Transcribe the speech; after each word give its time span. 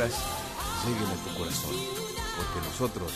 palabras 0.00 0.24
lleguen 0.86 1.08
a 1.08 1.14
tu 1.24 1.38
corazón, 1.38 1.76
porque 2.36 2.66
nosotros 2.66 3.12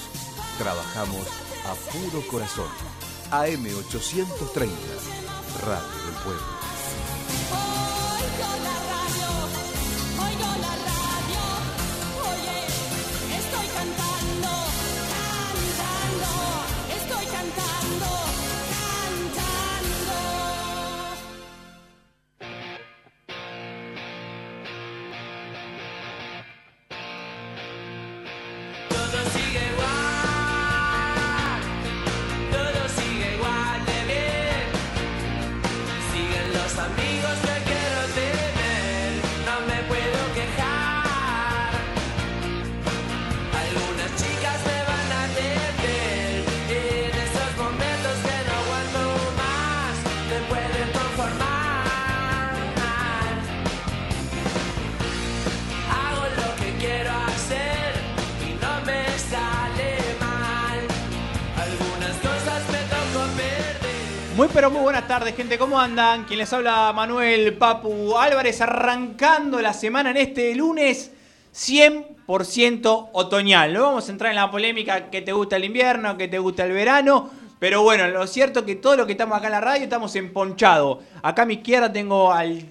trabajamos 0.58 1.26
a 1.66 1.74
puro 1.92 2.26
corazón. 2.28 2.68
AM830, 3.30 4.68
Radio 5.64 6.04
del 6.04 6.14
Pueblo. 6.22 6.54
Tardes, 65.18 65.36
gente. 65.36 65.58
¿Cómo 65.58 65.78
andan? 65.78 66.24
Quien 66.24 66.40
les 66.40 66.52
habla 66.52 66.92
Manuel 66.92 67.56
Papu 67.56 68.16
Álvarez, 68.16 68.60
arrancando 68.60 69.62
la 69.62 69.72
semana 69.72 70.10
en 70.10 70.16
este 70.16 70.52
lunes 70.56 71.12
100% 71.54 73.10
otoñal. 73.12 73.74
No 73.74 73.82
vamos 73.82 74.08
a 74.08 74.10
entrar 74.10 74.30
en 74.30 74.36
la 74.36 74.50
polémica 74.50 75.10
que 75.10 75.22
te 75.22 75.32
gusta 75.32 75.54
el 75.54 75.66
invierno, 75.66 76.18
que 76.18 76.26
te 76.26 76.40
gusta 76.40 76.64
el 76.64 76.72
verano. 76.72 77.30
Pero 77.60 77.84
bueno, 77.84 78.08
lo 78.08 78.26
cierto 78.26 78.58
es 78.60 78.66
que 78.66 78.74
todo 78.74 78.96
lo 78.96 79.06
que 79.06 79.12
estamos 79.12 79.38
acá 79.38 79.46
en 79.46 79.52
la 79.52 79.60
radio 79.60 79.84
estamos 79.84 80.16
emponchados. 80.16 80.98
Acá 81.22 81.42
a 81.42 81.46
mi 81.46 81.54
izquierda 81.54 81.92
tengo 81.92 82.32
al 82.32 82.64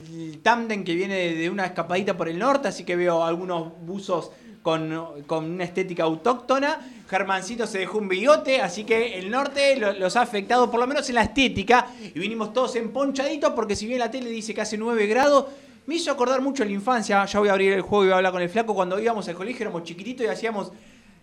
tándem 0.44 0.84
que 0.84 0.96
viene 0.96 1.36
de 1.36 1.50
una 1.50 1.68
escapadita 1.68 2.18
por 2.18 2.28
el 2.28 2.38
norte, 2.38 2.68
así 2.68 2.84
que 2.84 2.98
veo 2.98 3.24
algunos 3.24 3.72
buzos 3.86 4.32
con, 4.62 5.24
con 5.28 5.50
una 5.50 5.64
estética 5.64 6.04
autóctona. 6.04 6.78
Germancito 7.14 7.68
se 7.68 7.78
dejó 7.78 8.00
un 8.00 8.08
bigote, 8.08 8.60
así 8.60 8.84
que 8.86 9.20
el 9.20 9.30
norte 9.30 9.76
lo- 9.76 9.94
los 9.94 10.16
ha 10.16 10.22
afectado, 10.22 10.72
por 10.72 10.80
lo 10.80 10.88
menos 10.88 11.08
en 11.10 11.16
la 11.16 11.22
estética. 11.24 11.86
Y 12.02 12.18
vinimos 12.18 12.52
todos 12.54 12.76
emponchaditos 12.76 13.54
porque 13.54 13.76
si 13.76 13.86
bien 13.86 14.00
la 14.00 14.10
tele 14.10 14.32
dice 14.32 14.52
que 14.56 14.62
hace 14.62 14.78
9 14.80 15.06
grados, 15.06 15.46
me 15.86 15.96
hizo 15.96 16.10
acordar 16.12 16.42
mucho 16.42 16.66
la 16.66 16.72
infancia. 16.72 17.24
Ya 17.26 17.40
voy 17.40 17.50
a 17.50 17.52
abrir 17.52 17.74
el 17.74 17.82
juego 17.82 18.04
y 18.06 18.08
voy 18.08 18.14
a 18.14 18.18
hablar 18.18 18.32
con 18.32 18.42
el 18.42 18.50
flaco. 18.50 18.74
Cuando 18.74 19.00
íbamos 19.00 19.28
al 19.28 19.36
colegio 19.36 19.62
éramos 19.64 19.84
chiquititos 19.84 20.26
y 20.26 20.30
hacíamos, 20.30 20.72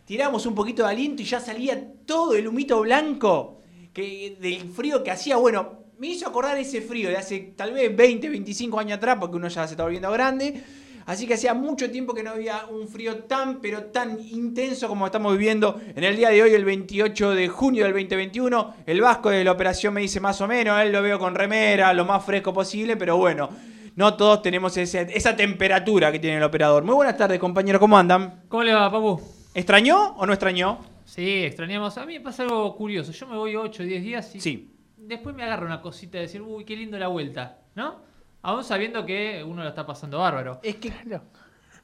tirábamos 0.05 0.46
un 0.46 0.55
poquito 0.55 0.84
de 0.84 0.91
aliento 0.91 1.22
y 1.22 1.24
ya 1.24 1.41
salía 1.41 1.83
todo 2.06 2.34
el 2.34 2.46
humito 2.46 2.80
blanco 2.83 3.58
que, 3.92 4.36
del 4.41 4.70
frío 4.70 5.02
que 5.02 5.11
hacía. 5.11 5.38
Bueno, 5.38 5.80
me 5.98 6.06
hizo 6.06 6.28
acordar 6.28 6.56
ese 6.56 6.80
frío 6.83 7.08
de 7.08 7.16
hace 7.16 7.52
tal 7.56 7.72
vez 7.72 7.94
20, 7.96 8.28
25 8.28 8.78
años 8.78 8.96
atrás, 8.98 9.16
porque 9.18 9.36
uno 9.36 9.48
ya 9.48 9.66
se 9.66 9.72
está 9.74 9.83
volviendo 9.83 10.11
grande. 10.12 10.62
Así 11.06 11.27
que 11.27 11.34
hacía 11.34 11.55
mucho 11.55 11.91
tiempo 11.91 12.15
que 12.15 12.23
no 12.23 12.31
había 12.31 12.67
un 12.67 12.87
frío 12.89 13.17
tan, 13.25 13.61
pero 13.61 13.84
tan 13.84 14.19
intenso 14.20 14.87
como 14.89 15.07
estamos 15.07 15.33
viviendo 15.33 15.81
en 15.97 16.05
el 16.05 16.17
día 16.17 16.31
de 16.31 16.42
hoy, 16.42 16.53
el 16.55 16.65
28 16.65 17.31
de 17.34 17.48
junio 17.48 17.84
del 17.84 17.92
2021. 17.95 18.75
El 18.87 19.01
Vasco 19.01 19.31
de 19.31 19.42
la 19.45 19.53
operación 19.53 19.95
me 19.95 20.01
dice 20.03 20.20
más 20.20 20.41
o 20.41 20.47
menos, 20.47 20.80
él 20.80 20.92
lo 20.92 21.02
veo 21.02 21.19
con 21.19 21.35
remera, 21.35 21.92
lo 21.92 22.05
más 22.05 22.24
fresco 22.24 22.52
posible, 22.52 22.97
pero 22.97 23.17
bueno, 23.17 23.48
no 23.97 24.14
todos 24.14 24.42
tenemos 24.42 24.77
ese- 24.77 25.08
esa 25.14 25.35
temperatura 25.36 26.13
que 26.13 26.19
tiene 26.19 26.36
el 26.36 26.42
operador. 26.45 26.85
Muy 26.85 26.95
buenas 26.95 27.17
tardes, 27.17 27.39
compañero, 27.41 27.80
¿cómo 27.80 27.98
andan? 27.98 28.42
¿Cómo 28.48 28.63
le 28.63 28.73
va, 28.74 28.91
Papu? 28.91 29.20
¿Extrañó 29.55 30.14
o 30.17 30.27
no 30.27 30.33
extrañó? 30.33 30.79
Sí, 31.05 31.42
extrañamos. 31.45 31.98
A 31.98 32.07
mí 32.07 32.14
me 32.14 32.20
pasa 32.20 32.45
algo 32.45 32.77
curioso. 32.77 33.11
Yo 33.11 33.27
me 33.27 33.36
voy 33.36 33.57
8 33.57 33.83
o 33.83 33.86
10 33.86 34.01
días 34.03 34.33
y 34.36 34.41
Sí. 34.41 34.70
después 34.97 35.35
me 35.35 35.42
agarra 35.42 35.67
una 35.67 35.80
cosita 35.83 36.19
de 36.19 36.23
decir, 36.24 36.41
uy, 36.41 36.64
qué 36.64 36.77
lindo 36.77 36.97
la 36.98 37.08
vuelta, 37.08 37.58
¿no? 37.74 38.08
Aún 38.42 38.64
sabiendo 38.64 39.05
que 39.05 39.45
uno 39.46 39.62
lo 39.62 39.68
está 39.68 39.84
pasando 39.86 40.18
bárbaro. 40.18 40.61
Es 40.62 40.77
que 40.77 40.92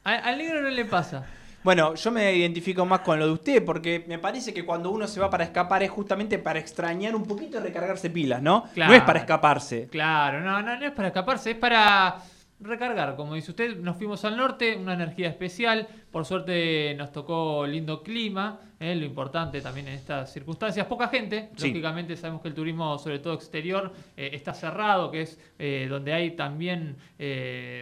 A- 0.03 0.13
al 0.15 0.37
negro 0.37 0.61
no 0.61 0.69
le 0.69 0.85
pasa. 0.85 1.25
Bueno, 1.63 1.95
yo 1.95 2.11
me 2.11 2.33
identifico 2.33 2.85
más 2.85 3.01
con 3.01 3.19
lo 3.19 3.25
de 3.27 3.31
usted 3.33 3.65
porque 3.65 4.05
me 4.07 4.19
parece 4.19 4.53
que 4.53 4.63
cuando 4.65 4.89
uno 4.89 5.05
se 5.07 5.19
va 5.19 5.29
para 5.29 5.43
escapar 5.43 5.83
es 5.83 5.89
justamente 5.89 6.39
para 6.39 6.59
extrañar 6.59 7.13
un 7.15 7.25
poquito 7.25 7.57
y 7.57 7.61
recargarse 7.61 8.09
pilas, 8.09 8.41
¿no? 8.41 8.63
Claro. 8.73 8.91
No 8.91 8.97
es 8.97 9.03
para 9.03 9.19
escaparse. 9.19 9.87
Claro, 9.87 10.39
no, 10.39 10.61
no, 10.61 10.77
no 10.79 10.85
es 10.85 10.91
para 10.93 11.09
escaparse, 11.09 11.51
es 11.51 11.57
para 11.57 12.17
recargar. 12.59 13.15
Como 13.15 13.35
dice 13.35 13.51
usted, 13.51 13.77
nos 13.77 13.97
fuimos 13.97 14.25
al 14.25 14.35
norte, 14.35 14.75
una 14.75 14.93
energía 14.93 15.29
especial. 15.29 15.87
Por 16.11 16.25
suerte 16.25 16.95
nos 16.95 17.11
tocó 17.11 17.67
lindo 17.67 18.01
clima, 18.01 18.59
¿eh? 18.79 18.95
lo 18.95 19.05
importante 19.05 19.61
también 19.61 19.87
en 19.87 19.93
estas 19.93 20.33
circunstancias. 20.33 20.85
Poca 20.87 21.07
gente, 21.07 21.49
Sí. 21.55 21.67
lógicamente 21.67 22.15
sabemos 22.15 22.41
que 22.41 22.47
el 22.47 22.53
turismo, 22.55 22.97
sobre 22.97 23.19
todo 23.19 23.33
exterior, 23.35 23.91
eh, 24.15 24.31
está 24.33 24.53
cerrado, 24.53 25.11
que 25.11 25.21
es 25.21 25.39
eh, 25.59 25.87
donde 25.89 26.13
hay 26.13 26.31
también 26.35 26.97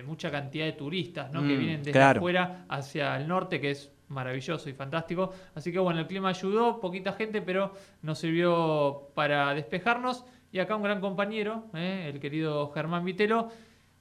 mucha 0.05 0.29
cantidad 0.31 0.65
de 0.65 0.73
turistas 0.73 1.31
¿no? 1.31 1.41
que 1.41 1.55
Mm, 1.55 1.59
vienen 1.59 1.77
desde 1.79 1.91
claro. 1.91 2.19
afuera 2.19 2.65
hacia 2.69 3.15
el 3.17 3.27
norte, 3.27 3.61
que 3.61 3.71
es 3.71 3.91
maravilloso 4.07 4.69
y 4.69 4.73
fantástico. 4.73 5.31
Así 5.55 5.71
que 5.71 5.79
bueno, 5.79 5.99
el 5.99 6.07
clima 6.07 6.29
ayudó, 6.29 6.79
poquita 6.79 7.13
gente, 7.13 7.41
pero 7.41 7.73
nos 8.01 8.19
sirvió 8.19 9.09
para 9.15 9.53
despejarnos. 9.53 10.25
Y 10.51 10.59
acá 10.59 10.75
un 10.75 10.83
gran 10.83 11.01
compañero, 11.01 11.65
el 11.73 12.19
querido 12.19 12.69
Germán 12.71 13.03
Vitelo, 13.03 13.49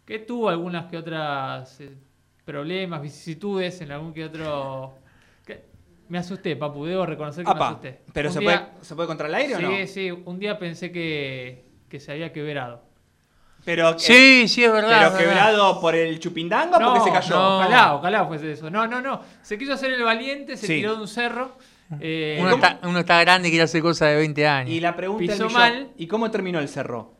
que 0.04 0.18
tuvo 0.18 0.48
algunas 0.48 0.86
que 0.90 0.96
otras 0.98 1.80
eh, 1.80 1.90
problemas, 2.44 3.00
vicisitudes 3.02 3.80
en 3.80 3.92
algún 3.92 4.12
que 4.12 4.24
otro... 4.24 4.94
que- 5.46 5.64
Me 6.08 6.18
asusté, 6.18 6.56
papu, 6.56 6.84
debo 6.84 7.06
reconocer 7.06 7.44
que 7.44 7.54
me 7.54 7.64
asusté. 7.64 8.00
¿pero 8.12 8.28
Un 8.28 8.34
se, 8.34 8.40
día- 8.40 8.70
puede, 8.72 8.84
se 8.84 8.94
puede 8.94 9.06
contra 9.08 9.28
el 9.28 9.34
aire 9.34 9.56
sí, 9.56 9.64
o 9.64 9.70
no? 9.70 9.86
sí, 9.86 10.10
un 10.26 10.38
día 10.38 10.58
pensé 10.58 10.92
que, 10.92 11.64
que 11.88 12.00
se 12.00 12.12
había 12.12 12.32
quebrado. 12.32 12.82
Pero, 13.64 13.98
Sí, 13.98 14.46
sí, 14.46 14.62
es 14.62 14.70
verdad. 14.70 14.90
pero 14.90 15.06
es 15.06 15.12
verdad. 15.14 15.46
quebrado 15.48 15.80
por 15.80 15.94
el 15.94 16.20
chupindango 16.20 16.76
o 16.76 16.80
porque 16.80 17.00
se 17.00 17.10
cayó. 17.10 17.34
no. 17.34 17.56
Ojalá, 17.60 17.94
ojalá 17.94 18.26
fuese 18.26 18.52
eso. 18.52 18.68
No, 18.68 18.86
no, 18.86 19.00
no. 19.00 19.22
Se 19.40 19.56
quiso 19.56 19.72
hacer 19.72 19.90
el 19.90 20.02
valiente, 20.02 20.58
se 20.58 20.66
Sí. 20.66 20.74
tiró 20.74 20.96
de 20.96 21.00
un 21.00 21.08
cerro. 21.08 21.56
eh, 21.98 22.36
Uno 22.42 22.56
está, 22.56 22.78
uno 22.82 22.98
está 22.98 23.18
grande 23.22 23.48
y 23.48 23.50
quiere 23.52 23.64
hacer 23.64 23.80
cosas 23.80 24.10
de 24.10 24.16
20 24.16 24.46
años. 24.46 24.70
Y 24.70 24.80
la 24.80 24.94
pregunta 24.94 25.32
Pisó 25.32 25.48
mal. 25.48 25.88
¿y 25.96 26.06
cómo 26.06 26.30
terminó 26.30 26.58
el 26.58 26.68
cerro? 26.68 27.13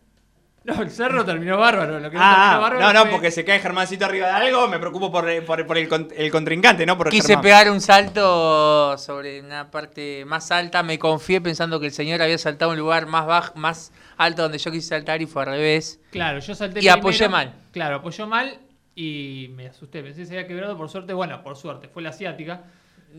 No, 0.77 0.81
el 0.81 0.91
cerro 0.91 1.27
terminó 1.27 1.59
bárbaro. 1.59 2.01
Lo 2.01 2.11
que 2.11 2.17
no 2.17 2.23
Ah, 2.25 2.35
terminó 2.37 2.61
bárbaro 2.63 2.81
no, 2.81 2.93
no, 2.95 3.01
fue- 3.03 3.11
porque 3.11 3.31
se 3.31 3.45
cae 3.45 3.59
Germancito 3.61 4.07
arriba 4.07 4.29
de 4.29 4.33
algo, 4.33 4.67
me 4.67 4.79
preocupo 4.79 5.13
por, 5.13 5.27
por- 5.45 5.67
por 5.67 5.77
el, 5.79 5.89
el 6.17 6.31
contrincante, 6.31 6.87
¿no? 6.87 6.97
Por 6.97 7.11
Quise 7.11 7.29
Germán. 7.29 7.43
pegar 7.43 7.71
un 7.71 7.81
salto 7.83 8.97
sobre 8.97 9.41
una 9.41 9.71
parte 9.71 10.25
más 10.25 10.51
alta, 10.51 10.83
me 10.83 10.99
confié 10.99 11.41
pensando 11.41 11.79
que 11.81 11.87
el 11.87 11.93
señor 11.93 12.23
había 12.23 12.39
saltado 12.39 12.71
a 12.71 12.75
un 12.75 12.81
lugar 12.81 13.07
más 13.07 13.27
bajo, 13.27 13.53
más 13.57 13.93
alto 14.17 14.43
donde 14.43 14.57
yo 14.59 14.71
quise 14.71 14.89
saltar 14.89 15.21
y 15.21 15.27
fue 15.27 15.43
al 15.43 15.49
revés. 15.49 16.01
Claro, 16.11 16.39
yo 16.39 16.55
salté 16.55 16.81
Y 16.83 16.89
apoyé 16.89 17.29
mal. 17.29 17.53
Claro, 17.73 17.97
apoyó 17.97 18.27
mal 18.27 18.59
y 18.95 19.49
me 19.55 19.67
asusté. 19.67 20.03
Pensé 20.03 20.21
que 20.23 20.27
se 20.27 20.35
había 20.37 20.47
quebrado. 20.49 20.77
Por 20.79 20.89
suerte, 20.89 21.13
bueno, 21.13 21.43
por 21.43 21.57
suerte, 21.57 21.89
fue 21.89 22.03
la 22.03 22.09
asiática. 22.11 22.63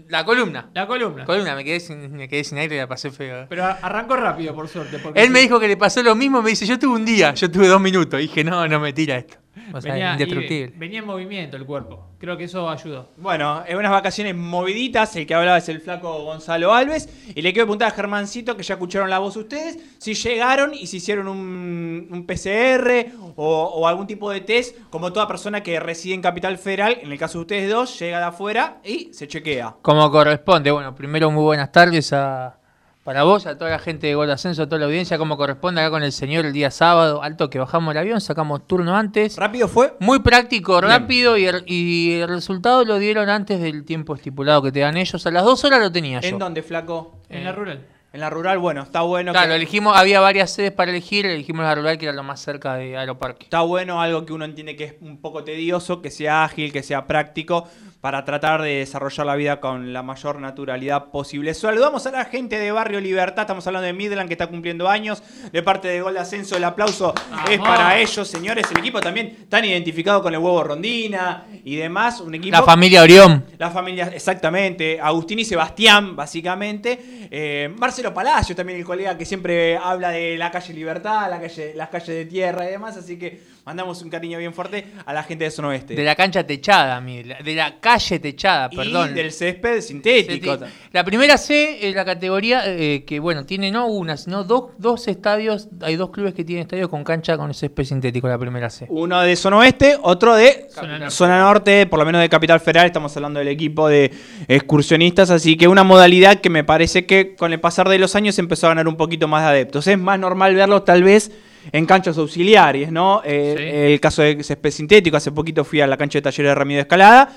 La 0.09 0.25
columna. 0.25 0.69
La 0.73 0.85
columna. 0.87 1.23
Columna, 1.23 1.55
me 1.55 1.63
quedé 1.63 1.79
sin, 1.79 2.11
me 2.11 2.27
quedé 2.27 2.43
sin 2.43 2.57
aire 2.57 2.75
y 2.75 2.79
la 2.79 2.87
pasé 2.87 3.11
feo. 3.11 3.45
Pero 3.47 3.63
arrancó 3.63 4.17
rápido, 4.17 4.53
por 4.53 4.67
suerte. 4.67 4.97
Él 5.15 5.27
sí, 5.27 5.31
me 5.31 5.39
dijo 5.39 5.59
que 5.59 5.69
le 5.69 5.77
pasó 5.77 6.03
lo 6.03 6.15
mismo, 6.15 6.41
me 6.41 6.49
dice, 6.49 6.65
yo 6.65 6.77
tuve 6.77 6.95
un 6.95 7.05
día, 7.05 7.33
yo 7.33 7.49
tuve 7.49 7.67
dos 7.67 7.79
minutos. 7.79 8.19
dije, 8.19 8.43
no, 8.43 8.67
no 8.67 8.79
me 8.79 8.91
tira 8.91 9.15
esto. 9.17 9.37
O 9.73 9.81
sea, 9.81 9.93
venía, 9.93 10.11
indestructible. 10.13 10.73
y- 10.75 10.79
venía 10.79 10.99
en 10.99 11.05
movimiento 11.05 11.57
el 11.57 11.65
cuerpo. 11.65 12.09
Creo 12.19 12.37
que 12.37 12.45
eso 12.45 12.69
ayudó. 12.69 13.09
Bueno, 13.17 13.63
en 13.67 13.77
unas 13.77 13.91
vacaciones 13.91 14.35
moviditas, 14.35 15.15
el 15.15 15.25
que 15.27 15.33
hablaba 15.35 15.57
es 15.57 15.69
el 15.69 15.79
flaco 15.81 16.23
Gonzalo 16.23 16.73
Alves. 16.73 17.09
Y 17.35 17.41
le 17.41 17.53
quiero 17.53 17.65
preguntar 17.67 17.89
a 17.89 17.91
Germancito, 17.91 18.55
que 18.57 18.63
ya 18.63 18.75
escucharon 18.75 19.09
la 19.09 19.19
voz 19.19 19.35
ustedes, 19.37 19.77
si 19.97 20.13
llegaron 20.13 20.73
y 20.73 20.87
si 20.87 20.97
hicieron 20.97 21.27
un, 21.27 22.07
un 22.11 22.25
PCR 22.25 23.11
o, 23.35 23.63
o 23.63 23.87
algún 23.87 24.07
tipo 24.07 24.29
de 24.31 24.41
test, 24.41 24.77
como 24.89 25.11
toda 25.13 25.27
persona 25.27 25.61
que 25.61 25.79
reside 25.79 26.13
en 26.15 26.21
Capital 26.21 26.57
Federal, 26.57 26.97
en 27.01 27.11
el 27.11 27.17
caso 27.17 27.37
de 27.39 27.41
ustedes 27.41 27.69
dos, 27.69 27.99
llega 27.99 28.19
de 28.19 28.25
afuera 28.25 28.77
y 28.83 29.13
se 29.13 29.27
chequea. 29.27 29.75
Como 29.81 30.09
corresponde. 30.11 30.71
Bueno, 30.71 30.95
primero 30.95 31.29
muy 31.31 31.43
buenas 31.43 31.71
tardes 31.71 32.11
a, 32.13 32.57
para 33.05 33.21
vos, 33.21 33.45
a 33.45 33.55
toda 33.55 33.69
la 33.69 33.77
gente 33.77 34.07
de 34.07 34.15
Gol 34.15 34.31
Ascenso, 34.31 34.63
a 34.63 34.65
toda 34.65 34.79
la 34.79 34.87
audiencia, 34.87 35.19
como 35.19 35.37
corresponde 35.37 35.79
acá 35.79 35.91
con 35.91 36.01
el 36.01 36.11
señor 36.11 36.43
el 36.47 36.53
día 36.53 36.71
sábado, 36.71 37.21
alto 37.21 37.51
que 37.51 37.59
bajamos 37.59 37.91
el 37.91 37.99
avión, 37.99 38.19
sacamos 38.19 38.65
turno 38.65 38.97
antes. 38.97 39.37
¿Rápido 39.37 39.67
fue? 39.67 39.93
Muy 39.99 40.19
práctico, 40.21 40.79
Bien. 40.81 40.89
rápido 40.89 41.37
y 41.37 41.45
el, 41.45 41.63
y 41.67 42.13
el 42.19 42.27
resultado 42.27 42.83
lo 42.83 42.97
dieron 42.97 43.29
antes 43.29 43.61
del 43.61 43.85
tiempo 43.85 44.15
estipulado 44.15 44.63
que 44.63 44.71
te 44.71 44.79
dan 44.79 44.97
ellos. 44.97 45.23
A 45.23 45.29
las 45.29 45.43
dos 45.43 45.63
horas 45.63 45.81
lo 45.81 45.91
tenía 45.91 46.19
yo. 46.19 46.29
¿En 46.29 46.39
dónde, 46.39 46.63
flaco? 46.63 47.19
En 47.29 47.41
Eh, 47.41 47.43
la 47.43 47.51
rural. 47.51 47.85
En 48.11 48.21
la 48.21 48.29
rural, 48.29 48.57
bueno, 48.59 48.81
está 48.81 49.01
bueno. 49.01 49.33
Claro, 49.33 49.49
que- 49.49 49.55
elegimos, 49.57 49.95
había 49.95 50.19
varias 50.21 50.49
sedes 50.49 50.71
para 50.71 50.89
elegir, 50.89 51.25
elegimos 51.27 51.63
la 51.65 51.75
rural 51.75 51.97
que 51.99 52.05
era 52.05 52.13
lo 52.15 52.23
más 52.23 52.39
cerca 52.41 52.75
de 52.75 52.97
Aeroparque. 52.97 53.43
Está 53.43 53.61
bueno 53.61 54.01
algo 54.01 54.25
que 54.25 54.31
uno 54.33 54.45
entiende 54.45 54.75
que 54.77 54.83
es 54.85 54.95
un 55.01 55.19
poco 55.21 55.43
tedioso, 55.43 56.01
que 56.01 56.09
sea 56.09 56.45
ágil, 56.45 56.71
que 56.71 56.81
sea 56.81 57.05
práctico, 57.07 57.67
para 58.05 58.23
tratar 58.23 58.61
de 58.61 58.75
desarrollar 58.75 59.25
la 59.25 59.35
vida 59.35 59.59
con 59.59 59.91
la 59.91 60.03
mayor 60.03 60.39
naturalidad 60.39 61.05
posible. 61.05 61.55
Saludamos 61.55 62.05
a 62.05 62.11
la 62.11 62.25
gente 62.25 62.59
de 62.59 62.71
Barrio 62.71 63.01
Libertad, 63.01 63.45
estamos 63.45 63.65
hablando 63.65 63.87
de 63.87 63.93
Midland 63.93 64.27
que 64.27 64.35
está 64.35 64.45
cumpliendo 64.45 64.87
años, 64.87 65.23
de 65.51 65.63
parte 65.63 65.87
de 65.87 66.01
Gol 66.01 66.13
de 66.13 66.19
Ascenso, 66.19 66.55
el 66.55 66.65
aplauso 66.65 67.15
es 67.49 67.57
para 67.57 67.97
ellos, 67.97 68.27
señores, 68.27 68.67
el 68.69 68.77
equipo 68.77 68.99
también 69.01 69.47
tan 69.49 69.65
identificado 69.65 70.21
con 70.21 70.31
el 70.31 70.39
huevo 70.39 70.63
Rondina 70.63 71.47
y 71.63 71.77
demás, 71.77 72.21
un 72.21 72.35
equipo... 72.35 72.55
La 72.55 72.61
familia 72.61 73.01
Orión. 73.01 73.43
La 73.57 73.71
familia, 73.71 74.11
exactamente. 74.13 74.99
Agustín 75.01 75.39
y 75.39 75.45
Sebastián, 75.45 76.15
básicamente. 76.15 77.27
Eh, 77.31 77.73
Marcelo 77.75 78.13
Palacio, 78.13 78.55
también 78.55 78.77
el 78.77 78.85
colega 78.85 79.17
que 79.17 79.25
siempre 79.25 79.77
habla 79.77 80.11
de 80.11 80.37
la 80.37 80.51
calle 80.51 80.75
Libertad, 80.75 81.27
la 81.27 81.41
calle, 81.41 81.73
las 81.73 81.89
calles 81.89 82.09
de 82.09 82.25
tierra 82.25 82.67
y 82.67 82.71
demás. 82.71 82.97
Así 82.97 83.17
que 83.17 83.41
mandamos 83.65 83.99
un 84.03 84.11
cariño 84.11 84.37
bien 84.37 84.53
fuerte 84.53 84.85
a 85.03 85.11
la 85.11 85.23
gente 85.23 85.45
de 85.45 85.49
Zona 85.49 85.69
Oeste. 85.69 85.95
De 85.95 86.03
la 86.03 86.15
cancha 86.15 86.45
techada. 86.45 87.01
De 87.01 87.55
la 87.55 87.79
calle 87.79 87.94
techada, 87.99 88.69
y 88.71 88.75
perdón. 88.75 89.13
del 89.13 89.31
césped 89.31 89.81
sintético. 89.81 90.57
La 90.91 91.03
primera 91.03 91.37
C 91.37 91.87
es 91.87 91.95
la 91.95 92.05
categoría 92.05 92.63
eh, 92.65 93.03
que, 93.05 93.19
bueno, 93.19 93.45
tiene 93.45 93.71
no 93.71 93.87
una, 93.87 94.17
sino 94.17 94.43
dos, 94.43 94.71
dos 94.77 95.07
estadios. 95.07 95.67
Hay 95.81 95.95
dos 95.95 96.09
clubes 96.11 96.33
que 96.33 96.43
tienen 96.43 96.63
estadios 96.63 96.89
con 96.89 97.03
cancha 97.03 97.37
con 97.37 97.53
césped 97.53 97.83
sintético, 97.83 98.27
la 98.27 98.37
primera 98.37 98.69
C. 98.69 98.85
Uno 98.89 99.21
de 99.21 99.35
Zona 99.35 99.57
Oeste, 99.57 99.97
otro 100.01 100.35
de 100.35 100.67
Zona 100.69 100.99
Norte. 100.99 101.11
Zona 101.15 101.39
Norte, 101.39 101.85
por 101.87 101.99
lo 101.99 102.05
menos 102.05 102.21
de 102.21 102.29
Capital 102.29 102.59
Federal. 102.59 102.85
Estamos 102.87 103.15
hablando 103.15 103.39
del 103.39 103.47
equipo 103.49 103.87
de 103.87 104.11
excursionistas. 104.47 105.29
Así 105.29 105.57
que 105.57 105.67
una 105.67 105.83
modalidad 105.83 106.39
que 106.41 106.49
me 106.49 106.63
parece 106.63 107.05
que 107.05 107.35
con 107.35 107.53
el 107.53 107.59
pasar 107.59 107.89
de 107.89 107.99
los 107.99 108.15
años 108.15 108.37
empezó 108.39 108.67
a 108.67 108.69
ganar 108.69 108.87
un 108.87 108.95
poquito 108.95 109.27
más 109.27 109.43
de 109.43 109.49
adeptos. 109.49 109.87
Es 109.87 109.97
más 109.97 110.19
normal 110.19 110.55
verlo 110.55 110.83
tal 110.83 111.03
vez 111.03 111.31
en 111.71 111.85
canchas 111.85 112.17
auxiliares, 112.17 112.91
¿no? 112.91 113.21
Eh, 113.25 113.55
Sí. 113.57 113.63
El 113.93 113.99
caso 113.99 114.21
de 114.21 114.43
césped 114.43 114.71
sintético, 114.71 115.17
hace 115.17 115.31
poquito 115.31 115.63
fui 115.63 115.81
a 115.81 115.87
la 115.87 115.97
cancha 115.97 116.19
de 116.19 116.23
talleres 116.23 116.51
de 116.51 116.55
Ramiro 116.55 116.77
de 116.77 116.81
Escalada. 116.81 117.29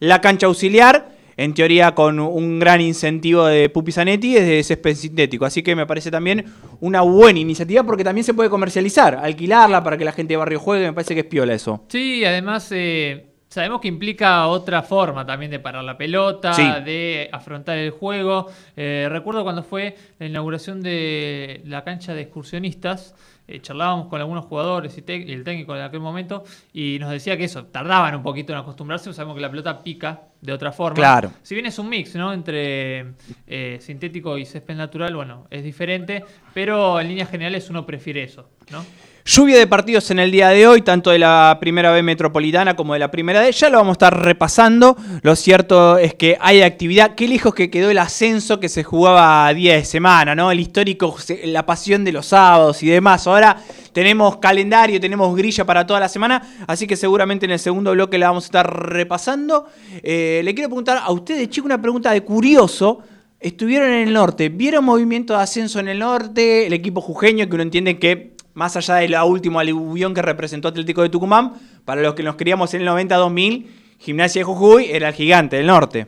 La 0.00 0.20
cancha 0.20 0.46
auxiliar, 0.46 1.08
en 1.36 1.52
teoría 1.54 1.94
con 1.94 2.20
un 2.20 2.58
gran 2.60 2.80
incentivo 2.80 3.44
de 3.46 3.68
Pupi 3.68 3.90
Zanetti, 3.92 4.36
es 4.36 4.46
de 4.46 4.62
césped 4.62 4.94
sintético. 4.94 5.44
Así 5.44 5.62
que 5.62 5.74
me 5.74 5.86
parece 5.86 6.10
también 6.10 6.44
una 6.80 7.00
buena 7.02 7.38
iniciativa 7.40 7.82
porque 7.82 8.04
también 8.04 8.24
se 8.24 8.34
puede 8.34 8.50
comercializar, 8.50 9.16
alquilarla 9.16 9.82
para 9.82 9.96
que 9.98 10.04
la 10.04 10.12
gente 10.12 10.34
de 10.34 10.36
barrio 10.38 10.60
juegue, 10.60 10.86
me 10.86 10.92
parece 10.92 11.14
que 11.14 11.20
es 11.20 11.26
piola 11.26 11.54
eso. 11.54 11.84
Sí, 11.88 12.24
además 12.24 12.68
eh, 12.70 13.26
sabemos 13.48 13.80
que 13.80 13.88
implica 13.88 14.46
otra 14.46 14.82
forma 14.82 15.26
también 15.26 15.50
de 15.50 15.58
parar 15.58 15.82
la 15.84 15.96
pelota, 15.98 16.52
Sí. 16.54 16.62
de 16.84 17.28
afrontar 17.32 17.78
el 17.78 17.90
juego. 17.90 18.46
Eh, 18.76 19.08
recuerdo 19.10 19.42
cuando 19.42 19.62
fue 19.64 19.96
la 20.18 20.26
inauguración 20.26 20.82
de 20.82 21.62
la 21.64 21.82
cancha 21.82 22.14
de 22.14 22.22
excursionistas. 22.22 23.14
Eh, 23.46 23.60
charlábamos 23.60 24.08
con 24.08 24.20
algunos 24.20 24.46
jugadores 24.46 24.96
y, 24.96 25.04
y 25.12 25.32
el 25.32 25.44
técnico 25.44 25.74
de 25.74 25.82
aquel 25.82 26.00
momento 26.00 26.44
y 26.72 26.98
nos 26.98 27.10
decía 27.10 27.36
que 27.36 27.44
eso, 27.44 27.66
tardaban 27.66 28.14
un 28.14 28.22
poquito 28.22 28.52
en 28.52 28.58
acostumbrarse, 28.58 29.12
sabemos 29.12 29.36
que 29.36 29.42
la 29.42 29.50
pelota 29.50 29.82
pica 29.82 30.22
de 30.40 30.52
otra 30.52 30.72
forma. 30.72 30.96
Claro. 30.96 31.30
Si 31.42 31.54
bien 31.54 31.66
es 31.66 31.78
un 31.78 31.88
mix, 31.88 32.14
¿no? 32.14 32.32
Entre 32.32 33.14
eh, 33.46 33.78
sintético 33.80 34.36
y 34.38 34.44
césped 34.44 34.76
natural, 34.76 35.14
bueno, 35.14 35.46
es 35.50 35.64
diferente, 35.64 36.24
pero 36.52 37.00
en 37.00 37.08
líneas 37.08 37.30
generales 37.30 37.68
uno 37.70 37.86
prefiere 37.86 38.22
eso, 38.22 38.50
¿no? 38.70 38.84
Lluvia 39.26 39.56
de 39.56 39.66
partidos 39.66 40.10
en 40.10 40.18
el 40.18 40.30
día 40.30 40.50
de 40.50 40.66
hoy, 40.66 40.82
tanto 40.82 41.08
de 41.08 41.18
la 41.18 41.56
primera 41.58 41.90
B 41.90 42.02
metropolitana 42.02 42.76
como 42.76 42.92
de 42.92 42.98
la 42.98 43.10
primera 43.10 43.40
D. 43.40 43.52
Ya 43.52 43.70
lo 43.70 43.78
vamos 43.78 43.92
a 43.92 43.94
estar 43.94 44.22
repasando. 44.22 44.98
Lo 45.22 45.34
cierto 45.34 45.96
es 45.96 46.14
que 46.14 46.36
hay 46.38 46.60
actividad. 46.60 47.14
Qué 47.14 47.26
lejos 47.26 47.54
que 47.54 47.70
quedó 47.70 47.88
el 47.88 47.96
ascenso 47.96 48.60
que 48.60 48.68
se 48.68 48.84
jugaba 48.84 49.50
día 49.54 49.76
de 49.76 49.84
semana, 49.86 50.34
¿no? 50.34 50.50
El 50.50 50.60
histórico, 50.60 51.16
la 51.44 51.64
pasión 51.64 52.04
de 52.04 52.12
los 52.12 52.26
sábados 52.26 52.82
y 52.82 52.88
demás. 52.88 53.26
Ahora 53.26 53.56
tenemos 53.94 54.36
calendario, 54.36 55.00
tenemos 55.00 55.34
grilla 55.34 55.64
para 55.64 55.86
toda 55.86 56.00
la 56.00 56.10
semana. 56.10 56.42
Así 56.66 56.86
que 56.86 56.94
seguramente 56.94 57.46
en 57.46 57.52
el 57.52 57.58
segundo 57.58 57.92
bloque 57.92 58.18
la 58.18 58.26
vamos 58.26 58.44
a 58.44 58.48
estar 58.48 58.90
repasando. 58.90 59.68
Eh, 60.02 60.42
le 60.44 60.54
quiero 60.54 60.68
preguntar 60.68 61.00
a 61.02 61.10
ustedes, 61.10 61.48
chicos, 61.48 61.64
una 61.64 61.80
pregunta 61.80 62.10
de 62.10 62.20
curioso. 62.20 62.98
Estuvieron 63.40 63.88
en 63.88 64.08
el 64.08 64.12
norte, 64.12 64.50
vieron 64.50 64.84
movimiento 64.84 65.32
de 65.34 65.42
ascenso 65.42 65.80
en 65.80 65.88
el 65.88 65.98
norte, 65.98 66.66
el 66.66 66.74
equipo 66.74 67.00
jujeño, 67.00 67.48
que 67.48 67.54
uno 67.54 67.62
entiende 67.62 67.98
que 67.98 68.33
más 68.54 68.76
allá 68.76 68.96
de 68.96 69.08
la 69.08 69.24
última 69.24 69.60
aluvión 69.60 70.14
que 70.14 70.22
representó 70.22 70.68
Atlético 70.68 71.02
de 71.02 71.08
Tucumán, 71.10 71.54
para 71.84 72.00
los 72.02 72.14
que 72.14 72.22
nos 72.22 72.36
criamos 72.36 72.72
en 72.74 72.82
el 72.82 72.88
90-2000, 72.88 73.66
Gimnasia 73.98 74.40
de 74.40 74.44
Jujuy 74.44 74.86
era 74.90 75.08
el 75.08 75.14
gigante 75.14 75.56
del 75.56 75.66
norte. 75.66 76.06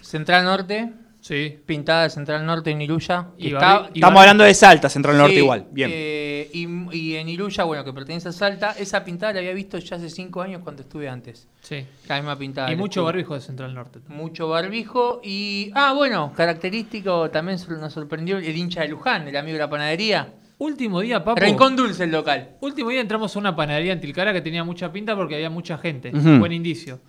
Central 0.00 0.44
Norte, 0.44 0.92
Sí. 1.20 1.58
pintada 1.66 2.04
de 2.04 2.10
Central 2.10 2.46
Norte 2.46 2.70
en 2.70 2.80
Iruya. 2.80 3.26
Y 3.36 3.48
está- 3.52 3.82
Barri- 3.82 3.90
y 3.94 3.98
Estamos 3.98 4.20
hablando 4.20 4.44
de 4.44 4.54
Salta, 4.54 4.88
Central 4.88 5.18
Norte 5.18 5.34
Sí, 5.34 5.40
igual. 5.40 5.66
Bien. 5.70 5.90
eh, 5.92 6.50
y, 6.52 6.96
y 6.96 7.16
en 7.16 7.28
Iruya, 7.28 7.64
bueno, 7.64 7.84
que 7.84 7.92
pertenece 7.92 8.28
a 8.28 8.32
Salta, 8.32 8.72
esa 8.78 9.04
pintada 9.04 9.32
la 9.34 9.40
había 9.40 9.52
visto 9.52 9.76
ya 9.78 9.96
hace 9.96 10.08
cinco 10.08 10.40
años 10.40 10.62
cuando 10.62 10.82
estuve 10.82 11.08
antes. 11.08 11.46
Sí. 11.60 11.84
La 12.08 12.16
misma 12.16 12.36
pintada. 12.38 12.72
Y 12.72 12.76
mucho 12.76 13.04
barbijo 13.04 13.34
de 13.34 13.40
Central 13.40 13.74
Norte. 13.74 13.98
Mucho 14.08 14.48
barbijo 14.48 15.20
y... 15.22 15.70
Ah, 15.74 15.92
bueno, 15.94 16.32
característico 16.34 17.28
también 17.30 17.58
nos 17.80 17.92
sorprendió 17.92 18.38
el 18.38 18.56
hincha 18.56 18.82
de 18.82 18.88
Luján, 18.88 19.28
el 19.28 19.36
amigo 19.36 19.54
de 19.54 19.60
la 19.64 19.68
panadería. 19.70 20.28
Último 20.58 21.00
día, 21.00 21.22
papo. 21.22 21.40
Rincón 21.40 21.76
Dulce 21.76 22.04
el 22.04 22.10
local. 22.10 22.56
Último 22.60 22.90
día 22.90 23.00
entramos 23.00 23.34
a 23.34 23.38
una 23.38 23.54
panadería 23.54 23.92
en 23.92 24.00
Tilcara 24.00 24.32
que 24.32 24.40
tenía 24.40 24.64
mucha 24.64 24.90
pinta 24.92 25.14
porque 25.14 25.36
había 25.36 25.50
mucha 25.50 25.78
gente. 25.78 26.10
Ujú. 26.14 26.38
Buen 26.38 26.52
indicio. 26.52 27.00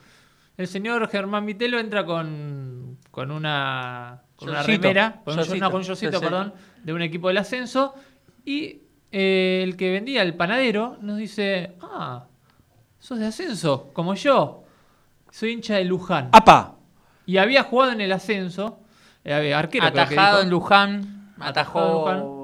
El 0.55 0.67
señor 0.67 1.07
Germán 1.09 1.45
Vitelo 1.45 1.79
entra 1.79 2.05
con, 2.05 2.97
con 3.11 3.31
una, 3.31 4.21
con 4.35 4.49
una 4.49 4.61
remera, 4.61 5.21
con 5.23 5.39
un, 5.39 5.45
con 5.45 5.75
un 5.75 5.85
Sí, 5.85 5.95
sí. 5.95 6.07
perdón, 6.09 6.53
de 6.83 6.93
un 6.93 7.01
equipo 7.01 7.29
del 7.29 7.37
ascenso. 7.37 7.95
Y 8.45 8.81
eh, 9.11 9.61
el 9.63 9.75
que 9.77 9.91
vendía, 9.91 10.21
el 10.21 10.35
panadero, 10.35 10.97
nos 11.01 11.17
dice, 11.17 11.73
ah, 11.81 12.25
sos 12.99 13.19
de 13.19 13.27
ascenso, 13.27 13.89
como 13.93 14.13
yo. 14.15 14.63
Soy 15.31 15.51
hincha 15.53 15.75
de 15.77 15.85
Luján. 15.85 16.29
¡Apa! 16.33 16.75
Y 17.25 17.37
había 17.37 17.63
jugado 17.63 17.93
en 17.93 18.01
el 18.01 18.11
ascenso, 18.11 18.79
eh, 19.23 19.33
había 19.33 19.57
arquero. 19.59 19.83
creo 19.91 19.93
que 19.93 19.99
Atajado 20.01 20.37
dijo. 20.37 20.43
en 20.43 20.49
Luján. 20.49 21.33
Atajado 21.39 22.09
en 22.09 22.17
Atajó 22.17 22.38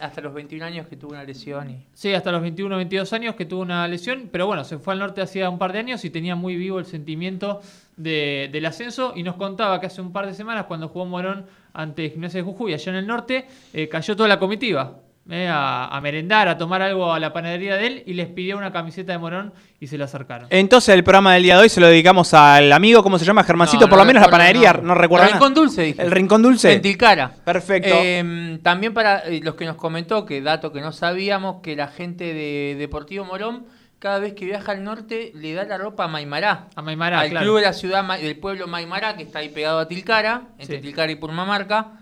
hasta 0.00 0.20
los 0.20 0.34
21 0.34 0.64
años 0.64 0.86
que 0.86 0.96
tuvo 0.96 1.12
una 1.12 1.24
lesión. 1.24 1.70
Y... 1.70 1.86
Sí, 1.94 2.12
hasta 2.14 2.32
los 2.32 2.42
21, 2.42 2.76
22 2.76 3.12
años 3.12 3.34
que 3.34 3.44
tuvo 3.44 3.62
una 3.62 3.86
lesión, 3.88 4.28
pero 4.30 4.46
bueno, 4.46 4.64
se 4.64 4.78
fue 4.78 4.92
al 4.94 4.98
norte 5.00 5.20
hacía 5.22 5.48
un 5.50 5.58
par 5.58 5.72
de 5.72 5.78
años 5.78 6.04
y 6.04 6.10
tenía 6.10 6.34
muy 6.36 6.56
vivo 6.56 6.78
el 6.78 6.86
sentimiento 6.86 7.60
de- 7.96 8.48
del 8.52 8.66
ascenso 8.66 9.12
y 9.14 9.22
nos 9.22 9.36
contaba 9.36 9.80
que 9.80 9.86
hace 9.86 10.00
un 10.00 10.12
par 10.12 10.26
de 10.26 10.34
semanas 10.34 10.66
cuando 10.66 10.88
jugó 10.88 11.06
Morón 11.06 11.46
ante 11.74 12.10
Gimnasia 12.10 12.40
de 12.40 12.44
Jujuy 12.44 12.74
allá 12.74 12.90
en 12.92 12.96
el 12.98 13.06
norte, 13.06 13.46
eh, 13.72 13.88
cayó 13.88 14.14
toda 14.16 14.28
la 14.28 14.38
comitiva 14.38 14.98
eh, 15.30 15.46
a, 15.48 15.86
a 15.86 16.00
merendar, 16.00 16.48
a 16.48 16.58
tomar 16.58 16.82
algo 16.82 17.12
a 17.12 17.20
la 17.20 17.32
panadería 17.32 17.76
de 17.76 17.86
él 17.86 18.02
y 18.06 18.14
les 18.14 18.26
pidió 18.28 18.56
una 18.58 18.72
camiseta 18.72 19.12
de 19.12 19.18
Morón 19.18 19.52
y 19.78 19.86
se 19.86 19.96
la 19.96 20.06
acercaron. 20.06 20.48
Entonces 20.50 20.94
el 20.94 21.04
programa 21.04 21.34
del 21.34 21.44
día 21.44 21.56
de 21.56 21.62
hoy 21.62 21.68
se 21.68 21.80
lo 21.80 21.86
dedicamos 21.86 22.34
al 22.34 22.72
amigo, 22.72 23.02
¿cómo 23.02 23.18
se 23.18 23.24
llama? 23.24 23.44
Germancito, 23.44 23.84
No, 23.84 23.88
por 23.90 23.98
no 23.98 24.04
lo 24.04 24.06
menos 24.08 24.22
la 24.22 24.28
panadería, 24.30 24.72
no. 24.72 24.82
no, 24.82 24.94
recuerdo. 24.94 25.26
El 25.26 25.32
Rincón 25.32 25.54
Dulce, 25.54 25.82
dije. 25.82 26.02
El 26.02 26.10
Rincón 26.10 26.42
Dulce. 26.42 26.72
En 26.72 26.82
Tilcara. 26.82 27.32
Perfecto. 27.44 27.90
Eh, 27.92 28.58
también 28.62 28.92
para 28.94 29.20
eh, 29.20 29.40
los 29.42 29.54
que 29.54 29.64
nos 29.64 29.76
comentó, 29.76 30.26
que 30.26 30.40
dato 30.42 30.72
que 30.72 30.80
no 30.80 30.92
sabíamos, 30.92 31.62
que 31.62 31.76
la 31.76 31.86
gente 31.88 32.34
de 32.34 32.74
Deportivo 32.78 33.24
Morón, 33.24 33.64
cada 34.00 34.18
vez 34.18 34.32
que 34.34 34.44
viaja 34.44 34.72
al 34.72 34.82
norte, 34.82 35.30
le 35.36 35.54
da 35.54 35.62
la 35.62 35.78
ropa 35.78 36.02
a 36.04 36.08
Maimará. 36.08 36.66
A 36.74 36.82
Maimará, 36.82 37.20
al 37.20 37.30
claro. 37.30 37.46
club 37.46 37.56
de 37.58 37.62
la 37.62 37.72
ciudad, 37.72 38.18
del 38.18 38.36
pueblo 38.36 38.66
Maimará, 38.66 39.16
que 39.16 39.22
está 39.22 39.38
ahí 39.38 39.50
pegado 39.50 39.78
a 39.78 39.86
Tilcara, 39.86 40.42
entre 40.58 40.76
Sí. 40.78 40.82
Tilcara 40.82 41.12
y 41.12 41.14
Purmamarca, 41.14 41.92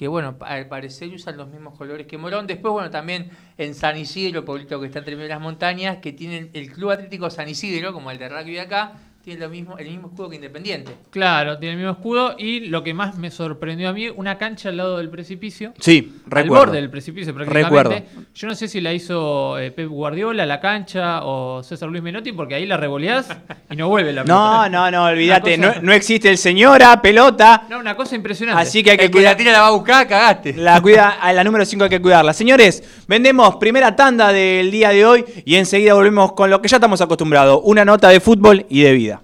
que 0.00 0.08
bueno, 0.08 0.38
al 0.40 0.66
parecer 0.66 1.10
usan 1.10 1.36
los 1.36 1.48
mismos 1.48 1.76
colores 1.76 2.06
que 2.06 2.16
Morón. 2.16 2.46
Después, 2.46 2.72
bueno, 2.72 2.88
también 2.88 3.28
en 3.58 3.74
San 3.74 3.98
Isidro, 3.98 4.46
pueblito 4.46 4.80
que 4.80 4.86
está 4.86 5.00
entre 5.00 5.28
las 5.28 5.40
montañas, 5.42 5.98
que 5.98 6.14
tienen 6.14 6.48
el 6.54 6.72
Club 6.72 6.92
Atlético 6.92 7.28
San 7.28 7.50
Isidro, 7.50 7.92
como 7.92 8.10
el 8.10 8.16
de 8.16 8.30
rugby 8.30 8.56
acá, 8.56 8.94
tiene 9.22 9.40
lo 9.40 9.48
mismo, 9.50 9.76
el 9.76 9.86
mismo 9.88 10.08
escudo 10.08 10.30
que 10.30 10.36
Independiente. 10.36 10.92
Claro, 11.10 11.58
tiene 11.58 11.72
el 11.74 11.78
mismo 11.78 11.92
escudo 11.92 12.34
y 12.38 12.60
lo 12.68 12.82
que 12.82 12.94
más 12.94 13.16
me 13.18 13.30
sorprendió 13.30 13.90
a 13.90 13.92
mí, 13.92 14.08
una 14.08 14.38
cancha 14.38 14.70
al 14.70 14.78
lado 14.78 14.96
del 14.96 15.10
precipicio. 15.10 15.74
sí, 15.78 16.14
al 16.24 16.30
recuerdo. 16.30 16.64
borde 16.66 16.80
del 16.80 16.88
precipicio 16.90 17.34
prácticamente. 17.34 17.68
Recuerdo. 17.68 18.26
Yo 18.34 18.48
no 18.48 18.54
sé 18.54 18.66
si 18.68 18.80
la 18.80 18.92
hizo 18.94 19.58
eh, 19.58 19.70
Pep 19.72 19.88
Guardiola, 19.88 20.46
la 20.46 20.58
cancha, 20.60 21.24
o 21.24 21.62
César 21.62 21.90
Luis 21.90 22.02
Menotti, 22.02 22.32
porque 22.32 22.54
ahí 22.54 22.64
la 22.64 22.78
revoleás 22.78 23.28
y 23.70 23.76
no 23.76 23.88
vuelve 23.88 24.12
la 24.14 24.24
No, 24.24 24.62
pelota. 24.62 24.68
no, 24.70 24.90
no, 24.90 25.04
olvídate, 25.04 25.54
Una 25.56 25.66
cosa- 25.68 25.80
no, 25.80 25.86
no 25.86 25.92
existe 25.92 26.30
el 26.30 26.38
señora, 26.38 27.02
pelota. 27.02 27.66
No, 27.68 27.78
una 27.78 27.94
cosa 27.96 28.16
impresionante. 28.16 28.62
Así 28.62 28.82
que 28.82 28.92
hay 28.92 28.96
que 28.96 29.04
El 29.04 29.10
que 29.10 29.18
la 29.18 29.22
cuidar. 29.22 29.36
tira 29.36 29.52
la 29.52 29.60
va 29.60 29.66
a 29.68 29.72
buscar, 29.72 30.08
cagaste. 30.08 30.54
La 30.54 30.80
cuida, 30.80 31.10
a 31.20 31.32
la 31.34 31.44
número 31.44 31.66
5 31.66 31.84
hay 31.84 31.90
que 31.90 32.00
cuidarla. 32.00 32.32
Señores, 32.32 32.82
vendemos 33.06 33.56
primera 33.56 33.94
tanda 33.94 34.32
del 34.32 34.70
día 34.70 34.88
de 34.88 35.04
hoy 35.04 35.24
y 35.44 35.56
enseguida 35.56 35.92
volvemos 35.92 36.32
con 36.32 36.48
lo 36.48 36.62
que 36.62 36.68
ya 36.68 36.78
estamos 36.78 37.00
acostumbrados, 37.02 37.60
una 37.64 37.84
nota 37.84 38.08
de 38.08 38.20
fútbol 38.20 38.64
y 38.70 38.80
de 38.82 38.92
vida. 38.92 39.19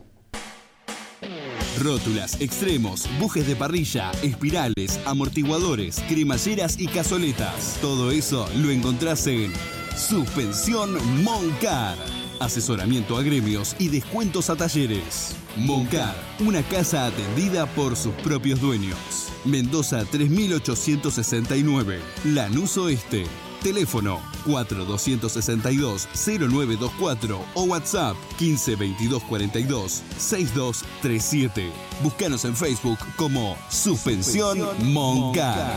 Rótulas, 1.78 2.40
extremos, 2.40 3.06
bujes 3.20 3.46
de 3.46 3.54
parrilla, 3.54 4.10
espirales, 4.22 4.98
amortiguadores, 5.04 6.02
cremalleras 6.08 6.78
y 6.78 6.86
cazoletas. 6.86 7.78
Todo 7.82 8.10
eso 8.10 8.48
lo 8.56 8.70
encontrás 8.70 9.26
en 9.26 9.52
Suspensión 9.96 10.96
Moncar. 11.22 11.96
Asesoramiento 12.40 13.16
a 13.16 13.22
gremios 13.22 13.76
y 13.78 13.88
descuentos 13.88 14.50
a 14.50 14.56
talleres. 14.56 15.36
Moncar, 15.56 16.14
una 16.40 16.62
casa 16.62 17.06
atendida 17.06 17.66
por 17.66 17.96
sus 17.96 18.14
propios 18.16 18.60
dueños. 18.60 18.98
Mendoza 19.44 20.04
3869, 20.04 22.00
Lanús 22.24 22.76
Oeste. 22.78 23.24
Teléfono 23.62 24.35
4262-0924 24.46 27.38
o 27.54 27.62
WhatsApp 27.64 28.16
15 28.38 28.76
22 28.76 29.22
42 29.24 30.02
6237. 30.16 31.70
Búscanos 32.02 32.44
en 32.44 32.54
Facebook 32.56 32.98
como 33.16 33.56
Suspensión 33.68 34.60
Moncar. 34.92 35.74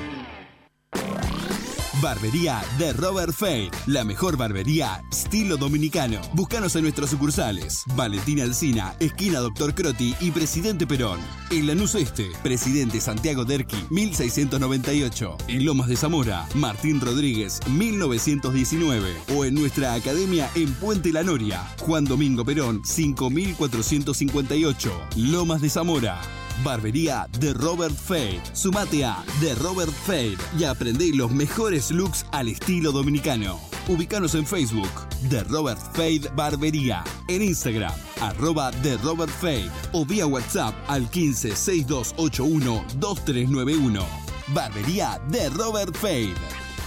Barbería 2.00 2.62
de 2.78 2.93
Robert 2.93 3.33
Fay, 3.33 3.73
la 3.87 4.05
mejor 4.05 4.37
barbería 4.37 5.02
estilo 5.11 5.57
dominicano. 5.57 6.21
Búscanos 6.33 6.76
en 6.76 6.83
nuestras 6.83 7.11
sucursales. 7.11 7.83
Valentina 7.97 8.45
Alcina, 8.45 8.95
esquina 9.00 9.40
Doctor 9.40 9.75
Croti 9.75 10.14
y 10.21 10.31
Presidente 10.31 10.87
Perón. 10.87 11.19
En 11.50 11.67
Lanús 11.67 11.97
Este, 11.97 12.31
Presidente 12.45 13.00
Santiago 13.00 13.45
Derqui, 13.45 13.85
1698. 13.90 15.37
En 15.49 15.64
Lomas 15.64 15.88
de 15.88 15.97
Zamora, 15.97 16.47
Martín 16.55 17.00
Rodríguez, 17.00 17.59
1919. 17.69 19.17
O 19.35 19.45
en 19.45 19.55
nuestra 19.55 19.95
academia 19.95 20.49
en 20.55 20.73
Puente 20.75 21.12
La 21.12 21.25
Noria, 21.25 21.67
Juan 21.81 22.05
Domingo 22.05 22.45
Perón, 22.45 22.81
5458. 22.85 24.93
Lomas 25.17 25.61
de 25.61 25.69
Zamora. 25.69 26.21
Barbería 26.62 27.27
de 27.38 27.55
Robert 27.55 27.95
Fade. 27.95 28.41
Sumate 28.53 29.05
a 29.05 29.25
The 29.41 29.55
Robert 29.57 29.93
Fade 29.93 30.37
y 30.59 30.65
aprendé 30.65 31.12
los 31.15 31.31
mejores 31.31 31.91
looks 31.91 32.27
al 32.33 32.49
estilo 32.49 32.93
dominicano. 32.93 33.61
Ubicanos 33.88 34.35
en 34.35 34.47
Facebook, 34.47 34.91
The 35.31 35.45
Robert 35.45 35.81
Fade 35.95 36.31
Barbería. 36.35 37.05
En 37.29 37.43
Instagram, 37.43 37.93
arroba 38.21 38.71
The 38.83 38.97
Robert 38.99 39.33
Fade. 39.33 39.71
O 39.93 40.05
vía 40.05 40.27
WhatsApp 40.27 40.75
al 40.88 41.09
15 41.09 41.55
6281 41.57 42.85
2391. 42.97 44.07
Barbería 44.49 45.21
de 45.29 45.49
Robert 45.50 45.97
Fade. 45.97 46.35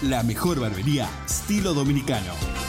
La 0.04 0.24
mejor 0.24 0.60
barbería 0.60 1.08
estilo 1.26 1.74
dominicano. 1.74 2.61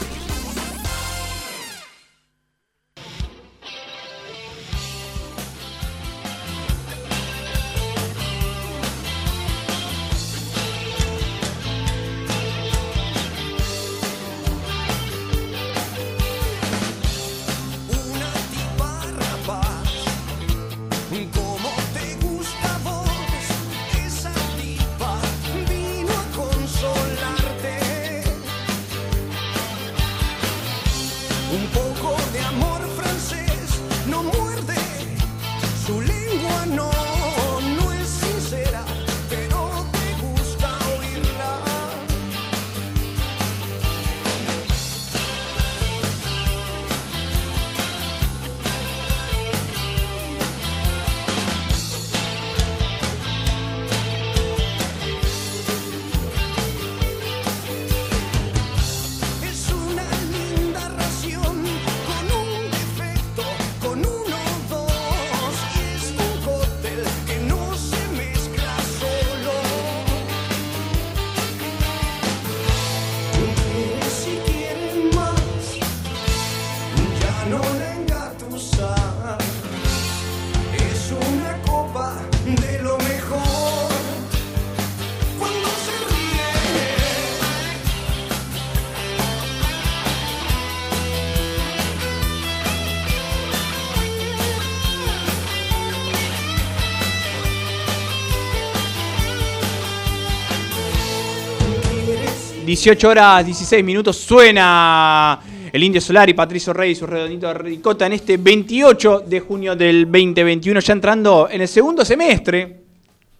18 102.73 103.07
horas 103.07 103.45
16 103.45 103.83
minutos 103.83 104.17
suena 104.17 105.39
el 105.71 105.83
Indio 105.83 106.01
Solar 106.01 106.27
y 106.27 106.33
Patricio 106.33 106.73
Rey 106.73 106.93
y 106.93 106.95
su 106.95 107.05
redondito 107.05 107.45
de 107.45 107.53
ricota 107.53 108.07
en 108.07 108.13
este 108.13 108.37
28 108.37 109.25
de 109.27 109.39
junio 109.41 109.75
del 109.75 110.05
2021, 110.05 110.79
ya 110.79 110.93
entrando 110.93 111.47
en 111.51 111.61
el 111.61 111.67
segundo 111.67 112.03
semestre. 112.03 112.82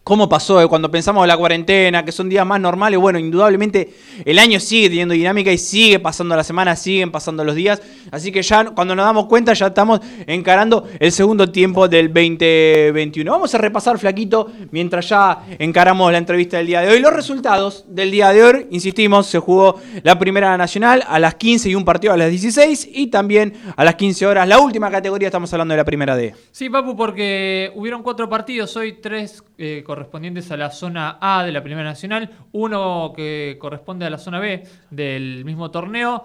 ¿Cómo 0.04 0.28
pasó 0.28 0.60
eh? 0.60 0.68
cuando 0.68 0.90
pensamos 0.90 1.24
en 1.24 1.28
la 1.28 1.36
cuarentena, 1.38 2.04
que 2.04 2.12
son 2.12 2.28
días 2.28 2.44
más 2.44 2.60
normales? 2.60 3.00
Bueno, 3.00 3.18
indudablemente 3.18 3.94
el 4.26 4.38
año 4.38 4.60
sigue 4.60 4.90
teniendo 4.90 5.14
dinámica 5.14 5.50
y 5.50 5.56
sigue 5.56 5.98
pasando 5.98 6.36
la 6.36 6.44
semana, 6.44 6.76
siguen 6.76 7.10
pasando 7.10 7.42
los 7.42 7.54
días. 7.54 7.80
Así 8.10 8.30
que 8.30 8.42
ya 8.42 8.66
cuando 8.66 8.94
nos 8.94 9.06
damos 9.06 9.24
cuenta 9.24 9.54
ya 9.54 9.68
estamos 9.68 10.00
encarando 10.26 10.86
el 11.00 11.10
segundo 11.10 11.50
tiempo 11.50 11.88
del 11.88 12.08
2021. 12.08 13.32
Vamos 13.32 13.54
a 13.54 13.58
repasar, 13.58 13.98
Flaquito, 13.98 14.52
mientras 14.72 15.08
ya 15.08 15.42
encaramos 15.58 16.12
la 16.12 16.18
entrevista 16.18 16.58
del 16.58 16.66
día 16.66 16.82
de 16.82 16.92
hoy. 16.92 17.00
Los 17.00 17.14
resultados 17.14 17.86
del 17.88 18.10
día 18.10 18.28
de 18.28 18.44
hoy, 18.44 18.66
insistimos, 18.72 19.26
se 19.26 19.38
jugó 19.38 19.80
la 20.02 20.18
primera 20.18 20.54
nacional 20.58 21.02
a 21.08 21.18
las 21.18 21.36
15 21.36 21.70
y 21.70 21.74
un 21.74 21.84
partido 21.86 22.12
a 22.12 22.18
las 22.18 22.28
16 22.28 22.90
y 22.92 23.06
también 23.06 23.54
a 23.74 23.82
las 23.82 23.94
15 23.94 24.26
horas 24.26 24.46
la 24.46 24.58
última 24.58 24.90
categoría, 24.90 25.28
estamos 25.28 25.50
hablando 25.54 25.72
de 25.72 25.78
la 25.78 25.84
primera 25.84 26.14
D. 26.14 26.34
Sí, 26.52 26.68
Papu, 26.68 26.94
porque 26.94 27.72
hubieron 27.74 28.02
cuatro 28.02 28.28
partidos 28.28 28.76
hoy, 28.76 28.98
tres 29.00 29.42
eh, 29.56 29.82
correspondientes 29.94 30.50
a 30.50 30.56
la 30.56 30.70
zona 30.70 31.18
A 31.20 31.44
de 31.44 31.52
la 31.52 31.62
Primera 31.62 31.84
Nacional, 31.84 32.30
uno 32.50 33.12
que 33.14 33.56
corresponde 33.60 34.04
a 34.04 34.10
la 34.10 34.18
zona 34.18 34.40
B 34.40 34.64
del 34.90 35.44
mismo 35.44 35.70
torneo. 35.70 36.24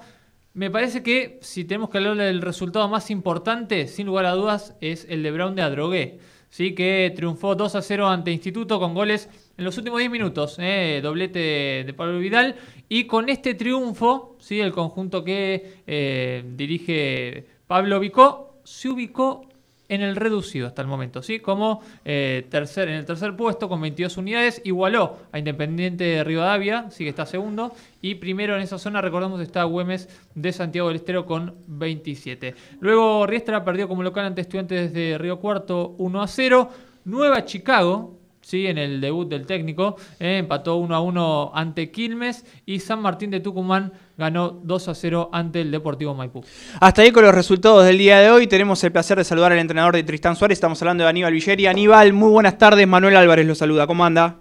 Me 0.55 0.71
parece 0.71 1.03
que 1.03 1.37
si 1.43 1.65
tenemos 1.65 1.91
que 1.91 1.99
hablar 1.99 2.17
del 2.17 2.41
resultado 2.41 2.89
más 2.89 3.11
importante, 3.11 3.87
sin 3.87 4.07
lugar 4.07 4.25
a 4.25 4.31
dudas, 4.31 4.75
es 4.81 5.05
el 5.07 5.21
de 5.21 5.31
Brown 5.31 5.55
de 5.55 5.61
Adrogué. 5.61 6.19
Sí, 6.49 6.73
que 6.73 7.13
triunfó 7.15 7.53
2 7.53 7.75
a 7.75 7.81
0 7.83 8.07
ante 8.07 8.31
Instituto 8.31 8.79
con 8.79 8.95
goles 8.95 9.29
en 9.55 9.65
los 9.65 9.77
últimos 9.77 9.99
10 9.99 10.09
minutos, 10.09 10.55
eh, 10.57 10.99
doblete 11.03 11.83
de, 11.85 11.93
Pablo 11.95 12.17
Vidal. 12.17 12.55
Y 12.87 13.03
con 13.03 13.29
este 13.29 13.53
triunfo, 13.53 14.35
sí, 14.39 14.59
el 14.59 14.71
conjunto 14.71 15.23
que 15.23 15.81
eh, 15.85 16.43
dirige 16.55 17.45
Pablo 17.67 17.99
Vicó 17.99 18.61
se 18.63 18.89
ubicó 18.89 19.48
en 19.89 20.01
el 20.01 20.15
reducido 20.15 20.67
hasta 20.67 20.81
el 20.81 20.87
momento, 20.87 21.21
¿sí? 21.21 21.39
Como 21.39 21.81
eh, 22.05 22.47
tercer, 22.49 22.87
en 22.87 22.95
el 22.95 23.05
tercer 23.05 23.35
puesto 23.35 23.67
con 23.67 23.81
22 23.81 24.17
unidades, 24.17 24.61
igualó 24.63 25.17
a 25.31 25.39
Independiente 25.39 26.03
de 26.03 26.23
Rivadavia, 26.23 26.89
sí 26.91 27.03
que 27.03 27.09
está 27.09 27.25
segundo, 27.25 27.73
y 28.01 28.15
primero 28.15 28.55
en 28.55 28.61
esa 28.61 28.77
zona, 28.77 29.01
recordamos, 29.01 29.41
está 29.41 29.63
Güemes 29.63 30.07
de 30.35 30.53
Santiago 30.53 30.87
del 30.87 30.97
Estero 30.97 31.25
con 31.25 31.55
27. 31.67 32.55
Luego 32.79 33.25
Riestra 33.25 33.65
perdió 33.65 33.87
como 33.87 34.03
local 34.03 34.25
ante 34.25 34.41
Estudiantes 34.41 34.93
de 34.93 35.17
Río 35.17 35.39
Cuarto 35.39 35.95
1 35.97 36.21
a 36.21 36.27
0. 36.27 36.69
Nueva 37.05 37.45
Chicago, 37.45 38.18
Sí, 38.49 38.65
en 38.65 38.79
el 38.79 38.99
debut 38.99 39.29
del 39.29 39.45
técnico, 39.45 39.95
eh, 40.19 40.39
empató 40.39 40.77
1 40.77 40.95
a 40.95 41.01
1 41.01 41.51
ante 41.53 41.91
Quilmes 41.91 42.43
y 42.65 42.79
San 42.79 42.99
Martín 42.99 43.29
de 43.29 43.41
Tucumán 43.41 43.93
ganó 44.17 44.49
2 44.49 44.87
a 44.87 44.95
0 44.95 45.29
ante 45.31 45.61
el 45.61 45.69
Deportivo 45.69 46.15
Maipú. 46.15 46.43
Hasta 46.79 47.03
ahí 47.03 47.11
con 47.11 47.23
los 47.23 47.35
resultados 47.35 47.85
del 47.85 47.99
día 47.99 48.17
de 48.17 48.31
hoy. 48.31 48.47
Tenemos 48.47 48.83
el 48.83 48.91
placer 48.91 49.19
de 49.19 49.23
saludar 49.23 49.51
al 49.51 49.59
entrenador 49.59 49.93
de 49.93 50.01
Tristán 50.01 50.35
Suárez. 50.35 50.55
Estamos 50.55 50.81
hablando 50.81 51.03
de 51.03 51.11
Aníbal 51.11 51.31
Villeri. 51.31 51.67
Aníbal, 51.67 52.11
muy 52.11 52.31
buenas 52.31 52.57
tardes. 52.57 52.87
Manuel 52.87 53.17
Álvarez 53.17 53.45
lo 53.45 53.53
saluda. 53.53 53.85
¿Cómo 53.85 54.03
anda? 54.03 54.39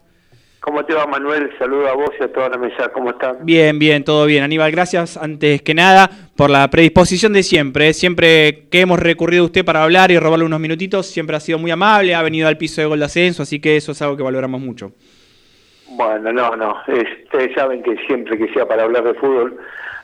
¿Cómo 0.61 0.85
te 0.85 0.93
va, 0.93 1.07
Manuel? 1.07 1.51
Saludo 1.59 1.89
a 1.89 1.95
vos 1.95 2.11
y 2.21 2.25
a 2.25 2.33
toda 2.33 2.49
la 2.51 2.59
mesa. 2.59 2.89
¿Cómo 2.93 3.11
están? 3.11 3.39
Bien, 3.43 3.79
bien, 3.79 4.05
todo 4.05 4.27
bien. 4.27 4.43
Aníbal, 4.43 4.71
gracias 4.73 5.17
antes 5.17 5.63
que 5.63 5.73
nada 5.73 6.11
por 6.37 6.51
la 6.51 6.69
predisposición 6.69 7.33
de 7.33 7.43
siempre. 7.43 7.89
¿eh? 7.89 7.95
Siempre 7.95 8.65
que 8.71 8.81
hemos 8.81 8.99
recurrido 8.99 9.45
a 9.45 9.47
usted 9.47 9.65
para 9.65 9.85
hablar 9.85 10.11
y 10.11 10.19
robarle 10.19 10.45
unos 10.45 10.61
minutitos, 10.61 11.07
siempre 11.07 11.37
ha 11.37 11.41
sido 11.41 11.59
muy 11.59 11.71
amable, 11.71 12.15
ha 12.15 12.23
venido 12.23 12.49
al 12.49 12.59
piso 12.59 12.81
de 12.81 12.87
gol 12.89 12.99
de 12.99 13.05
ascenso, 13.07 13.43
así 13.45 13.61
que 13.61 13.77
eso 13.77 13.93
es 13.93 14.03
algo 14.03 14.17
que 14.17 14.23
valoramos 14.25 14.61
mucho. 14.61 14.93
Bueno, 15.91 16.33
no, 16.33 16.55
no. 16.57 16.77
es- 16.89 17.25
Ustedes 17.25 17.55
saben 17.55 17.83
que 17.83 17.97
siempre 18.07 18.37
que 18.37 18.53
sea 18.53 18.67
para 18.67 18.83
hablar 18.83 19.05
de 19.05 19.15
fútbol, 19.15 19.57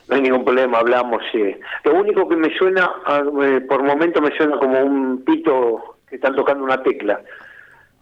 no 0.07 0.15
hay 0.15 0.21
ningún 0.21 0.45
problema, 0.45 0.79
hablamos. 0.79 1.21
eh. 1.33 1.59
Lo 1.83 1.95
único 1.95 2.27
que 2.29 2.35
me 2.37 2.55
suena, 2.57 2.89
ah, 3.05 3.21
eh, 3.43 3.61
por 3.67 3.83
momento 3.83 4.21
me 4.21 4.35
suena 4.37 4.57
como 4.57 4.79
un 4.79 5.23
pito 5.25 5.97
que 6.09 6.15
están 6.15 6.35
tocando 6.35 6.63
una 6.63 6.81
tecla. 6.81 7.19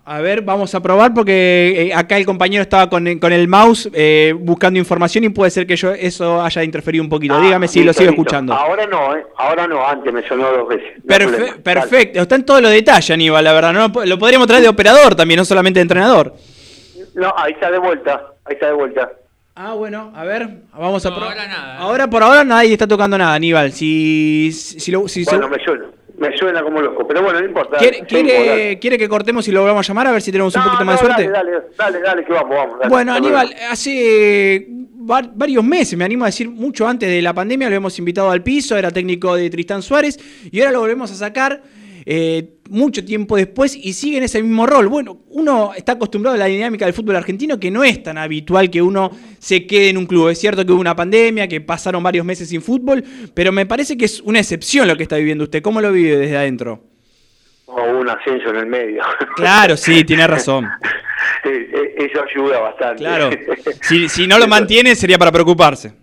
A 0.05 0.19
ver, 0.19 0.41
vamos 0.41 0.75
a 0.75 0.81
probar 0.81 1.13
porque 1.13 1.87
eh, 1.87 1.93
acá 1.93 2.17
el 2.17 2.25
compañero 2.25 2.61
estaba 2.61 2.89
con, 2.89 3.07
el- 3.07 3.21
con 3.21 3.31
el 3.31 3.47
mouse 3.47 3.89
eh, 3.93 4.33
buscando 4.37 4.77
información 4.77 5.23
y 5.23 5.29
puede 5.29 5.49
ser 5.49 5.65
que 5.65 5.77
yo 5.77 5.91
eso 5.93 6.41
haya 6.41 6.61
interferido 6.61 7.01
un 7.01 7.09
poquito. 7.09 7.35
Ah, 7.35 7.41
Dígame 7.41 7.69
si 7.69 7.85
lo 7.85 7.93
sigo 7.93 8.11
listo. 8.11 8.21
escuchando. 8.21 8.53
Ahora 8.53 8.85
no, 8.85 9.15
¿eh? 9.15 9.25
Ahora 9.37 9.65
no, 9.65 9.87
antes 9.87 10.11
me 10.11 10.21
sonó 10.27 10.51
dos 10.51 10.67
veces. 10.67 11.01
No 11.01 11.15
Perfe- 11.15 11.55
perfecto, 11.61 12.21
está 12.21 12.35
en 12.35 12.43
todos 12.45 12.61
los 12.61 12.71
detalles, 12.71 13.11
Aníbal, 13.11 13.45
la 13.45 13.53
verdad. 13.53 13.71
¿no? 13.71 14.05
Lo 14.05 14.19
podríamos 14.19 14.45
traer 14.45 14.63
de 14.63 14.69
operador 14.69 15.15
también, 15.15 15.37
no 15.37 15.45
solamente 15.45 15.79
de 15.79 15.83
entrenador. 15.83 16.35
No, 17.15 17.33
ahí 17.37 17.53
está 17.53 17.71
de 17.71 17.77
vuelta, 17.79 18.21
ahí 18.43 18.55
está 18.55 18.67
de 18.67 18.73
vuelta. 18.73 19.09
Ah, 19.55 19.73
bueno, 19.73 20.11
a 20.15 20.25
ver, 20.25 20.49
vamos 20.73 21.05
a 21.05 21.11
No, 21.11 21.15
probar. 21.15 21.31
ahora 21.37 21.47
nada, 21.47 21.73
¿eh? 21.75 21.77
Ahora 21.79 22.09
por 22.09 22.23
ahora 22.23 22.43
nadie 22.43 22.73
está 22.73 22.87
tocando 22.87 23.17
nada, 23.17 23.35
Aníbal. 23.35 23.71
Si, 23.71 24.51
si, 24.51 24.91
lo- 24.91 25.07
si 25.07 25.23
se- 25.23 25.31
Bueno, 25.37 25.47
me 25.47 25.63
suena, 25.63 25.85
me 26.29 26.37
suena 26.37 26.63
como 26.63 26.81
loco, 26.81 27.05
pero 27.07 27.21
bueno, 27.21 27.39
no 27.39 27.45
importa. 27.45 27.77
¿Quiere, 27.77 28.05
quiere, 28.79 28.97
que 28.97 29.09
cortemos 29.09 29.47
y 29.47 29.51
lo 29.51 29.61
volvamos 29.61 29.85
a 29.85 29.87
llamar 29.91 30.07
a 30.07 30.11
ver 30.11 30.21
si 30.21 30.31
tenemos 30.31 30.55
un 30.55 30.61
No, 30.61 30.65
poquito 30.67 30.85
más 30.85 30.95
de 30.99 31.05
suerte? 31.05 31.29
Dale, 31.29 31.51
dale, 31.51 31.65
dale, 31.77 31.99
dale, 32.01 32.25
que 32.25 32.33
vamos, 32.33 32.55
vamos. 32.55 32.79
dale, 32.79 32.89
Bueno, 32.89 33.13
Aníbal, 33.13 33.53
hace 33.69 34.67
va- 35.09 35.29
varios 35.35 35.63
meses, 35.63 35.97
me 35.97 36.05
animo 36.05 36.23
a 36.23 36.27
decir, 36.27 36.49
mucho 36.49 36.87
antes 36.87 37.09
de 37.09 37.21
la 37.21 37.33
pandemia 37.33 37.69
lo 37.69 37.75
hemos 37.75 37.97
invitado 37.99 38.31
al 38.31 38.41
piso, 38.43 38.77
era 38.77 38.91
técnico 38.91 39.35
de 39.35 39.49
Tristán 39.49 39.81
Suárez, 39.81 40.17
y 40.51 40.59
ahora 40.59 40.71
lo 40.71 40.79
volvemos 40.79 41.11
a 41.11 41.15
sacar 41.15 41.61
eh, 42.05 42.55
mucho 42.73 43.05
tiempo 43.05 43.37
después 43.37 43.75
y 43.75 43.93
sigue 43.93 44.17
en 44.17 44.23
ese 44.23 44.41
mismo 44.41 44.65
rol. 44.65 44.87
Bueno, 44.87 45.19
uno 45.29 45.73
está 45.75 45.93
acostumbrado 45.93 46.35
a 46.35 46.39
la 46.39 46.45
dinámica 46.45 46.85
del 46.85 46.93
fútbol 46.93 47.15
argentino 47.15 47.59
que 47.59 47.71
no 47.71 47.83
es 47.83 48.01
tan 48.01 48.17
habitual 48.17 48.69
que 48.69 48.81
uno 48.81 49.11
se 49.39 49.65
quede 49.67 49.89
en 49.89 49.97
un 49.97 50.05
club. 50.05 50.29
Es 50.29 50.39
cierto 50.39 50.65
que 50.65 50.71
hubo 50.71 50.81
una 50.81 50.95
pandemia, 50.95 51.47
que 51.47 51.61
pasaron 51.61 52.01
varios 52.01 52.25
meses 52.25 52.49
sin 52.49 52.61
fútbol, 52.61 53.03
pero 53.33 53.51
me 53.51 53.65
parece 53.65 53.95
que 53.95 54.05
es 54.05 54.19
una 54.21 54.39
excepción 54.39 54.87
lo 54.87 54.97
que 54.97 55.03
está 55.03 55.17
viviendo 55.17 55.43
usted. 55.43 55.61
¿Cómo 55.61 55.81
lo 55.81 55.91
vive 55.91 56.17
desde 56.17 56.35
adentro? 56.37 56.83
O 57.65 57.81
un 57.81 58.09
ascenso 58.09 58.49
en 58.49 58.55
el 58.57 58.65
medio. 58.65 59.03
Claro, 59.35 59.77
sí, 59.77 60.03
tiene 60.03 60.27
razón. 60.27 60.67
Eh, 61.45 61.69
eh, 61.73 62.09
Eso 62.09 62.21
ayuda 62.21 62.59
bastante. 62.59 62.97
Claro. 62.97 63.29
Si, 63.81 64.07
si 64.09 64.27
no 64.27 64.37
lo 64.39 64.47
mantiene 64.47 64.95
sería 64.95 65.17
para 65.17 65.31
preocuparse. 65.31 65.93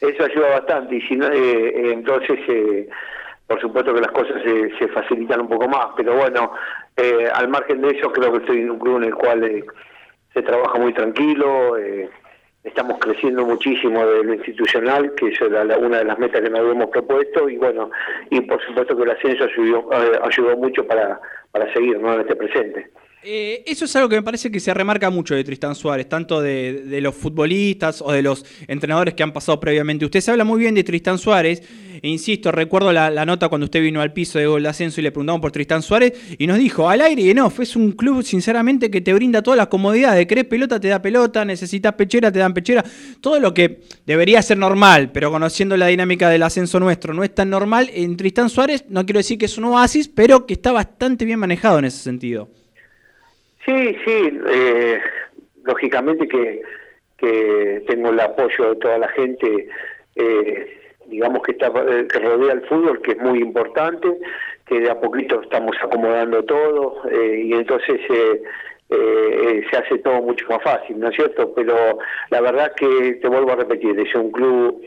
Eso 0.00 0.24
ayuda 0.24 0.48
bastante 0.60 0.96
y 0.96 1.00
si 1.02 1.16
no, 1.16 1.26
eh, 1.26 1.68
eh, 1.68 1.92
entonces, 1.92 2.38
eh, 2.48 2.88
por 3.46 3.60
supuesto 3.60 3.92
que 3.94 4.00
las 4.00 4.12
cosas 4.12 4.42
se, 4.42 4.70
se 4.78 4.88
facilitan 4.88 5.42
un 5.42 5.48
poco 5.48 5.68
más, 5.68 5.88
pero 5.96 6.14
bueno, 6.16 6.52
eh, 6.96 7.28
al 7.32 7.48
margen 7.48 7.82
de 7.82 7.88
eso 7.96 8.10
creo 8.12 8.32
que 8.32 8.38
estoy 8.38 8.58
en 8.60 8.70
un 8.70 8.78
club 8.78 8.96
en 8.98 9.04
el 9.04 9.14
cual 9.14 9.44
eh, 9.44 9.64
se 10.32 10.42
trabaja 10.42 10.78
muy 10.78 10.92
tranquilo, 10.94 11.76
eh, 11.76 12.08
estamos 12.64 12.98
creciendo 12.98 13.44
muchísimo 13.44 14.06
de 14.06 14.24
lo 14.24 14.34
institucional, 14.34 15.14
que 15.14 15.28
eso 15.28 15.46
era 15.46 15.64
la- 15.64 15.76
una 15.78 15.98
de 15.98 16.04
las 16.06 16.18
metas 16.18 16.40
que 16.40 16.48
nos 16.48 16.60
habíamos 16.60 16.88
propuesto 16.88 17.48
y 17.50 17.58
bueno, 17.58 17.90
y 18.30 18.40
por 18.40 18.62
supuesto 18.64 18.96
que 18.96 19.02
el 19.02 19.10
ascenso 19.10 19.44
ayudó, 19.44 19.90
eh, 19.92 20.18
ayudó 20.22 20.56
mucho 20.56 20.86
para, 20.86 21.20
para 21.52 21.70
seguir 21.74 22.00
¿no? 22.00 22.14
en 22.14 22.20
este 22.20 22.36
presente. 22.36 22.90
Eh, 23.26 23.62
eso 23.64 23.86
es 23.86 23.96
algo 23.96 24.10
que 24.10 24.16
me 24.16 24.22
parece 24.22 24.50
que 24.50 24.60
se 24.60 24.74
remarca 24.74 25.08
mucho 25.08 25.34
de 25.34 25.42
Tristán 25.42 25.74
Suárez, 25.74 26.10
tanto 26.10 26.42
de, 26.42 26.98
los 27.00 27.14
futbolistas 27.14 28.02
o 28.02 28.12
de 28.12 28.20
los 28.20 28.44
entrenadores 28.68 29.14
que 29.14 29.22
han 29.22 29.32
pasado 29.32 29.58
previamente. 29.58 30.04
Usted 30.04 30.20
se 30.20 30.30
habla 30.30 30.44
muy 30.44 30.58
bien 30.58 30.74
de 30.74 30.84
Tristán 30.84 31.16
Suárez, 31.16 31.62
e 32.02 32.06
insisto, 32.06 32.52
recuerdo 32.52 32.92
la, 32.92 33.24
nota 33.24 33.48
cuando 33.48 33.64
usted 33.64 33.80
vino 33.80 34.02
al 34.02 34.12
piso 34.12 34.38
de 34.38 34.46
Gol 34.46 34.64
de 34.64 34.68
Ascenso 34.68 35.00
y 35.00 35.04
le 35.04 35.10
preguntamos 35.10 35.40
por 35.40 35.52
Tristán 35.52 35.80
Suárez 35.80 36.12
y 36.36 36.46
nos 36.46 36.58
dijo, 36.58 36.90
al 36.90 37.00
aire 37.00 37.22
y 37.22 37.32
no, 37.32 37.50
es 37.58 37.76
un 37.76 37.92
club 37.92 38.22
sinceramente 38.22 38.90
que 38.90 39.00
te 39.00 39.14
brinda 39.14 39.40
todas 39.40 39.56
las 39.56 39.68
comodidades, 39.68 40.26
querés 40.26 40.44
pelota, 40.44 40.78
te 40.78 40.88
da 40.88 41.00
pelota, 41.00 41.46
necesitas 41.46 41.94
pechera, 41.94 42.30
te 42.30 42.40
dan 42.40 42.52
pechera, 42.52 42.84
todo 43.22 43.40
lo 43.40 43.54
que 43.54 43.84
debería 44.04 44.42
ser 44.42 44.58
normal, 44.58 45.12
pero 45.12 45.30
conociendo 45.30 45.78
la 45.78 45.86
dinámica 45.86 46.28
del 46.28 46.42
ascenso 46.42 46.78
nuestro 46.78 47.14
no 47.14 47.24
es 47.24 47.34
tan 47.34 47.48
normal, 47.48 47.90
en 47.94 48.18
Tristán 48.18 48.50
Suárez 48.50 48.84
no 48.90 49.06
quiero 49.06 49.20
decir 49.20 49.38
que 49.38 49.46
es 49.46 49.56
un 49.56 49.64
oasis, 49.64 50.08
pero 50.08 50.44
que 50.44 50.52
está 50.52 50.72
bastante 50.72 51.24
bien 51.24 51.38
manejado 51.38 51.78
en 51.78 51.86
ese 51.86 52.02
sentido. 52.02 52.50
Sí, 53.64 53.96
sí, 54.04 54.40
eh, 54.46 55.00
lógicamente 55.64 56.28
que, 56.28 56.62
que 57.16 57.82
tengo 57.86 58.10
el 58.10 58.20
apoyo 58.20 58.70
de 58.70 58.76
toda 58.76 58.98
la 58.98 59.08
gente, 59.08 59.68
eh, 60.16 60.80
digamos 61.06 61.42
que 61.42 61.52
está 61.52 61.68
eh, 61.68 62.06
que 62.10 62.18
rodea 62.18 62.52
el 62.52 62.66
fútbol, 62.66 63.00
que 63.00 63.12
es 63.12 63.18
muy 63.18 63.40
importante, 63.40 64.18
que 64.66 64.80
de 64.80 64.90
a 64.90 65.00
poquito 65.00 65.40
estamos 65.40 65.76
acomodando 65.82 66.44
todo 66.44 67.08
eh, 67.10 67.44
y 67.46 67.52
entonces 67.54 68.00
eh, 68.10 69.62
se 69.70 69.76
hace 69.76 69.98
todo 69.98 70.20
mucho 70.22 70.46
más 70.48 70.62
fácil, 70.62 70.98
¿no 71.00 71.08
es 71.08 71.16
cierto? 71.16 71.52
Pero 71.54 71.98
la 72.30 72.40
verdad 72.42 72.74
que 72.76 73.14
te 73.14 73.28
vuelvo 73.28 73.52
a 73.52 73.56
repetir, 73.56 73.98
es 73.98 74.14
un 74.14 74.30
club 74.30 74.82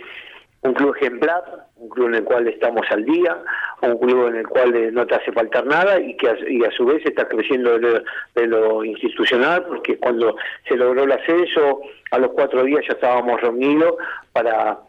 un 0.67 0.73
club 0.73 0.95
ejemplar, 0.95 1.43
un 1.77 1.89
club 1.89 2.07
en 2.09 2.15
el 2.15 2.23
cual 2.23 2.47
estamos 2.47 2.85
al 2.89 3.05
día, 3.05 3.37
un 3.81 3.97
club 3.97 4.27
en 4.27 4.35
el 4.37 4.47
cual 4.47 4.75
eh, 4.75 4.91
no 4.91 5.05
te 5.05 5.15
hace 5.15 5.31
faltar 5.31 5.65
nada 5.65 5.99
y 5.99 6.15
que 6.17 6.29
a, 6.29 6.35
y 6.47 6.63
a 6.63 6.71
su 6.71 6.85
vez 6.85 7.05
está 7.05 7.27
creciendo 7.27 7.77
de 7.79 8.47
lo, 8.47 8.83
institucional, 8.83 9.65
porque 9.65 9.97
cuando 9.97 10.35
se 10.67 10.75
logró 10.75 11.03
el 11.03 11.11
ascenso, 11.11 11.81
a 12.11 12.19
los 12.19 12.31
cuatro 12.31 12.63
días 12.63 12.81
ya 12.87 12.93
estábamos 12.93 13.39
reunidos 13.41 13.95
para, 14.31 14.79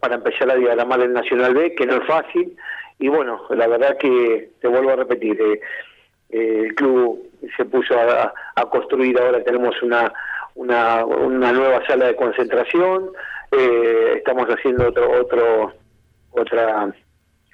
para 0.00 0.16
empezar 0.16 0.50
a 0.50 0.56
diagramar 0.56 1.00
el 1.00 1.12
Nacional 1.12 1.54
B, 1.54 1.74
que 1.74 1.86
no 1.86 1.96
es 1.96 2.06
fácil, 2.06 2.56
y 2.98 3.08
bueno, 3.08 3.42
la 3.50 3.66
verdad 3.66 3.96
que 3.98 4.50
te 4.60 4.68
vuelvo 4.68 4.90
a 4.90 4.96
repetir, 4.96 5.40
eh, 5.40 5.60
eh, 6.30 6.62
el 6.66 6.74
club 6.74 7.22
se 7.56 7.64
puso 7.64 7.98
a, 7.98 8.32
a 8.54 8.64
construir, 8.66 9.18
ahora 9.18 9.42
tenemos 9.42 9.80
una, 9.82 10.12
una, 10.54 11.04
una 11.04 11.52
nueva 11.52 11.86
sala 11.86 12.06
de 12.06 12.16
concentración, 12.16 13.10
eh, 13.52 14.14
estamos 14.16 14.46
haciendo 14.46 14.88
otro 14.88 15.10
otro 15.20 15.72
otra 16.32 16.94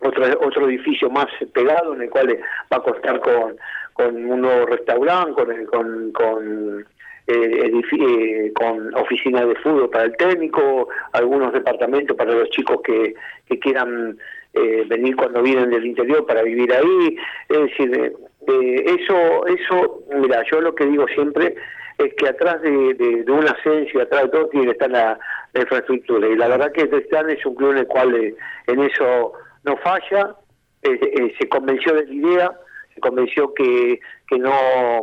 otro, 0.01 0.25
otro 0.41 0.69
edificio 0.69 1.09
más 1.11 1.27
pegado 1.53 1.95
en 1.95 2.03
el 2.03 2.11
cual 2.11 2.39
va 2.73 2.77
a 2.77 2.83
costar 2.83 3.21
con, 3.21 3.57
con 3.93 4.31
un 4.31 4.41
nuevo 4.41 4.67
restaurante, 4.67 5.33
con, 5.35 5.67
con, 5.67 6.13
con, 6.13 6.87
eh, 7.27 7.73
eh, 7.73 8.53
con 8.55 8.95
oficinas 8.97 9.49
de 9.49 9.55
fútbol 9.57 9.89
para 9.91 10.05
el 10.05 10.17
técnico, 10.17 10.89
algunos 11.13 11.53
departamentos 11.53 12.17
para 12.17 12.35
los 12.35 12.51
chicos 12.51 12.81
que, 12.83 13.15
que 13.49 13.59
quieran 13.59 14.19
eh, 14.53 14.85
venir 14.87 15.17
cuando 15.17 15.43
vienen 15.43 15.71
del 15.71 15.87
interior 15.87 16.27
para 16.27 16.43
vivir 16.43 16.73
ahí. 16.73 17.17
Es 17.49 17.59
decir, 17.59 17.95
eh, 17.95 18.13
eh, 18.47 18.97
eso, 19.01 19.47
eso, 19.47 20.03
mira, 20.17 20.45
yo 20.51 20.61
lo 20.61 20.75
que 20.75 20.87
digo 20.87 21.07
siempre 21.09 21.55
es 21.99 22.15
que 22.15 22.29
atrás 22.29 22.61
de, 22.63 22.95
de, 22.95 23.23
de 23.25 23.33
un 23.33 23.47
ascenso 23.49 23.99
y 23.99 24.01
atrás 24.01 24.23
de 24.25 24.29
todo 24.31 24.49
tiene 24.49 24.67
que 24.67 24.73
estar 24.73 24.91
la, 24.91 25.19
la 25.53 25.61
infraestructura. 25.61 26.29
Y 26.29 26.37
la 26.37 26.49
verdad 26.49 26.73
que 26.73 26.87
Tristán 26.87 27.31
es 27.31 27.45
un 27.47 27.55
club 27.55 27.73
en 27.73 27.79
el 27.79 27.87
cual 27.87 28.15
eh, 28.17 28.35
en 28.67 28.81
eso 28.81 29.33
no 29.65 29.77
falla, 29.79 30.35
eh, 30.83 31.35
se 31.39 31.49
convenció 31.49 31.95
de 31.95 32.07
la 32.07 32.13
idea, 32.15 32.53
se 32.95 33.01
convenció 33.01 33.55
que, 33.55 34.01
que 34.29 34.39
no, 34.39 34.53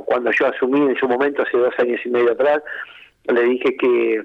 cuando 0.05 0.31
yo 0.31 0.47
asumí 0.47 0.81
en 0.81 0.95
su 0.97 1.07
momento, 1.07 1.41
hace 1.43 1.57
dos 1.57 1.73
años 1.79 1.99
y 2.05 2.09
medio 2.09 2.31
atrás, 2.33 2.61
le 3.25 3.41
dije 3.43 3.75
que 3.77 4.23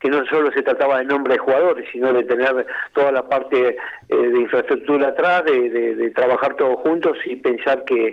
que 0.00 0.08
no 0.10 0.26
solo 0.26 0.50
se 0.50 0.62
trataba 0.62 0.98
de 0.98 1.04
nombre 1.04 1.34
de 1.34 1.38
jugadores, 1.38 1.88
sino 1.92 2.12
de 2.12 2.24
tener 2.24 2.66
toda 2.92 3.12
la 3.12 3.28
parte 3.28 3.76
eh, 4.08 4.16
de 4.16 4.40
infraestructura 4.40 5.08
atrás, 5.10 5.44
de, 5.44 5.70
de- 5.70 5.94
de 5.94 6.10
trabajar 6.10 6.56
todos 6.56 6.74
juntos 6.80 7.16
y 7.24 7.36
pensar 7.36 7.84
que, 7.84 8.12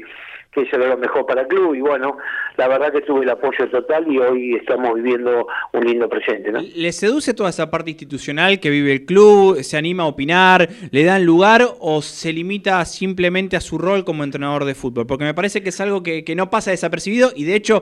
que 0.51 0.61
eso 0.61 0.75
era 0.75 0.87
lo 0.87 0.97
mejor 0.97 1.25
para 1.25 1.41
el 1.41 1.47
club. 1.47 1.75
Y 1.75 1.81
bueno, 1.81 2.17
la 2.57 2.67
verdad 2.67 2.91
que 2.91 3.01
tuve 3.01 3.23
el 3.23 3.29
apoyo 3.29 3.69
total 3.69 4.11
y 4.11 4.17
hoy 4.17 4.55
estamos 4.55 4.95
viviendo 4.95 5.47
un 5.73 5.85
lindo 5.85 6.09
presente. 6.09 6.51
¿no? 6.51 6.59
¿Le 6.61 6.91
seduce 6.91 7.33
toda 7.33 7.49
esa 7.49 7.69
parte 7.69 7.91
institucional 7.91 8.59
que 8.59 8.69
vive 8.69 8.91
el 8.91 9.05
club? 9.05 9.61
¿Se 9.61 9.77
anima 9.77 10.03
a 10.03 10.07
opinar? 10.07 10.69
¿Le 10.91 11.03
dan 11.03 11.25
lugar 11.25 11.67
o 11.79 12.01
se 12.01 12.33
limita 12.33 12.83
simplemente 12.85 13.55
a 13.55 13.61
su 13.61 13.77
rol 13.77 14.03
como 14.03 14.23
entrenador 14.23 14.65
de 14.65 14.75
fútbol? 14.75 15.05
Porque 15.05 15.25
me 15.25 15.33
parece 15.33 15.61
que 15.61 15.69
es 15.69 15.81
algo 15.81 16.03
que, 16.03 16.23
que 16.23 16.35
no 16.35 16.49
pasa 16.49 16.71
desapercibido 16.71 17.31
y 17.35 17.43
de 17.43 17.55
hecho 17.55 17.81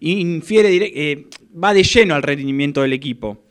infiere 0.00 0.66
eh, 0.76 1.26
va 1.62 1.74
de 1.74 1.82
lleno 1.82 2.14
al 2.14 2.22
rendimiento 2.22 2.82
del 2.82 2.92
equipo. 2.92 3.45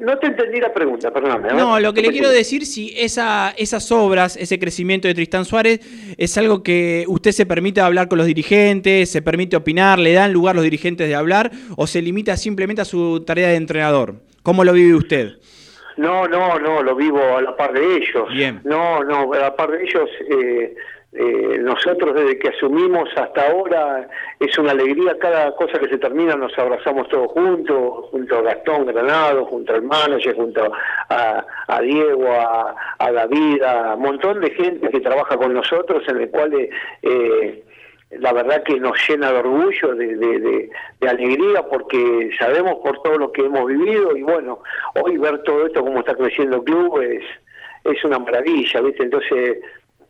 No 0.00 0.18
te 0.18 0.26
entendí 0.26 0.60
la 0.60 0.72
pregunta, 0.72 1.12
perdóname. 1.12 1.50
a. 1.50 1.52
No, 1.54 1.80
lo 1.80 1.92
que 1.92 2.02
le 2.02 2.10
quiero 2.10 2.30
decir, 2.30 2.66
si 2.66 2.92
esa, 2.96 3.54
esas 3.56 3.90
obras, 3.92 4.36
ese 4.36 4.58
crecimiento 4.58 5.08
de 5.08 5.14
Tristán 5.14 5.44
Suárez, 5.44 5.80
es 6.16 6.36
algo 6.38 6.62
que 6.62 7.04
usted 7.08 7.32
se 7.32 7.46
permite 7.46 7.80
hablar 7.80 8.08
con 8.08 8.18
los 8.18 8.26
dirigentes, 8.26 9.10
se 9.10 9.22
permite 9.22 9.56
opinar, 9.56 9.98
le 9.98 10.12
dan 10.12 10.32
lugar 10.32 10.54
los 10.54 10.64
dirigentes 10.64 11.08
de 11.08 11.14
hablar, 11.14 11.50
o 11.76 11.86
se 11.86 12.02
limita 12.02 12.36
simplemente 12.36 12.82
a 12.82 12.84
su 12.84 13.20
tarea 13.24 13.48
de 13.48 13.56
entrenador. 13.56 14.16
¿Cómo 14.42 14.64
lo 14.64 14.72
vive 14.72 14.94
usted? 14.94 15.38
No, 15.96 16.26
no, 16.26 16.58
no, 16.58 16.82
lo 16.82 16.96
vivo 16.96 17.20
a 17.36 17.42
la 17.42 17.56
par 17.56 17.72
de 17.72 17.96
ellos. 17.96 18.28
Bien. 18.32 18.60
No, 18.64 19.04
no, 19.04 19.32
a 19.32 19.38
la 19.38 19.56
par 19.56 19.70
de 19.70 19.84
ellos. 19.84 20.08
eh, 20.30 20.74
eh, 21.14 21.58
nosotros 21.60 22.14
desde 22.14 22.38
que 22.38 22.48
asumimos 22.48 23.08
hasta 23.16 23.50
ahora 23.50 24.08
es 24.40 24.56
una 24.58 24.70
alegría, 24.70 25.18
cada 25.18 25.54
cosa 25.56 25.78
que 25.78 25.88
se 25.88 25.98
termina 25.98 26.36
nos 26.36 26.58
abrazamos 26.58 27.06
todos 27.08 27.30
juntos, 27.32 28.06
junto 28.10 28.38
a 28.38 28.42
Gastón 28.42 28.86
Granado, 28.86 29.44
junto 29.44 29.74
al 29.74 29.82
manager, 29.82 30.34
junto 30.34 30.72
a, 31.10 31.80
Diego, 31.82 32.32
a, 32.32 32.74
a 32.98 33.12
David, 33.12 33.62
a 33.62 33.94
un 33.94 34.02
montón 34.02 34.40
de 34.40 34.50
gente 34.52 34.88
que 34.88 35.00
trabaja 35.00 35.36
con 35.36 35.52
nosotros 35.52 36.02
en 36.08 36.16
el 36.22 36.30
cual 36.30 36.54
eh, 37.02 37.62
la 38.18 38.32
verdad 38.32 38.62
que 38.62 38.78
nos 38.80 38.96
llena 39.08 39.32
de 39.32 39.38
orgullo, 39.38 39.94
de, 39.94 40.16
de- 40.16 40.38
de- 40.40 40.70
de 41.00 41.08
alegría, 41.08 41.62
porque 41.68 42.30
sabemos 42.38 42.76
por 42.82 43.02
todo 43.02 43.18
lo 43.18 43.32
que 43.32 43.44
hemos 43.44 43.66
vivido 43.66 44.16
y 44.16 44.22
bueno, 44.22 44.60
hoy 45.02 45.16
ver 45.18 45.42
todo 45.42 45.66
esto, 45.66 45.82
cómo 45.82 46.00
está 46.00 46.14
creciendo 46.14 46.56
el 46.58 46.64
club, 46.64 47.00
es, 47.02 47.24
es 47.84 48.04
una 48.04 48.18
maravilla, 48.18 48.80
¿viste? 48.80 49.02
Entonces, 49.02 49.58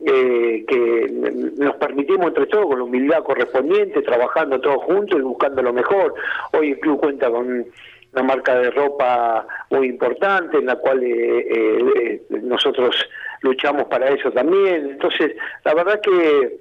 eh, 0.05 0.65
que 0.67 1.09
nos 1.57 1.77
permitimos 1.77 2.29
entre 2.29 2.47
todos, 2.47 2.67
con 2.67 2.79
la 2.79 2.85
humildad 2.85 3.23
correspondiente, 3.23 4.03
trabajando 4.03 4.61
todos 4.61 4.83
juntos 4.85 5.19
y 5.19 5.23
buscando 5.23 5.63
lo 5.63 5.73
mejor. 5.73 6.15
Hoy 6.53 6.73
el 6.73 6.81
club 6.81 7.01
cuenta 7.01 7.31
con 7.31 7.67
una 8.13 8.23
marca 8.23 8.55
de 8.57 8.71
ropa 8.71 9.47
muy 9.71 9.89
importante 9.89 10.59
en 10.59 10.67
la 10.67 10.77
cual 10.77 11.03
eh, 11.03 11.39
eh, 11.39 12.23
eh, 12.31 12.41
nosotros 12.43 12.95
luchamos 13.41 13.85
para 13.85 14.09
eso 14.11 14.31
también. 14.31 14.91
Entonces, 14.91 15.33
la 15.65 15.75
verdad 15.75 16.01
que 16.01 16.59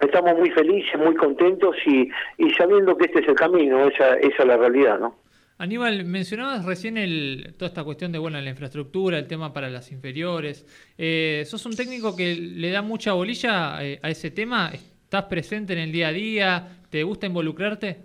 estamos 0.00 0.36
muy 0.36 0.50
felices, 0.50 0.98
muy 0.98 1.14
contentos 1.14 1.76
y, 1.86 2.10
y 2.38 2.50
sabiendo 2.54 2.96
que 2.96 3.06
este 3.06 3.20
es 3.20 3.28
el 3.28 3.34
camino, 3.34 3.86
esa, 3.86 4.16
esa 4.16 4.42
es 4.42 4.46
la 4.46 4.56
realidad, 4.56 4.98
¿no? 4.98 5.21
Aníbal, 5.58 6.04
mencionabas 6.04 6.64
recién 6.64 6.96
el, 6.96 7.54
toda 7.56 7.68
esta 7.68 7.84
cuestión 7.84 8.10
de 8.12 8.18
bueno, 8.18 8.40
la 8.40 8.50
infraestructura, 8.50 9.18
el 9.18 9.26
tema 9.26 9.52
para 9.52 9.68
las 9.68 9.92
inferiores. 9.92 10.66
Eh, 10.98 11.44
¿Sos 11.46 11.64
un 11.66 11.76
técnico 11.76 12.16
que 12.16 12.34
le 12.34 12.70
da 12.70 12.82
mucha 12.82 13.12
bolilla 13.12 13.82
eh, 13.84 14.00
a 14.02 14.10
ese 14.10 14.30
tema? 14.30 14.70
¿Estás 14.72 15.24
presente 15.24 15.72
en 15.74 15.78
el 15.78 15.92
día 15.92 16.08
a 16.08 16.12
día? 16.12 16.68
¿Te 16.90 17.02
gusta 17.04 17.26
involucrarte? 17.26 17.98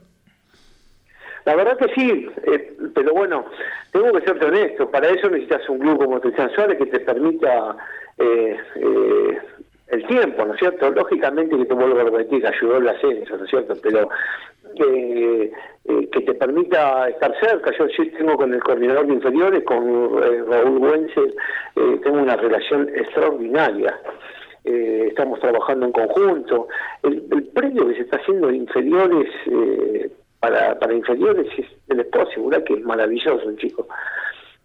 La 1.48 1.56
verdad 1.56 1.78
que 1.78 1.94
sí, 1.94 2.28
eh, 2.46 2.78
pero 2.94 3.14
bueno, 3.14 3.46
tengo 3.94 4.12
que 4.12 4.26
ser 4.26 4.44
honesto, 4.44 4.92
para 4.92 5.08
eso 5.08 5.30
necesitas 5.30 5.70
un 5.70 5.80
club 5.80 5.98
como 5.98 6.20
Cristian 6.20 6.52
Suárez 6.54 6.78
que 6.78 6.88
te 6.88 7.00
permita 7.00 7.78
eh, 8.18 8.58
eh, 8.76 9.38
el 9.90 10.06
tiempo, 10.08 10.46
¿no 10.46 10.54
es 10.54 10.60
cierto? 10.60 10.90
Lógicamente 10.92 11.58
que 11.58 11.66
te 11.66 11.74
vuelvo 11.74 12.00
a 12.00 12.04
repetir, 12.04 12.42
que 12.42 12.48
ayudó 12.48 12.78
el 12.78 12.90
ascenso, 12.90 13.38
¿no 13.38 13.44
es 13.46 13.50
cierto? 13.50 13.74
Pero 13.82 14.10
eh, 14.76 15.52
eh, 15.86 16.10
que 16.12 16.22
te 16.22 16.34
permita 16.34 17.08
estar 17.08 17.34
cerca. 17.40 17.72
Yo 17.78 17.88
sí 17.96 18.10
tengo 18.18 18.36
con 18.36 18.54
el 18.54 18.62
coordinador 18.62 19.08
de 19.08 19.14
inferiores, 19.14 19.64
con 19.64 20.22
eh, 20.22 20.44
Raúl 20.50 20.80
Wenzel, 20.80 21.34
eh, 21.76 22.00
tengo 22.04 22.18
una 22.22 22.36
relación 22.36 22.90
extraordinaria. 22.90 23.98
Estamos 24.66 25.40
trabajando 25.40 25.86
en 25.86 25.92
conjunto. 25.94 26.68
El, 27.02 27.24
el 27.32 27.44
premio 27.54 27.88
que 27.88 27.96
se 27.96 28.02
está 28.02 28.18
haciendo 28.18 28.50
de 28.50 28.58
inferiores 28.58 29.30
para, 30.42 30.78
para 30.78 30.94
inferiores 30.94 31.48
es, 31.58 31.66
les 31.96 32.06
puedo 32.08 32.28
asegurar 32.28 32.66
que 32.66 32.74
es 32.74 32.84
maravilloso, 32.84 33.50
chico. 33.56 33.88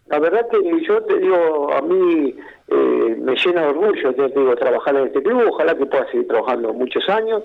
La 0.06 0.18
verdad 0.18 0.46
que 0.50 0.58
yo 0.86 1.02
te 1.04 1.18
digo, 1.18 1.72
a 1.72 1.80
mí 1.80 2.34
eh, 2.68 3.16
me 3.18 3.34
llena 3.36 3.62
de 3.62 3.68
orgullo, 3.68 4.12
te 4.14 4.28
digo, 4.28 4.54
trabajar 4.56 4.96
en 4.96 5.06
este 5.06 5.22
club, 5.22 5.44
ojalá 5.48 5.76
que 5.76 5.86
pueda 5.86 6.06
seguir 6.10 6.26
trabajando 6.28 6.72
muchos 6.74 7.08
años 7.08 7.42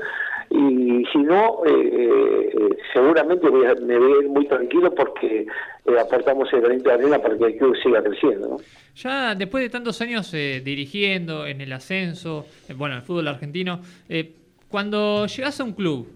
y 0.49 1.03
si 1.11 1.17
no, 1.19 1.61
eh, 1.65 2.49
eh, 2.53 2.77
seguramente 2.93 3.47
voy 3.49 3.65
a- 3.65 3.75
me 3.75 3.97
voy 3.97 4.11
a 4.13 4.21
ir 4.23 4.29
muy 4.29 4.47
tranquilo 4.47 4.93
porque 4.95 5.45
eh, 5.85 5.99
aportamos 5.99 6.51
el 6.53 6.61
granito 6.61 6.89
de 6.89 6.95
arena 6.95 7.19
para 7.19 7.37
que 7.37 7.45
el 7.45 7.57
club 7.57 7.75
siga 7.83 8.01
creciendo. 8.03 8.47
¿no? 8.49 8.57
Ya 8.95 9.35
después 9.35 9.63
de 9.63 9.69
tantos 9.69 10.01
años 10.01 10.33
eh, 10.33 10.61
dirigiendo 10.63 11.45
en 11.45 11.61
el 11.61 11.71
ascenso, 11.73 12.45
eh, 12.67 12.73
bueno, 12.75 12.95
en 12.95 13.01
el 13.01 13.05
fútbol 13.05 13.27
argentino, 13.27 13.81
eh, 14.09 14.33
cuando 14.69 15.25
llegas 15.27 15.59
a 15.59 15.63
un 15.63 15.73
club 15.73 16.07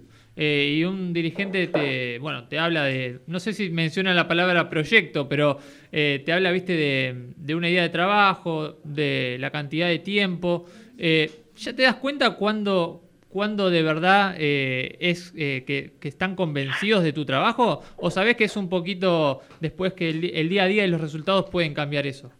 eh, 0.43 0.73
y 0.75 0.83
un 0.85 1.13
dirigente 1.13 1.67
te, 1.67 2.17
bueno, 2.17 2.47
te 2.47 2.57
habla 2.57 2.85
de, 2.85 3.19
no 3.27 3.39
sé 3.39 3.53
si 3.53 3.69
menciona 3.69 4.11
la 4.15 4.27
palabra 4.27 4.71
proyecto, 4.71 5.29
pero 5.29 5.59
eh, 5.91 6.23
te 6.25 6.33
habla, 6.33 6.49
viste, 6.49 6.73
de, 6.73 7.27
de 7.35 7.53
una 7.53 7.69
idea 7.69 7.83
de 7.83 7.89
trabajo, 7.89 8.79
de 8.83 9.37
la 9.39 9.51
cantidad 9.51 9.87
de 9.87 9.99
tiempo, 9.99 10.65
eh, 10.97 11.29
ya 11.55 11.75
te 11.75 11.83
das 11.83 11.97
cuenta 11.97 12.37
cuando, 12.37 13.03
cuando 13.29 13.69
de 13.69 13.83
verdad 13.83 14.33
eh, 14.39 14.97
es 14.99 15.31
eh, 15.37 15.63
que, 15.67 15.91
que 15.99 16.07
están 16.07 16.35
convencidos 16.35 17.03
de 17.03 17.13
tu 17.13 17.23
trabajo 17.23 17.83
o 17.97 18.09
sabes 18.09 18.35
que 18.35 18.45
es 18.45 18.57
un 18.57 18.67
poquito 18.67 19.41
después 19.59 19.93
que 19.93 20.09
el, 20.09 20.49
día 20.49 20.63
a 20.63 20.65
día 20.65 20.85
y 20.85 20.87
los 20.87 21.01
resultados 21.01 21.51
pueden 21.51 21.75
cambiar 21.75 22.07
eso. 22.07 22.31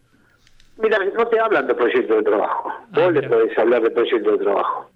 Mira, 0.76 0.98
no 1.16 1.24
te 1.28 1.38
hablan 1.38 1.68
de 1.68 1.74
proyecto 1.76 2.16
de 2.16 2.22
trabajo, 2.24 2.68
vos 2.90 3.12
le 3.12 3.28
podés 3.28 3.56
hablar 3.56 3.80
de 3.80 3.90
proyecto 3.90 4.32
de 4.32 4.38
trabajo. 4.38 4.90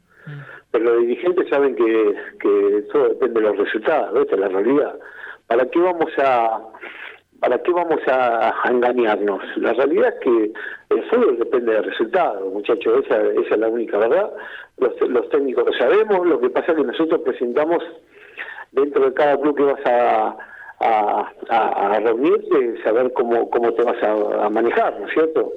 Pero 0.77 0.93
los 0.93 1.07
dirigentes 1.07 1.49
saben 1.49 1.75
que, 1.75 2.15
que 2.39 2.85
todo 2.93 3.09
depende 3.09 3.41
de 3.41 3.47
los 3.47 3.57
resultados, 3.57 4.21
esta 4.21 4.35
es 4.35 4.41
la 4.43 4.49
realidad. 4.49 4.95
¿Para 5.47 5.65
qué 5.71 5.79
vamos 5.79 6.11
a 6.19 6.61
para 7.41 7.59
qué 7.63 7.73
vamos 7.73 8.01
a, 8.09 8.53
engañarnos? 8.69 9.43
La 9.57 9.73
realidad 9.73 10.09
es 10.09 10.21
que 10.21 10.53
el 10.91 11.03
fútbol 11.05 11.39
depende 11.39 11.73
del 11.73 11.85
resultado, 11.85 12.51
muchachos, 12.51 13.05
esa, 13.07 13.23
esa 13.23 13.55
es 13.55 13.59
la 13.59 13.69
única 13.69 13.97
verdad. 13.97 14.31
Los, 14.77 15.01
los 15.09 15.27
técnicos 15.31 15.65
lo 15.65 15.73
sabemos, 15.73 16.27
lo 16.27 16.41
que 16.41 16.51
pasa 16.51 16.73
es 16.73 16.79
que 16.79 16.85
nosotros 16.85 17.23
presentamos 17.23 17.83
dentro 18.73 19.07
de 19.07 19.15
cada 19.15 19.41
club 19.41 19.57
que 19.57 19.63
vas 19.63 19.87
a, 19.87 20.37
a, 21.49 22.01
reunirte, 22.01 22.83
saber 22.83 23.15
cómo, 23.15 23.49
cómo 23.49 23.73
te 23.73 23.83
vas 23.83 24.03
a 24.03 24.51
manejar, 24.51 25.01
¿no 25.01 25.07
es 25.07 25.15
cierto? 25.15 25.55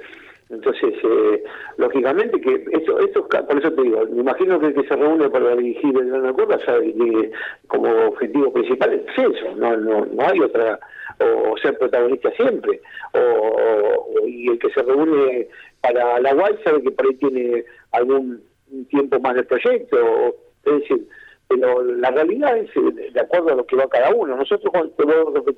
Entonces, 0.50 0.94
eh, 1.04 1.44
lógicamente 1.78 2.42
que 2.42 2.66
esto, 2.72 3.00
esto, 3.00 3.28
por 3.28 3.60
eso 3.60 3.72
te 3.72 3.84
digo, 3.84 4.04
me 4.12 4.22
imagino 4.22 4.60
que 4.60 4.68
el 4.68 4.74
que 4.74 4.88
se 4.88 4.96
reúne 4.96 5.30
para 5.30 5.56
dirigir 5.56 5.96
el 5.96 6.10
Gran 6.10 6.26
Acuerdo 6.26 6.60
sabe 6.66 6.92
que 6.94 7.32
como 7.68 7.88
objetivo 8.08 8.52
principal 8.52 8.94
es 8.94 9.18
eso, 9.18 9.56
no, 9.58 9.78
no, 9.78 10.06
no 10.06 10.24
hay 10.28 10.40
otra, 10.40 10.80
o, 11.20 11.56
ser 11.58 11.78
protagonista 11.78 12.32
siempre, 12.32 12.82
o, 13.14 14.26
y 14.26 14.50
el 14.50 14.58
que 14.58 14.72
se 14.72 14.82
reúne 14.82 15.48
para 15.82 16.20
la 16.20 16.34
UAI 16.36 16.58
sabe 16.64 16.82
que 16.82 16.92
por 16.92 17.06
ahí 17.06 17.16
tiene 17.16 17.64
algún 17.92 18.42
tiempo 18.90 19.20
más 19.20 19.36
del 19.36 19.46
proyecto, 19.46 19.98
o- 20.04 20.36
es 20.66 20.80
decir, 20.80 21.08
pero 21.48 21.84
la 21.84 22.12
realidad 22.12 22.58
es 22.58 22.70
de 23.14 23.20
acuerdo 23.20 23.50
a 23.52 23.56
lo 23.56 23.66
que 23.66 23.76
va 23.76 23.88
cada 23.88 24.14
uno. 24.14 24.36
Nosotros, 24.36 24.72
cuando, 24.72 24.94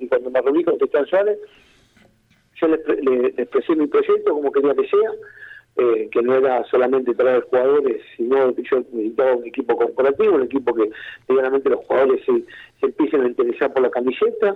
cuando 0.10 0.32
me 0.32 0.42
reuní 0.42 0.64
con 0.64 0.78
Cristian 0.78 1.06
Suárez, 1.06 1.38
yo 2.62 2.68
le, 2.68 2.78
pre- 2.78 3.02
le- 3.02 3.22
le 3.22 3.28
expresé 3.44 3.76
mi 3.76 3.88
proyecto 3.88 4.34
como 4.34 4.52
quería 4.52 4.76
que 4.76 4.88
sea, 4.88 5.12
eh, 5.78 6.10
que 6.12 6.22
no 6.22 6.36
era 6.36 6.64
solamente 6.66 7.14
traer 7.16 7.44
jugadores, 7.44 8.02
sino 8.18 8.54
que 8.56 8.64
yo 8.64 8.80
necesitaba 8.92 9.36
un 9.36 9.46
equipo 9.48 9.76
corporativo, 9.76 10.36
un 10.36 10.44
equipo 10.44 10.74
que 10.74 10.90
medianamente 11.28 11.70
los 11.70 11.80
jugadores 11.86 12.22
se, 12.26 12.34
se 12.80 12.86
empiecen 12.88 13.22
a 13.24 13.28
interesar 13.28 13.74
por 13.74 13.84
la 13.84 13.90
camiseta. 13.90 14.56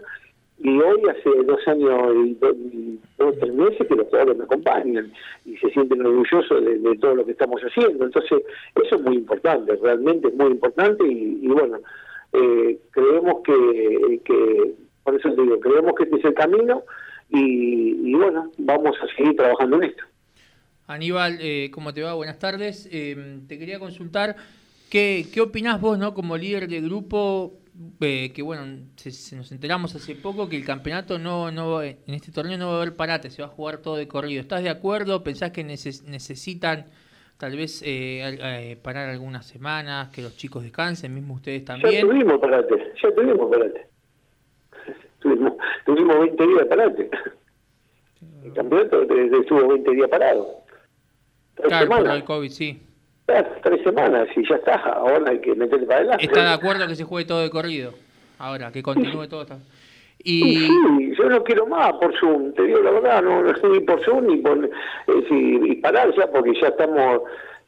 Y 0.57 0.79
hoy 0.81 1.01
hace 1.09 1.43
dos 1.43 1.59
años 1.67 2.15
y 2.25 2.33
do- 2.35 2.53
y 2.55 2.99
dos 3.17 3.35
tres 3.39 3.53
meses 3.53 3.87
que 3.87 3.95
los 3.95 4.07
jugadores 4.07 4.37
me 4.37 4.43
acompañan 4.45 5.11
y 5.45 5.57
se 5.57 5.69
sienten 5.71 6.05
orgullosos 6.05 6.63
de, 6.63 6.97
todo 7.01 7.15
lo 7.15 7.25
que 7.25 7.31
estamos 7.33 7.61
haciendo. 7.61 8.05
Entonces, 8.05 8.41
eso 8.83 8.95
es 8.95 9.01
muy 9.01 9.15
importante, 9.17 9.75
realmente 9.81 10.29
es 10.29 10.33
muy 10.33 10.51
importante 10.51 11.05
y, 11.05 11.39
y 11.41 11.47
bueno, 11.47 11.79
eh, 12.31 12.77
creemos 12.91 13.41
que, 13.43 14.21
que, 14.23 14.73
por 15.03 15.15
eso 15.15 15.33
te 15.33 15.41
digo, 15.41 15.59
creemos 15.59 15.93
que 15.95 16.03
este 16.03 16.17
es 16.19 16.25
el 16.25 16.33
camino 16.33 16.83
y, 17.29 18.09
y 18.09 18.13
bueno, 18.13 18.51
vamos 18.57 18.95
a 19.01 19.15
seguir 19.15 19.35
trabajando 19.35 19.77
en 19.77 19.83
esto. 19.85 20.03
Aníbal, 20.87 21.37
eh, 21.41 21.71
¿cómo 21.71 21.93
te 21.93 22.03
va? 22.03 22.13
Buenas 22.13 22.37
tardes. 22.39 22.87
Eh, 22.91 23.39
te 23.47 23.57
quería 23.57 23.79
consultar, 23.79 24.35
¿qué, 24.89 25.25
qué 25.33 25.41
opinás 25.41 25.81
vos, 25.81 25.97
no 25.97 26.13
como 26.13 26.37
líder 26.37 26.67
de 26.67 26.81
grupo? 26.81 27.59
eh, 27.99 28.31
que 28.33 28.41
bueno, 28.41 28.85
se, 28.95 29.11
se 29.11 29.35
nos 29.35 29.51
enteramos 29.51 29.93
hace 29.95 30.15
poco 30.15 30.47
que 30.47 30.55
el 30.55 30.63
campeonato 30.63 31.19
no, 31.19 31.51
no 31.51 31.83
en 31.83 31.97
este 32.07 32.31
torneo 32.31 32.57
no 32.57 32.67
va 32.67 32.73
a 32.75 32.81
haber 32.81 32.95
parate, 32.95 33.29
se 33.29 33.41
va 33.41 33.49
a 33.49 33.51
jugar 33.51 33.79
todo 33.79 33.97
de 33.97 34.07
corrido. 34.07 34.39
¿Estás 34.41 34.63
de 34.63 34.69
acuerdo? 34.69 35.23
¿Pensás 35.23 35.51
que 35.51 35.65
neces- 35.65 36.03
necesitan 36.03 36.85
tal 37.37 37.57
vez 37.57 37.81
eh, 37.81 38.21
eh, 38.41 38.77
parar 38.81 39.09
algunas 39.09 39.45
semanas, 39.45 40.07
que 40.09 40.21
los 40.21 40.37
chicos 40.37 40.63
descansen, 40.63 41.13
mismo 41.13 41.33
ustedes 41.33 41.65
Ya 41.65 41.73
también? 41.73 42.07
tuvimos 42.07 42.39
parate, 42.39 42.75
ya 43.03 43.13
tuvimos 43.13 43.51
parate. 43.51 43.87
Tuvimos, 45.25 45.53
tuvimos 45.85 46.19
20 46.19 46.43
días 46.47 46.59
de 46.59 46.65
parate. 46.65 47.09
El 48.43 48.53
campeonato 48.53 49.01
estuvo 49.01 49.67
20 49.69 49.91
días 49.91 50.07
parado. 50.09 50.47
Tres 51.55 51.67
Claro, 51.69 51.87
por 51.87 51.97
semanas. 51.97 52.17
el 52.17 52.23
COVID, 52.25 52.49
sí. 52.51 52.81
Ya, 53.27 53.43
tres 53.63 53.81
semanas 53.83 54.27
y 54.35 54.47
ya 54.47 54.55
está. 54.55 54.75
Ahora 54.75 55.31
hay 55.31 55.39
que 55.39 55.55
meterle 55.55 55.87
para 55.87 55.99
adelante. 56.01 56.25
¿Está 56.25 56.43
de 56.43 56.53
acuerdo 56.53 56.87
que 56.87 56.95
se 56.95 57.03
juegue 57.05 57.27
todo 57.27 57.41
de 57.41 57.49
corrido? 57.49 57.93
Ahora, 58.37 58.71
que 58.71 58.83
continúe 58.83 59.27
todo. 59.27 59.41
esta- 59.41 59.57
Y 60.19 60.57
sí, 60.67 61.15
yo 61.17 61.27
no 61.29 61.43
quiero 61.43 61.65
más 61.65 61.93
por 61.93 62.15
Zoom, 62.19 62.53
te 62.53 62.63
digo 62.63 62.79
la 62.81 62.91
verdad, 62.91 63.23
no, 63.23 63.41
no 63.41 63.49
estoy 63.51 63.79
ni 63.79 63.85
por 63.85 64.03
Zoom 64.03 64.27
ni 64.27 64.37
por 64.37 64.63
eh, 64.65 65.27
y 65.31 65.75
parar 65.77 66.13
ya 66.15 66.27
porque 66.31 66.53
ya 66.61 66.67
estamos 66.67 67.21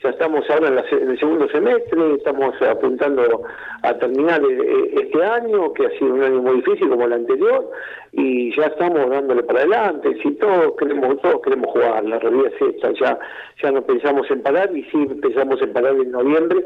ya 0.03 0.09
estamos 0.09 0.47
ahora 0.49 0.67
en, 0.67 0.75
la 0.75 0.85
en 0.91 1.09
el 1.09 1.19
segundo 1.19 1.49
semestre, 1.49 2.13
estamos 2.13 2.53
apuntando 2.61 3.43
a 3.81 3.93
terminar 3.95 4.41
eh, 4.43 4.93
este 4.93 5.23
año, 5.23 5.73
que 5.73 5.87
ha 5.87 5.89
sido 5.97 6.13
un 6.13 6.23
año 6.23 6.41
muy 6.41 6.57
difícil 6.57 6.89
como 6.89 7.05
el 7.05 7.13
anterior, 7.13 7.71
y 8.11 8.55
ya 8.55 8.67
estamos 8.67 9.09
dándole 9.09 9.41
para 9.43 9.59
adelante, 9.59 10.15
si 10.21 10.31
todos 10.35 10.73
queremos, 10.77 11.19
todos 11.21 11.41
queremos 11.41 11.71
jugar, 11.71 12.03
la 12.03 12.19
realidad 12.19 12.51
es 12.53 12.75
esta, 12.75 12.91
ya, 12.91 13.19
ya 13.63 13.71
no 13.71 13.81
pensamos 13.81 14.29
en 14.29 14.41
parar 14.43 14.75
y 14.75 14.83
sí 14.83 15.05
pensamos 15.19 15.59
en 15.63 15.73
parar 15.73 15.95
en 15.95 16.11
noviembre, 16.11 16.63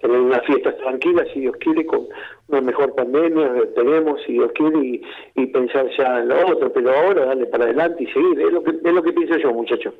tener 0.00 0.20
unas 0.20 0.46
fiestas 0.46 0.76
tranquilas, 0.76 1.26
si 1.34 1.40
Dios 1.40 1.56
quiere, 1.56 1.84
con 1.84 2.06
una 2.46 2.60
mejor 2.60 2.94
pandemia, 2.94 3.56
eh, 3.56 3.66
tenemos, 3.74 4.22
si 4.22 4.34
Dios 4.34 4.52
quiere, 4.54 4.78
y, 4.78 5.02
y 5.34 5.46
pensar 5.46 5.88
ya 5.98 6.20
en 6.20 6.28
lo 6.28 6.46
otro, 6.46 6.72
pero 6.72 6.92
ahora 6.92 7.26
darle 7.26 7.46
para 7.46 7.64
adelante 7.64 8.04
y 8.04 8.06
seguir, 8.06 8.40
es 8.40 8.52
lo 8.52 8.62
que, 8.62 8.70
es 8.70 8.94
lo 8.94 9.02
que 9.02 9.12
pienso 9.12 9.36
yo, 9.36 9.52
muchachos. 9.52 9.92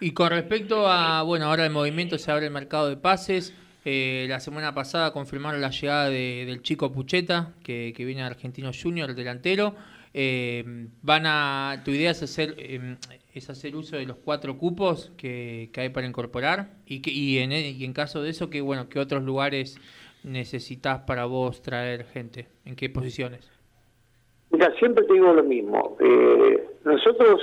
Y 0.00 0.12
con 0.12 0.30
respecto 0.30 0.86
a, 0.88 1.22
bueno, 1.22 1.46
ahora 1.46 1.64
el 1.66 1.72
movimiento 1.72 2.16
se 2.18 2.30
abre 2.32 2.46
el 2.46 2.52
mercado 2.52 2.88
de 2.88 2.96
pases, 2.96 3.54
Eh, 3.82 4.26
la 4.28 4.40
semana 4.40 4.74
pasada 4.74 5.10
confirmaron 5.10 5.62
la 5.62 5.70
llegada 5.70 6.10
de- 6.10 6.44
del 6.46 6.60
chico 6.60 6.92
Pucheta, 6.92 7.54
que, 7.64 7.94
que 7.96 8.04
viene 8.04 8.20
de 8.20 8.26
Argentino 8.26 8.72
Junior, 8.74 9.08
el 9.08 9.16
delantero. 9.16 9.74
Eh, 10.12 10.62
van 11.00 11.22
a, 11.24 11.80
tu 11.82 11.90
idea 11.90 12.10
es 12.10 12.22
hacer, 12.22 12.54
eh, 12.58 12.96
es 13.32 13.48
hacer 13.48 13.74
uso 13.74 13.96
de 13.96 14.04
los 14.04 14.18
cuatro 14.18 14.58
cupos 14.58 15.10
que, 15.16 15.70
que 15.72 15.80
hay 15.80 15.88
para 15.88 16.06
incorporar 16.06 16.72
y, 16.84 17.00
que, 17.00 17.10
y, 17.10 17.38
en, 17.38 17.52
y 17.52 17.82
en 17.82 17.94
caso 17.94 18.22
de 18.22 18.28
eso, 18.28 18.50
que 18.50 18.60
bueno, 18.60 18.90
¿qué 18.90 18.98
otros 18.98 19.22
lugares 19.22 19.78
necesitas 20.24 21.00
para 21.06 21.24
vos 21.24 21.62
traer 21.62 22.04
gente? 22.04 22.48
¿En 22.66 22.76
qué 22.76 22.90
posiciones? 22.90 23.50
Mira, 24.50 24.74
siempre 24.78 25.06
te 25.06 25.14
digo 25.14 25.32
lo 25.32 25.42
mismo. 25.42 25.96
Eh, 26.00 26.62
nosotros 26.84 27.40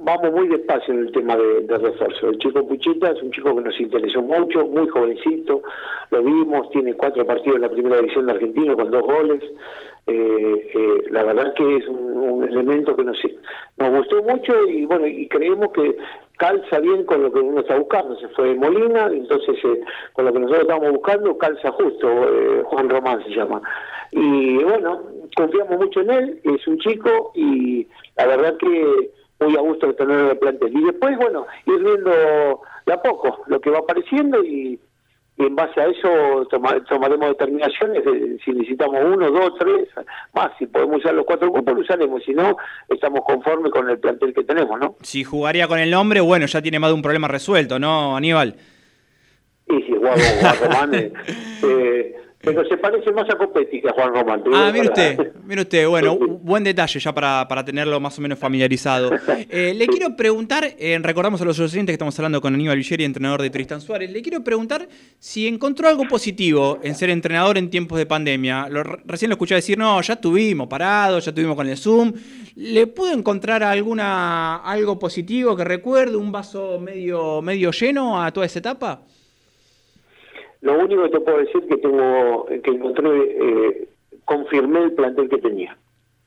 vamos 0.00 0.32
muy 0.32 0.48
despacio 0.48 0.94
en 0.94 1.00
el 1.00 1.12
tema 1.12 1.36
de, 1.36 1.78
refuerzo. 1.78 2.28
El 2.28 2.38
chico 2.38 2.66
Puchita 2.66 3.10
es 3.10 3.22
un 3.22 3.30
chico 3.30 3.54
que 3.54 3.62
nos 3.62 3.80
interesó 3.80 4.22
mucho, 4.22 4.66
muy 4.66 4.88
jovencito. 4.88 5.62
Lo 6.10 6.22
vimos, 6.22 6.70
tiene 6.70 6.94
cuatro 6.94 7.26
partidos 7.26 7.56
en 7.56 7.62
la 7.62 7.70
primera 7.70 7.96
división 7.96 8.26
de 8.26 8.32
Argentina 8.32 8.74
con 8.74 8.90
dos 8.90 9.02
goles. 9.02 9.42
Eh, 10.06 10.70
eh, 10.74 11.04
la 11.10 11.22
verdad 11.24 11.52
que 11.54 11.76
es 11.76 11.86
un, 11.88 12.44
elemento 12.48 12.96
que 12.96 13.04
nos, 13.04 13.18
nos 13.76 13.90
gustó 13.90 14.22
mucho 14.22 14.66
y 14.68 14.86
bueno, 14.86 15.06
y 15.06 15.28
creemos 15.28 15.70
que 15.72 15.96
calza 16.38 16.78
bien 16.80 17.04
con 17.04 17.22
lo 17.22 17.32
que 17.32 17.40
uno 17.40 17.60
está 17.60 17.76
buscando. 17.76 18.16
Se 18.18 18.28
fue 18.28 18.48
de 18.48 18.54
Molina, 18.54 19.06
entonces 19.12 19.56
eh, 19.64 19.80
con 20.14 20.24
lo 20.24 20.32
que 20.32 20.38
nosotros 20.38 20.62
estamos 20.62 20.92
buscando 20.92 21.36
calza 21.36 21.72
justo. 21.72 22.08
eh, 22.08 22.62
Juan 22.64 22.88
Román 22.88 23.22
se 23.24 23.30
llama. 23.30 23.60
Y 24.12 24.62
bueno, 24.64 25.02
confiamos 25.36 25.78
mucho 25.78 26.00
en 26.00 26.10
él, 26.10 26.40
es 26.44 26.66
un 26.66 26.78
chico 26.78 27.32
y 27.34 27.86
la 28.16 28.26
verdad 28.26 28.56
que 28.56 29.10
muy 29.40 29.56
a 29.56 29.60
gusto 29.60 29.86
de 29.88 29.94
tenerlo 29.94 30.24
en 30.24 30.30
el 30.30 30.38
plantel. 30.38 30.76
Y 30.76 30.84
después, 30.84 31.16
bueno, 31.16 31.46
ir 31.66 31.78
viendo 31.82 32.60
de 32.86 32.92
a 32.92 33.02
poco 33.02 33.42
lo 33.46 33.60
que 33.60 33.70
va 33.70 33.78
apareciendo 33.78 34.42
y, 34.42 34.80
y 35.36 35.44
en 35.46 35.54
base 35.54 35.80
a 35.80 35.86
eso 35.86 36.46
toma- 36.50 36.82
tomaremos 36.84 37.28
determinaciones 37.28 38.04
de 38.04 38.38
si 38.44 38.50
necesitamos 38.52 38.96
uno, 39.04 39.30
dos, 39.30 39.52
tres, 39.58 39.88
más. 40.34 40.50
Si 40.58 40.66
podemos 40.66 40.96
usar 40.98 41.14
los 41.14 41.24
cuatro 41.24 41.52
cupos, 41.52 41.74
lo 41.74 41.80
usaremos. 41.80 42.22
Si 42.24 42.32
no, 42.32 42.56
estamos 42.88 43.20
conformes 43.24 43.70
con 43.70 43.88
el 43.88 43.98
plantel 43.98 44.34
que 44.34 44.42
tenemos, 44.42 44.78
¿no? 44.80 44.96
Si 45.02 45.22
jugaría 45.22 45.68
con 45.68 45.78
el 45.78 45.90
nombre, 45.90 46.20
bueno, 46.20 46.46
ya 46.46 46.60
tiene 46.60 46.78
más 46.80 46.90
de 46.90 46.94
un 46.94 47.02
problema 47.02 47.28
resuelto, 47.28 47.78
¿no, 47.78 48.16
Aníbal? 48.16 48.56
Y 49.68 49.82
si 49.82 49.92
Juan, 49.94 50.18
Juan 50.40 50.56
Román, 50.62 50.94
eh, 50.94 51.12
eh, 51.62 52.16
pero 52.54 52.68
se 52.68 52.76
parece 52.76 53.12
más 53.12 53.28
a 53.30 53.36
Copetti 53.36 53.80
que 53.80 53.88
a 53.88 53.92
Juan 53.92 54.14
Román. 54.14 54.42
Ah, 54.52 54.70
mire 54.72 54.86
usted, 54.88 55.32
mire 55.44 55.62
usted, 55.62 55.86
bueno, 55.88 56.16
buen 56.16 56.64
detalle 56.64 56.98
ya 57.00 57.12
para, 57.14 57.46
para 57.48 57.64
tenerlo 57.64 57.98
más 58.00 58.18
o 58.18 58.22
menos 58.22 58.38
familiarizado. 58.38 59.10
Eh, 59.50 59.72
le 59.74 59.86
quiero 59.86 60.14
preguntar, 60.16 60.74
eh, 60.78 60.98
recordamos 61.02 61.40
a 61.40 61.44
los 61.44 61.58
oyentes 61.58 61.86
que 61.86 61.92
estamos 61.92 62.18
hablando 62.18 62.40
con 62.40 62.52
Aníbal 62.54 62.76
Villeri, 62.76 63.04
entrenador 63.04 63.40
de 63.40 63.50
Tristan 63.50 63.80
Suárez, 63.80 64.10
le 64.10 64.20
quiero 64.20 64.42
preguntar 64.44 64.86
si 65.18 65.46
encontró 65.46 65.88
algo 65.88 66.04
positivo 66.06 66.78
en 66.82 66.94
ser 66.94 67.10
entrenador 67.10 67.56
en 67.56 67.70
tiempos 67.70 67.98
de 67.98 68.04
pandemia. 68.06 68.68
Lo- 68.68 68.82
recién 68.82 69.30
lo 69.30 69.34
escuché 69.34 69.54
decir, 69.54 69.78
no, 69.78 70.00
ya 70.02 70.14
estuvimos 70.14 70.66
parados, 70.68 71.24
ya 71.24 71.30
estuvimos 71.30 71.56
con 71.56 71.66
el 71.68 71.76
Zoom. 71.76 72.12
¿Le 72.56 72.86
pudo 72.88 73.12
encontrar 73.12 73.62
alguna 73.62 74.56
algo 74.56 74.98
positivo 74.98 75.56
que 75.56 75.64
recuerde, 75.64 76.16
un 76.16 76.30
vaso 76.32 76.78
medio, 76.80 77.40
medio 77.42 77.70
lleno 77.70 78.22
a 78.22 78.30
toda 78.32 78.46
esa 78.46 78.58
etapa? 78.58 79.00
Lo 80.60 80.78
único 80.78 81.02
que 81.04 81.08
te 81.10 81.20
puedo 81.20 81.38
decir 81.38 81.66
que 81.68 81.76
tengo, 81.76 82.46
que 82.46 82.70
encontré, 82.70 83.08
eh, 83.10 83.88
confirmé 84.24 84.82
el 84.84 84.92
plantel 84.92 85.28
que 85.28 85.38
tenía. 85.38 85.76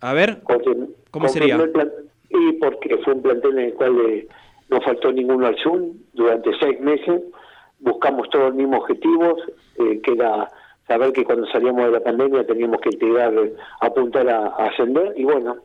A 0.01 0.13
ver, 0.13 0.41
Confirmé- 0.43 0.87
¿Cómo 1.11 1.25
confirmé 1.27 1.49
sería? 1.57 1.91
y 2.29 2.53
porque 2.53 2.97
fue 2.99 3.13
un 3.13 3.21
plantel 3.21 3.59
en 3.59 3.65
el 3.65 3.73
cual 3.73 3.99
eh, 4.07 4.27
no 4.69 4.79
faltó 4.81 5.11
ninguno 5.11 5.47
al 5.47 5.57
Zoom 5.61 5.93
durante 6.13 6.51
seis 6.59 6.79
meses. 6.79 7.21
Buscamos 7.79 8.29
todos 8.29 8.45
los 8.45 8.55
mismos 8.55 8.79
objetivos, 8.81 9.37
eh, 9.77 9.99
que 10.01 10.13
era 10.13 10.47
saber 10.87 11.11
que 11.11 11.23
cuando 11.25 11.45
salíamos 11.47 11.85
de 11.85 11.91
la 11.91 11.99
pandemia 11.99 12.45
teníamos 12.45 12.79
que 12.81 12.89
integrar, 12.93 13.33
eh, 13.33 13.53
apuntar 13.81 14.29
a, 14.29 14.47
a 14.47 14.65
ascender. 14.67 15.13
Y 15.17 15.25
bueno, 15.25 15.57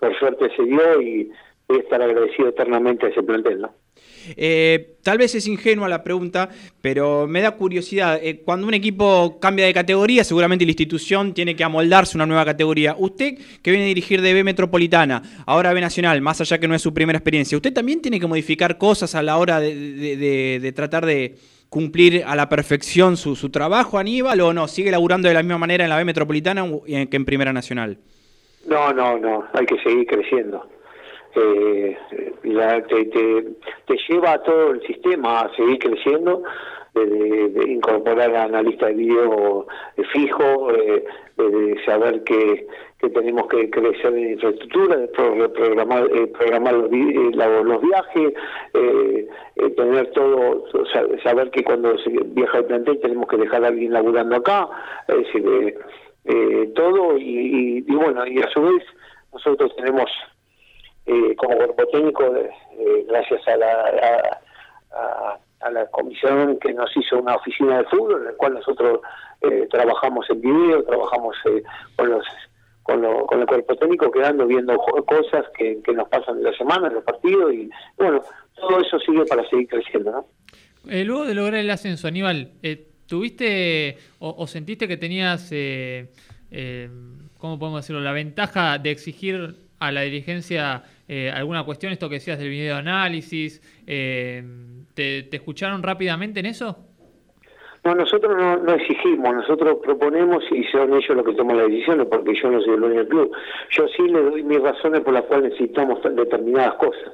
por 0.00 0.18
suerte 0.18 0.48
se 0.56 0.62
dio 0.64 1.00
y 1.02 1.30
voy 1.68 1.78
a 1.78 1.82
estar 1.82 2.00
agradecido 2.00 2.48
eternamente 2.48 3.06
a 3.06 3.08
ese 3.10 3.22
plantel, 3.22 3.60
¿no? 3.60 3.74
Eh, 4.36 4.96
tal 5.02 5.16
vez 5.18 5.34
es 5.34 5.46
ingenua 5.46 5.88
la 5.88 6.02
pregunta, 6.02 6.48
pero 6.82 7.26
me 7.26 7.40
da 7.40 7.52
curiosidad. 7.52 8.18
Eh, 8.22 8.42
cuando 8.44 8.66
un 8.66 8.74
equipo 8.74 9.38
cambia 9.40 9.66
de 9.66 9.72
categoría, 9.74 10.22
seguramente 10.24 10.64
la 10.64 10.70
institución 10.70 11.32
tiene 11.34 11.56
que 11.56 11.64
amoldarse 11.64 12.16
a 12.16 12.18
una 12.18 12.26
nueva 12.26 12.44
categoría. 12.44 12.94
Usted, 12.98 13.38
que 13.62 13.70
viene 13.70 13.84
a 13.86 13.88
dirigir 13.88 14.20
de 14.20 14.34
B 14.34 14.44
Metropolitana, 14.44 15.22
ahora 15.46 15.72
B 15.72 15.80
Nacional, 15.80 16.20
más 16.20 16.40
allá 16.40 16.58
que 16.58 16.68
no 16.68 16.74
es 16.74 16.82
su 16.82 16.92
primera 16.92 17.18
experiencia, 17.18 17.56
¿usted 17.56 17.72
también 17.72 18.00
tiene 18.02 18.20
que 18.20 18.26
modificar 18.26 18.76
cosas 18.78 19.14
a 19.14 19.22
la 19.22 19.36
hora 19.38 19.60
de, 19.60 19.74
de- 19.74 20.16
de- 20.16 20.60
de 20.60 20.72
tratar 20.72 21.04
de 21.06 21.36
cumplir 21.68 22.24
a 22.26 22.34
la 22.34 22.48
perfección 22.48 23.16
su, 23.18 23.34
su 23.36 23.50
trabajo, 23.50 23.98
Aníbal, 23.98 24.40
o 24.40 24.52
no? 24.52 24.68
¿Sigue 24.68 24.90
laburando 24.90 25.28
de 25.28 25.34
la 25.34 25.42
misma 25.42 25.58
manera 25.58 25.84
en 25.84 25.90
la 25.90 25.96
B 25.96 26.04
Metropolitana 26.04 26.66
que 26.86 27.08
en 27.16 27.24
Primera 27.24 27.52
Nacional? 27.52 27.98
No, 28.66 28.92
no, 28.92 29.18
no, 29.18 29.44
hay 29.54 29.64
que 29.64 29.78
seguir 29.82 30.06
creciendo. 30.06 30.66
Eh, 31.40 31.96
la- 32.44 32.82
te, 32.82 33.04
te, 33.06 33.44
te 33.86 33.96
lleva 34.08 34.32
a 34.32 34.42
todo 34.42 34.70
el 34.72 34.82
sistema 34.86 35.40
a 35.40 35.54
seguir 35.54 35.78
creciendo, 35.78 36.42
de, 36.94 37.64
incorporar 37.70 38.34
a 38.34 38.44
analista 38.44 38.86
de 38.86 38.94
video 38.94 39.66
eh, 39.96 40.02
fijo, 40.12 40.72
eh, 40.72 41.04
de, 41.36 41.48
de 41.50 41.84
saber 41.84 42.24
que, 42.24 42.66
que 42.98 43.10
tenemos 43.10 43.46
que 43.46 43.70
crecer 43.70 44.14
en 44.14 44.32
infraestructura, 44.32 44.96
de 44.96 45.08
pro- 45.08 45.52
programar, 45.52 46.74
los, 46.74 46.90
vi- 46.90 47.32
la- 47.34 47.60
los 47.62 47.80
viajes, 47.82 48.32
eh, 48.74 49.28
tener 49.76 50.10
todo, 50.12 50.64
sa- 50.92 51.06
saber 51.22 51.50
que 51.50 51.62
cuando 51.62 51.96
se 51.98 52.10
viaja 52.10 52.58
el 52.58 52.64
plantel 52.64 52.98
tenemos 53.00 53.28
que 53.28 53.36
dejar 53.36 53.64
a 53.64 53.68
alguien 53.68 53.92
laburando 53.92 54.36
acá, 54.36 54.68
es 55.06 55.16
decir, 55.18 55.78
todo 56.74 57.16
y, 57.16 57.22
y- 57.22 57.84
y 57.86 57.94
bueno, 57.94 58.26
y 58.26 58.38
a 58.40 58.48
su 58.50 58.60
vez 58.62 58.82
nosotros 59.32 59.74
tenemos 59.76 60.10
eh, 61.08 61.34
como 61.36 61.56
cuerpo 61.56 61.86
técnico, 61.88 62.24
eh, 62.36 63.04
gracias 63.08 63.46
a 63.48 63.56
la, 63.56 64.38
a, 65.60 65.70
la 65.70 65.86
comisión 65.86 66.58
que 66.60 66.72
nos 66.72 66.90
hizo 66.96 67.18
una 67.18 67.34
oficina 67.36 67.78
de 67.78 67.84
fútbol, 67.84 68.20
en 68.20 68.24
la 68.26 68.32
cual 68.32 68.54
nosotros 68.54 69.00
eh, 69.42 69.66
trabajamos 69.70 70.28
en 70.30 70.40
video, 70.40 70.82
trabajamos 70.84 71.36
eh, 71.46 71.62
con 71.96 72.10
los 72.10 72.24
con, 72.82 73.02
lo- 73.02 73.26
con 73.26 73.40
el 73.40 73.46
cuerpo 73.46 73.76
técnico, 73.76 74.10
quedando 74.10 74.46
viendo 74.46 74.74
cosas 74.78 75.44
que, 75.58 75.82
que 75.82 75.92
nos 75.92 76.08
pasan 76.08 76.38
en 76.38 76.44
la 76.44 76.52
semana, 76.56 76.88
en 76.88 76.94
los 76.94 77.04
partidos, 77.04 77.52
y 77.52 77.68
bueno, 77.98 78.22
todo 78.54 78.80
eso 78.80 78.98
sirve 79.00 79.26
para 79.26 79.46
seguir 79.50 79.68
creciendo, 79.68 80.10
¿no? 80.10 80.26
Eh, 80.90 81.04
luego 81.04 81.26
de 81.26 81.34
lograr 81.34 81.60
el 81.60 81.68
ascenso, 81.70 82.08
Aníbal, 82.08 82.52
eh, 82.62 82.86
¿tuviste 83.06 83.98
o, 84.20 84.34
o 84.38 84.46
sentiste 84.46 84.88
que 84.88 84.96
tenías, 84.96 85.50
eh, 85.52 86.08
¿cómo 87.36 87.58
podemos 87.58 87.82
decirlo?, 87.82 88.00
la 88.00 88.12
ventaja 88.12 88.78
de 88.78 88.90
exigir 88.90 89.56
a 89.80 89.92
la 89.92 90.00
dirigencia 90.02 90.82
eh, 91.08 91.30
alguna 91.30 91.64
cuestión, 91.64 91.92
esto 91.92 92.08
que 92.08 92.16
decías 92.16 92.38
del 92.38 92.50
video 92.50 92.76
análisis, 92.76 93.62
eh, 93.86 94.42
¿te, 94.94 95.24
te 95.24 95.36
escucharon 95.36 95.82
rápidamente 95.82 96.40
en 96.40 96.46
eso? 96.46 96.84
No, 97.84 97.94
nosotros 97.94 98.36
no, 98.36 98.56
no 98.56 98.74
exigimos, 98.74 99.34
nosotros 99.34 99.78
proponemos 99.82 100.44
y 100.50 100.64
son 100.64 100.92
ellos 100.92 101.16
los 101.16 101.24
que 101.24 101.32
toman 101.34 101.56
las 101.56 101.68
decisiones, 101.68 102.06
porque 102.10 102.34
yo 102.34 102.50
no 102.50 102.60
soy 102.60 102.74
el 102.74 102.80
dueño 102.80 102.98
del 102.98 103.08
club. 103.08 103.32
Yo 103.70 103.86
sí 103.88 104.02
le 104.02 104.20
doy 104.20 104.42
mis 104.42 104.60
razones 104.60 105.00
por 105.00 105.14
las 105.14 105.22
cuales 105.24 105.52
necesitamos 105.52 106.02
determinadas 106.02 106.74
cosas. 106.74 107.12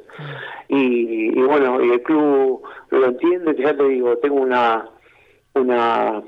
Y, 0.68 1.38
y 1.38 1.42
bueno, 1.42 1.84
y 1.84 1.90
el 1.90 2.02
club 2.02 2.62
lo 2.90 3.06
entiende, 3.06 3.54
ya 3.56 3.76
te 3.76 3.84
digo, 3.88 4.16
tengo 4.18 4.36
una, 4.36 4.88
una 5.54 6.22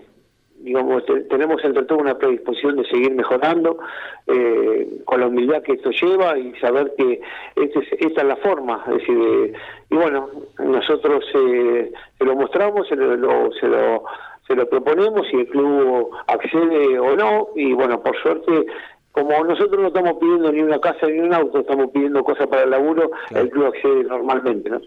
digamos, 0.60 1.04
te- 1.06 1.20
tenemos 1.22 1.64
entre 1.64 1.84
todo 1.84 1.98
una 1.98 2.18
predisposición 2.18 2.76
de 2.76 2.84
seguir 2.86 3.14
mejorando, 3.14 3.78
eh, 4.26 4.88
con 5.04 5.20
la 5.20 5.26
humildad 5.28 5.62
que 5.62 5.72
esto 5.74 5.90
lleva 5.90 6.38
y 6.38 6.52
saber 6.56 6.92
que 6.96 7.20
este 7.56 7.78
es- 7.78 7.92
esta 8.00 8.22
es 8.22 8.26
la 8.28 8.36
forma. 8.36 8.82
Es 8.88 8.94
decir, 8.98 9.18
eh, 9.18 9.52
y 9.90 9.94
bueno, 9.96 10.28
nosotros 10.58 11.24
eh, 11.34 11.92
se 12.18 12.24
lo 12.24 12.34
mostramos, 12.36 12.88
se 12.88 12.96
lo, 12.96 13.16
lo- 13.16 13.52
se, 13.52 13.68
lo, 13.68 14.04
se 14.46 14.54
lo 14.56 14.68
proponemos 14.68 15.26
y 15.32 15.36
el 15.40 15.48
club 15.48 16.10
accede 16.26 16.98
o 16.98 17.14
no. 17.16 17.48
Y 17.54 17.72
bueno, 17.72 18.02
por 18.02 18.16
suerte, 18.20 18.66
como 19.12 19.44
nosotros 19.44 19.80
no 19.80 19.88
estamos 19.88 20.14
pidiendo 20.20 20.52
ni 20.52 20.60
una 20.62 20.78
casa 20.80 21.06
ni 21.06 21.20
un 21.20 21.32
auto, 21.32 21.60
estamos 21.60 21.90
pidiendo 21.90 22.22
cosas 22.24 22.46
para 22.48 22.64
el 22.64 22.70
laburo, 22.70 23.10
el 23.34 23.48
club 23.50 23.66
accede 23.66 24.04
normalmente, 24.04 24.68
¿no? 24.68 24.80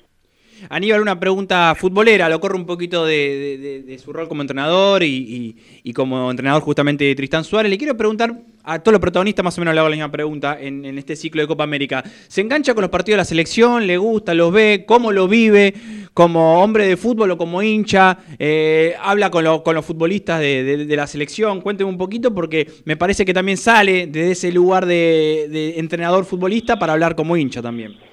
Aníbal, 0.67 1.01
una 1.01 1.19
pregunta 1.19 1.73
futbolera, 1.75 2.27
lo 2.27 2.39
corro 2.39 2.57
un 2.57 2.65
poquito 2.65 3.05
de, 3.05 3.97
su 4.03 4.11
rol 4.11 4.27
como 4.27 4.41
entrenador 4.41 5.03
y, 5.03 5.55
como 5.93 6.29
entrenador 6.29 6.61
justamente 6.61 7.05
de 7.05 7.15
Tristán 7.15 7.43
Suárez. 7.43 7.69
Le 7.69 7.77
quiero 7.77 7.95
preguntar 7.95 8.35
a 8.63 8.79
todos 8.79 8.93
los 8.93 9.01
protagonistas, 9.01 9.43
más 9.43 9.57
o 9.57 9.61
menos 9.61 9.73
le 9.73 9.79
hago 9.79 9.89
la 9.89 9.95
misma 9.95 10.11
pregunta 10.11 10.57
en, 10.59 10.85
en 10.85 10.97
este 10.97 11.15
ciclo 11.15 11.41
de 11.41 11.47
Copa 11.47 11.63
América. 11.63 12.03
¿Se 12.27 12.41
engancha 12.41 12.73
con 12.73 12.81
los 12.81 12.91
partidos 12.91 13.15
de 13.15 13.21
la 13.21 13.25
selección? 13.25 13.87
¿Le 13.87 13.97
gusta? 13.97 14.33
¿Los 14.33 14.51
ve? 14.51 14.83
¿Cómo 14.87 15.11
lo 15.11 15.27
vive? 15.27 15.73
¿Como 16.13 16.61
hombre 16.61 16.85
de 16.85 16.97
fútbol 16.97 17.31
o 17.31 17.37
como 17.37 17.63
hincha? 17.63 18.17
Eh, 18.37 18.95
¿Habla 19.01 19.31
con, 19.31 19.43
lo- 19.43 19.63
con 19.63 19.75
los 19.75 19.85
futbolistas 19.85 20.39
de, 20.39 20.85
la 20.89 21.07
selección? 21.07 21.61
Cuénteme 21.61 21.89
un 21.89 21.97
poquito 21.97 22.33
porque 22.33 22.67
me 22.85 22.97
parece 22.97 23.25
que 23.25 23.33
también 23.33 23.57
sale 23.57 24.07
de 24.07 24.31
ese 24.31 24.51
lugar 24.51 24.85
de 24.85 25.73
entrenador 25.77 26.25
futbolista 26.25 26.77
para 26.77 26.93
hablar 26.93 27.15
como 27.15 27.37
hincha 27.37 27.61
también. 27.61 28.08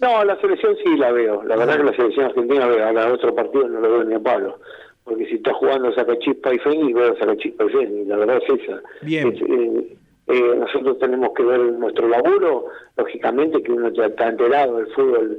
No, 0.00 0.24
la 0.24 0.36
selección 0.40 0.76
sí 0.82 0.96
la 0.96 1.12
veo. 1.12 1.42
La 1.44 1.56
verdad 1.56 1.76
que 1.76 1.84
la 1.84 1.94
selección 1.94 2.26
argentina 2.26 2.66
veo. 2.66 2.86
Ahora 2.86 3.12
otro 3.12 3.34
partido 3.34 3.68
no 3.68 3.80
lo 3.80 3.90
veo 3.92 4.04
ni 4.04 4.14
a 4.14 4.20
Pablo. 4.20 4.58
porque 5.04 5.26
si 5.26 5.36
estás 5.36 5.54
jugando 5.56 5.92
Sacachispa 5.92 6.54
y 6.54 6.58
Fénix, 6.58 6.94
veo 6.94 7.16
Sacachispa 7.18 7.64
y 7.64 7.68
Fénix, 7.70 8.06
la 8.06 8.16
verdad 8.16 8.38
es 8.46 8.60
esa. 8.62 8.80
Bien. 9.02 9.28
Es, 9.28 9.42
eh, 9.42 9.96
eh, 10.28 10.54
nosotros 10.58 10.98
tenemos 11.00 11.30
que 11.34 11.42
ver 11.42 11.58
nuestro 11.60 12.06
laburo, 12.06 12.66
lógicamente 12.96 13.60
que 13.62 13.72
uno 13.72 13.88
está 13.88 14.28
enterado 14.28 14.76
del 14.76 14.86
fútbol 14.88 15.38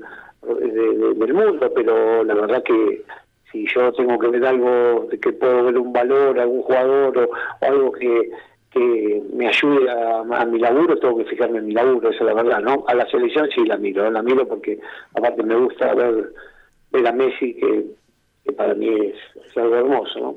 de- 0.59 0.71
de- 0.71 1.13
del 1.13 1.33
mundo, 1.33 1.71
pero 1.73 2.23
la 2.25 2.33
verdad 2.33 2.63
que 2.63 3.01
si 3.51 3.65
yo 3.73 3.93
tengo 3.93 4.19
que 4.19 4.27
ver 4.27 4.45
algo 4.45 5.07
de 5.09 5.19
que 5.19 5.31
puedo 5.31 5.63
ver 5.65 5.77
un 5.77 5.93
valor 5.93 6.37
a 6.37 6.43
algún 6.43 6.63
jugador 6.63 7.17
o, 7.17 7.23
o 7.25 7.65
algo 7.65 7.91
que, 7.93 8.29
que 8.71 9.21
me 9.33 9.47
ayude 9.47 9.89
a, 9.89 10.45
mi 10.45 10.59
laburo, 10.59 10.97
tengo 10.97 11.17
que 11.17 11.25
fijarme 11.25 11.59
en 11.59 11.67
mi 11.67 11.73
laburo, 11.73 12.09
esa 12.09 12.19
es 12.19 12.25
la 12.25 12.33
verdad, 12.33 12.61
¿no? 12.61 12.85
A 12.87 12.95
la 12.95 13.05
selección 13.09 13.49
sí 13.53 13.65
la 13.65 13.77
miro, 13.77 14.09
la 14.09 14.23
miro 14.23 14.47
porque 14.47 14.79
aparte 15.13 15.43
me 15.43 15.55
gusta 15.55 15.93
ver, 15.93 16.33
ver 16.91 17.07
a 17.07 17.11
Messi, 17.11 17.53
que, 17.55 18.51
para 18.53 18.73
mí 18.73 18.87
es, 18.87 19.57
algo 19.57 19.75
hermoso, 19.75 20.19
¿no? 20.19 20.35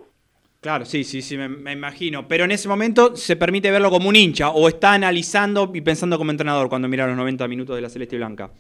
Claro, 0.61 0.85
sí, 0.87 1.05
sí, 1.05 1.20
sí, 1.20 1.37
me, 1.37 1.73
imagino. 1.73 2.27
Pero 2.27 2.44
en 2.44 2.51
ese 2.51 2.68
momento 2.68 3.14
se 3.16 3.37
permite 3.37 3.70
verlo 3.70 3.90
como 3.90 4.09
un 4.09 4.16
hincha 4.16 4.49
o 4.49 4.66
está 4.66 4.94
analizando 4.94 5.70
y 5.75 5.83
pensando 5.83 6.16
como 6.16 6.31
entrenador 6.31 6.70
cuando 6.70 6.88
mira 6.88 7.07
los 7.07 7.16
90 7.18 7.47
minutos 7.49 7.77
de 7.77 7.83
la 7.83 7.90
Celeste 7.90 8.16
Blanca. 8.16 8.51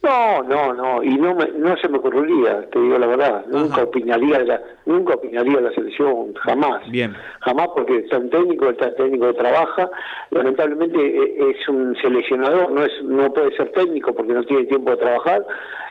No, 0.00 0.42
no, 0.44 0.72
no, 0.74 1.02
y 1.02 1.16
no, 1.16 1.34
me- 1.34 1.50
no 1.56 1.76
se 1.76 1.88
me 1.88 1.98
ocurriría, 1.98 2.68
te 2.70 2.78
digo 2.78 2.98
la 2.98 3.06
verdad, 3.08 3.44
nunca 3.48 3.82
opinaría 3.82 4.38
la, 4.44 4.62
nunca 4.86 5.14
opinaría 5.14 5.60
la 5.60 5.72
selección, 5.72 6.34
jamás. 6.34 6.88
Bien. 6.88 7.14
Jamás 7.40 7.68
porque 7.74 7.96
está 7.98 8.18
un 8.18 8.30
técnico, 8.30 8.70
está 8.70 8.94
técnico 8.94 9.34
trabaja, 9.34 9.90
lamentablemente 10.30 10.98
eh, 11.04 11.50
es 11.50 11.68
un 11.68 11.96
seleccionador, 11.96 12.70
no 12.70 12.84
es 12.84 12.92
no 13.02 13.32
puede 13.32 13.56
ser 13.56 13.72
técnico 13.72 14.14
porque 14.14 14.34
no 14.34 14.44
tiene 14.44 14.66
tiempo 14.66 14.92
de 14.92 14.98
trabajar 14.98 15.44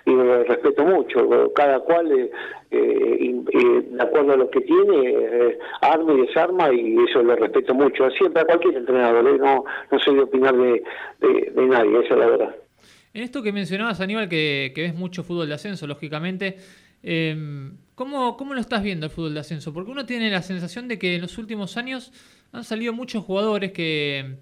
y 0.06 0.14
lo 0.14 0.44
respeto 0.46 0.86
mucho, 0.86 1.52
cada 1.54 1.82
cual 1.82 2.10
eh, 2.10 2.32
eh, 2.72 3.36
eh, 3.52 3.82
de 3.92 4.02
acuerdo 4.04 4.34
a 4.34 4.38
lo 4.38 4.50
que 4.50 4.62
tiene, 4.62 5.02
eh, 5.10 5.60
arma 5.82 6.14
y 6.14 6.22
desarma 6.22 6.72
y 6.74 6.98
eso 7.10 7.22
lo 7.24 7.36
respeto 7.36 7.74
mucho, 7.74 8.10
siempre 8.12 8.42
a 8.42 8.46
cualquier 8.46 8.78
entrenador, 8.78 9.38
no, 9.38 9.66
no 9.92 10.00
soy 10.00 10.16
de 10.16 10.22
opinar 10.22 10.56
de, 10.56 10.82
de, 11.20 11.52
de 11.54 11.66
nadie, 11.68 12.00
esa 12.06 12.14
es 12.14 12.20
la 12.22 12.28
verdad. 12.28 12.56
En 13.18 13.24
esto 13.24 13.42
que 13.42 13.52
mencionabas, 13.52 14.00
Aníbal, 14.00 14.30
que, 14.30 14.72
ves 14.76 14.94
mucho 14.94 15.24
fútbol 15.24 15.48
de 15.48 15.56
ascenso, 15.56 15.88
lógicamente, 15.88 16.58
¿cómo, 17.96 18.38
¿cómo 18.38 18.54
lo 18.54 18.62
estás 18.62 18.84
viendo 18.84 19.08
el 19.08 19.12
fútbol 19.12 19.34
de 19.34 19.40
ascenso? 19.40 19.74
Porque 19.74 19.90
uno 19.90 20.06
tiene 20.06 20.30
la 20.30 20.44
sensación 20.44 20.88
de 20.88 21.00
que 21.00 21.16
en 21.16 21.22
los 21.22 21.40
últimos 21.40 21.78
años 21.78 22.12
han 22.52 22.64
salido 22.64 22.94
muchos 22.94 23.24
jugadores 23.24 23.72
que 23.72 24.36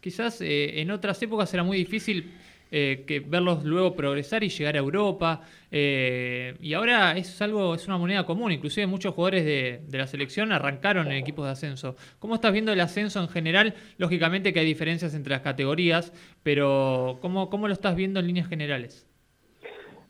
quizás 0.00 0.40
eh, 0.42 0.80
en 0.80 0.92
otras 0.92 1.20
épocas 1.20 1.52
era 1.52 1.64
muy 1.64 1.76
difícil 1.76 2.32
eh, 2.70 3.04
que 3.06 3.20
verlos 3.20 3.64
luego 3.64 3.94
progresar 3.94 4.44
y 4.44 4.48
llegar 4.48 4.76
a 4.76 4.78
Europa. 4.78 5.42
eh, 5.70 6.54
y 6.60 6.74
ahora 6.74 7.16
es 7.16 7.40
algo, 7.42 7.74
es 7.74 7.86
una 7.86 7.98
moneda 7.98 8.24
común. 8.24 8.52
Inclusive 8.52 8.86
muchos 8.86 9.14
jugadores 9.14 9.44
de, 9.44 9.80
de 9.86 9.98
la 9.98 10.06
selección 10.06 10.52
arrancaron 10.52 11.06
en 11.08 11.14
equipos 11.14 11.44
de 11.46 11.52
ascenso. 11.52 11.96
¿Cómo 12.18 12.34
estás 12.34 12.52
viendo 12.52 12.72
el 12.72 12.80
ascenso 12.80 13.20
en 13.20 13.28
general? 13.28 13.74
Lógicamente 13.98 14.52
que 14.52 14.60
hay 14.60 14.66
diferencias 14.66 15.14
entre 15.14 15.32
las 15.32 15.42
categorías, 15.42 16.12
pero 16.42 17.18
¿cómo, 17.20 17.50
cómo 17.50 17.66
lo 17.66 17.72
estás 17.72 17.96
viendo 17.96 18.20
en 18.20 18.26
líneas 18.26 18.48
generales? 18.48 19.06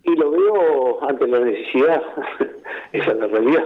Y 0.02 0.16
lo 0.16 0.30
veo 0.30 1.08
ante 1.08 1.26
la 1.26 1.40
necesidad, 1.40 2.02
esa 2.92 3.12
es 3.12 3.18
la 3.18 3.26
realidad. 3.26 3.64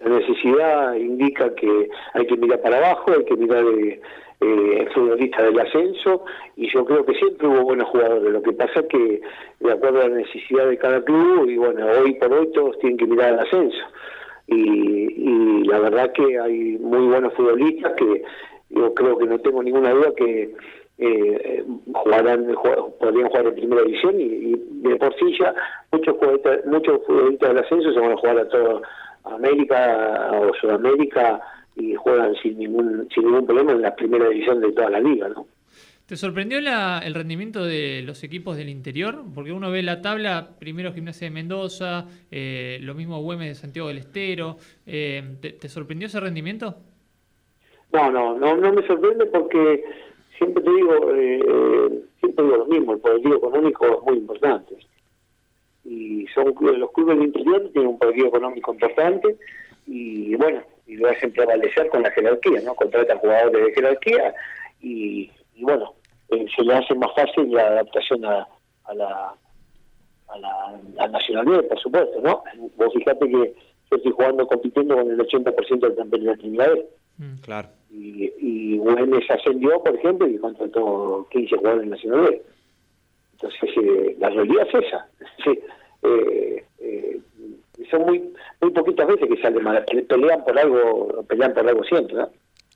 La 0.00 0.18
necesidad 0.18 0.94
indica 0.94 1.54
que 1.54 1.88
hay 2.14 2.26
que 2.26 2.36
mirar 2.36 2.60
para 2.60 2.78
abajo, 2.78 3.12
hay 3.12 3.24
que 3.24 3.36
mirar 3.36 3.64
eh, 3.64 4.00
eh, 4.40 4.86
futbolistas 4.94 5.44
del 5.46 5.60
ascenso, 5.60 6.24
y 6.56 6.68
yo 6.72 6.84
creo 6.84 7.04
que 7.04 7.14
siempre 7.14 7.48
hubo 7.48 7.62
buenos 7.62 7.88
jugadores. 7.88 8.32
Lo 8.32 8.42
que 8.42 8.52
pasa 8.52 8.80
es 8.80 8.86
que, 8.86 9.20
de 9.60 9.72
acuerdo 9.72 10.00
a 10.02 10.08
la 10.08 10.16
necesidad 10.16 10.68
de 10.68 10.78
cada 10.78 11.04
club, 11.04 11.48
y 11.48 11.56
bueno, 11.56 11.86
hoy 11.86 12.14
por 12.14 12.32
hoy 12.32 12.50
todos 12.52 12.78
tienen 12.78 12.98
que 12.98 13.06
mirar 13.06 13.34
al 13.34 13.40
ascenso. 13.40 13.84
Y, 14.46 14.60
y 14.60 15.64
la 15.64 15.78
verdad 15.80 16.12
que 16.12 16.38
hay 16.38 16.78
muy 16.78 17.06
buenos 17.06 17.34
futbolistas 17.34 17.92
que 17.94 18.22
yo 18.70 18.94
creo 18.94 19.18
que 19.18 19.26
no 19.26 19.38
tengo 19.40 19.62
ninguna 19.62 19.90
duda 19.92 20.12
que 20.16 20.54
eh, 20.98 21.64
jugarán, 21.92 22.46
jug- 22.54 22.92
podrían 22.98 23.28
jugar 23.28 23.46
en 23.46 23.54
primera 23.54 23.82
división 23.82 24.20
y, 24.20 24.54
de 24.88 24.96
por 24.96 25.14
sí 25.16 25.36
ya 25.38 25.54
muchos 25.92 26.16
muchos 26.66 27.00
futbolistas 27.06 27.48
del 27.50 27.58
ascenso 27.58 27.92
se 27.92 28.00
van 28.00 28.12
a 28.12 28.16
jugar 28.16 28.38
a 28.38 28.48
toda 28.48 28.80
América 29.24 30.30
o 30.40 30.54
Sudamérica 30.54 31.40
y 31.78 31.94
juegan 31.94 32.34
sin 32.42 32.58
ningún 32.58 33.08
sin 33.14 33.24
ningún 33.24 33.46
problema 33.46 33.72
en 33.72 33.82
la 33.82 33.94
primera 33.94 34.28
división 34.28 34.60
de 34.60 34.72
toda 34.72 34.90
la 34.90 35.00
liga, 35.00 35.28
¿no? 35.28 35.46
¿Te 36.06 36.16
sorprendió 36.16 36.58
la- 36.60 37.00
el 37.04 37.14
rendimiento 37.14 37.64
de 37.64 38.02
los 38.02 38.24
equipos 38.24 38.56
del 38.56 38.70
interior? 38.70 39.22
Porque 39.34 39.52
uno 39.52 39.70
ve 39.70 39.82
la 39.82 40.00
tabla, 40.00 40.48
primero 40.58 40.92
Gimnasia 40.94 41.26
de 41.28 41.34
Mendoza, 41.34 42.06
eh, 42.30 42.78
lo 42.80 42.94
mismo 42.94 43.20
Güemes 43.22 43.48
de 43.48 43.54
Santiago 43.54 43.88
del 43.88 43.98
Estero. 43.98 44.56
eh, 44.86 45.22
¿te, 45.42 45.52
te 45.52 45.68
sorprendió 45.68 46.06
ese 46.06 46.18
rendimiento? 46.18 46.76
No, 47.92 48.10
no, 48.10 48.38
no, 48.38 48.56
no 48.56 48.72
me 48.72 48.86
sorprende 48.86 49.26
porque 49.26 49.84
siempre 50.38 50.62
te 50.62 50.70
digo, 50.70 51.14
eh, 51.14 51.40
eh, 51.46 52.00
siempre 52.20 52.44
digo 52.44 52.56
lo 52.56 52.66
mismo, 52.66 52.92
el 52.94 53.00
poderío 53.00 53.36
económico 53.36 53.84
es 53.86 54.02
muy 54.06 54.16
importante. 54.18 54.76
Y 55.84 56.26
son 56.34 56.54
los 56.78 56.90
clubes 56.92 57.16
del 57.18 57.26
interior 57.26 57.70
tienen 57.72 57.90
un 57.90 57.98
poderío 57.98 58.26
económico 58.26 58.72
importante 58.72 59.36
y 59.86 60.34
bueno, 60.36 60.62
y 60.88 60.96
lo 60.96 61.08
hacen 61.08 61.32
prevalecer 61.32 61.88
con 61.90 62.02
la 62.02 62.10
jerarquía, 62.10 62.60
¿no? 62.62 62.74
Contratan 62.74 63.18
jugadores 63.18 63.66
de 63.66 63.72
jerarquía 63.74 64.34
y, 64.80 65.30
y 65.54 65.62
bueno, 65.62 65.94
eh, 66.30 66.46
se 66.56 66.62
le 66.64 66.74
hace 66.74 66.94
más 66.94 67.10
fácil 67.14 67.52
la 67.52 67.66
adaptación 67.68 68.24
a, 68.24 68.48
a 68.84 68.94
la 68.94 69.34
a 70.28 70.38
la, 70.38 70.80
a 70.98 71.08
Nacional 71.08 71.46
B, 71.46 71.62
por 71.62 71.80
supuesto, 71.80 72.20
¿no? 72.20 72.42
Vos 72.76 72.92
fijate 72.92 73.26
que 73.26 73.54
yo 73.90 73.96
estoy 73.96 74.12
jugando, 74.12 74.46
compitiendo 74.46 74.96
con 74.96 75.10
el 75.10 75.18
80% 75.18 75.80
del 75.80 75.96
campeonato 75.96 76.42
de 76.42 76.56
la 76.56 76.68
B 76.68 76.86
Claro. 77.42 77.68
y, 77.90 78.30
y 78.38 78.80
ascendió, 79.28 79.82
por 79.82 79.94
ejemplo, 79.96 80.28
y 80.28 80.38
contrató 80.38 81.26
15 81.30 81.56
jugadores 81.56 81.84
en 81.84 81.90
Nacional 81.90 82.20
B. 82.22 82.42
Entonces, 83.32 83.70
eh, 83.76 84.16
la 84.18 84.30
realidad 84.30 84.66
es 84.68 84.86
esa. 84.86 85.08
Sí, 85.44 85.58
eh, 86.02 86.64
eh, 86.80 87.20
son 87.90 88.02
muy 88.02 88.22
muy 88.60 88.70
poquitas 88.72 89.06
veces 89.06 89.28
que 89.28 89.40
salen 89.42 89.62
mal, 89.62 89.84
que 89.84 90.02
pelean 90.02 90.44
por 90.44 90.58
algo, 90.58 91.24
pelean 91.28 91.54
por 91.54 91.68
algo 91.68 91.84
siempre, 91.84 92.16
¿no? 92.16 92.30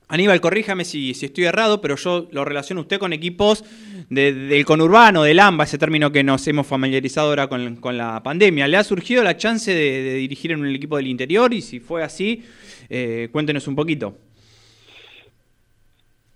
Aníbal, 0.09 0.41
corríjame 0.41 0.85
si, 0.85 1.13
si 1.13 1.25
estoy 1.25 1.45
errado, 1.45 1.81
pero 1.81 1.95
yo 1.95 2.27
lo 2.31 2.45
relaciono 2.45 2.81
usted 2.81 2.99
con 2.99 3.13
equipos 3.13 3.63
de- 4.09 4.33
del 4.33 4.65
conurbano, 4.65 5.23
del 5.23 5.39
AMBA, 5.39 5.63
ese 5.63 5.77
término 5.79 6.11
que 6.11 6.23
nos 6.23 6.45
hemos 6.47 6.67
familiarizado 6.67 7.29
ahora 7.29 7.47
con, 7.47 7.77
con 7.77 7.97
la 7.97 8.21
pandemia. 8.21 8.67
¿Le 8.67 8.77
ha 8.77 8.83
surgido 8.83 9.23
la 9.23 9.37
chance 9.37 9.73
de, 9.73 10.03
de 10.03 10.13
dirigir 10.15 10.51
en 10.51 10.59
un 10.59 10.67
equipo 10.67 10.97
del 10.97 11.07
interior? 11.07 11.51
Y 11.53 11.61
si 11.61 11.79
fue 11.79 12.03
así, 12.03 12.43
eh, 12.89 13.29
cuéntenos 13.31 13.67
un 13.67 13.75
poquito. 13.75 14.13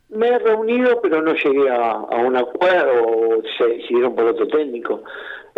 Me 0.10 0.28
he 0.30 0.40
reunido, 0.40 1.02
pero 1.02 1.22
no 1.22 1.34
llegué 1.36 1.70
a, 1.70 1.92
a 1.92 2.16
un 2.26 2.36
acuerdo 2.38 3.42
se 3.58 3.66
decidieron 3.68 4.16
por 4.16 4.26
otro 4.26 4.48
técnico. 4.48 5.04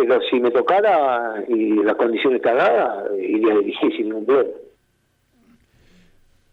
Pero 0.08 0.20
si 0.30 0.40
me 0.40 0.50
tocara 0.50 1.44
y 1.48 1.74
la 1.82 1.94
condición 1.94 2.34
está 2.36 2.54
dada, 2.54 3.04
iría 3.18 3.52
a 3.52 3.58
dirigir 3.58 3.92
sin 3.96 4.06
ningún 4.08 4.24
problema. 4.26 4.50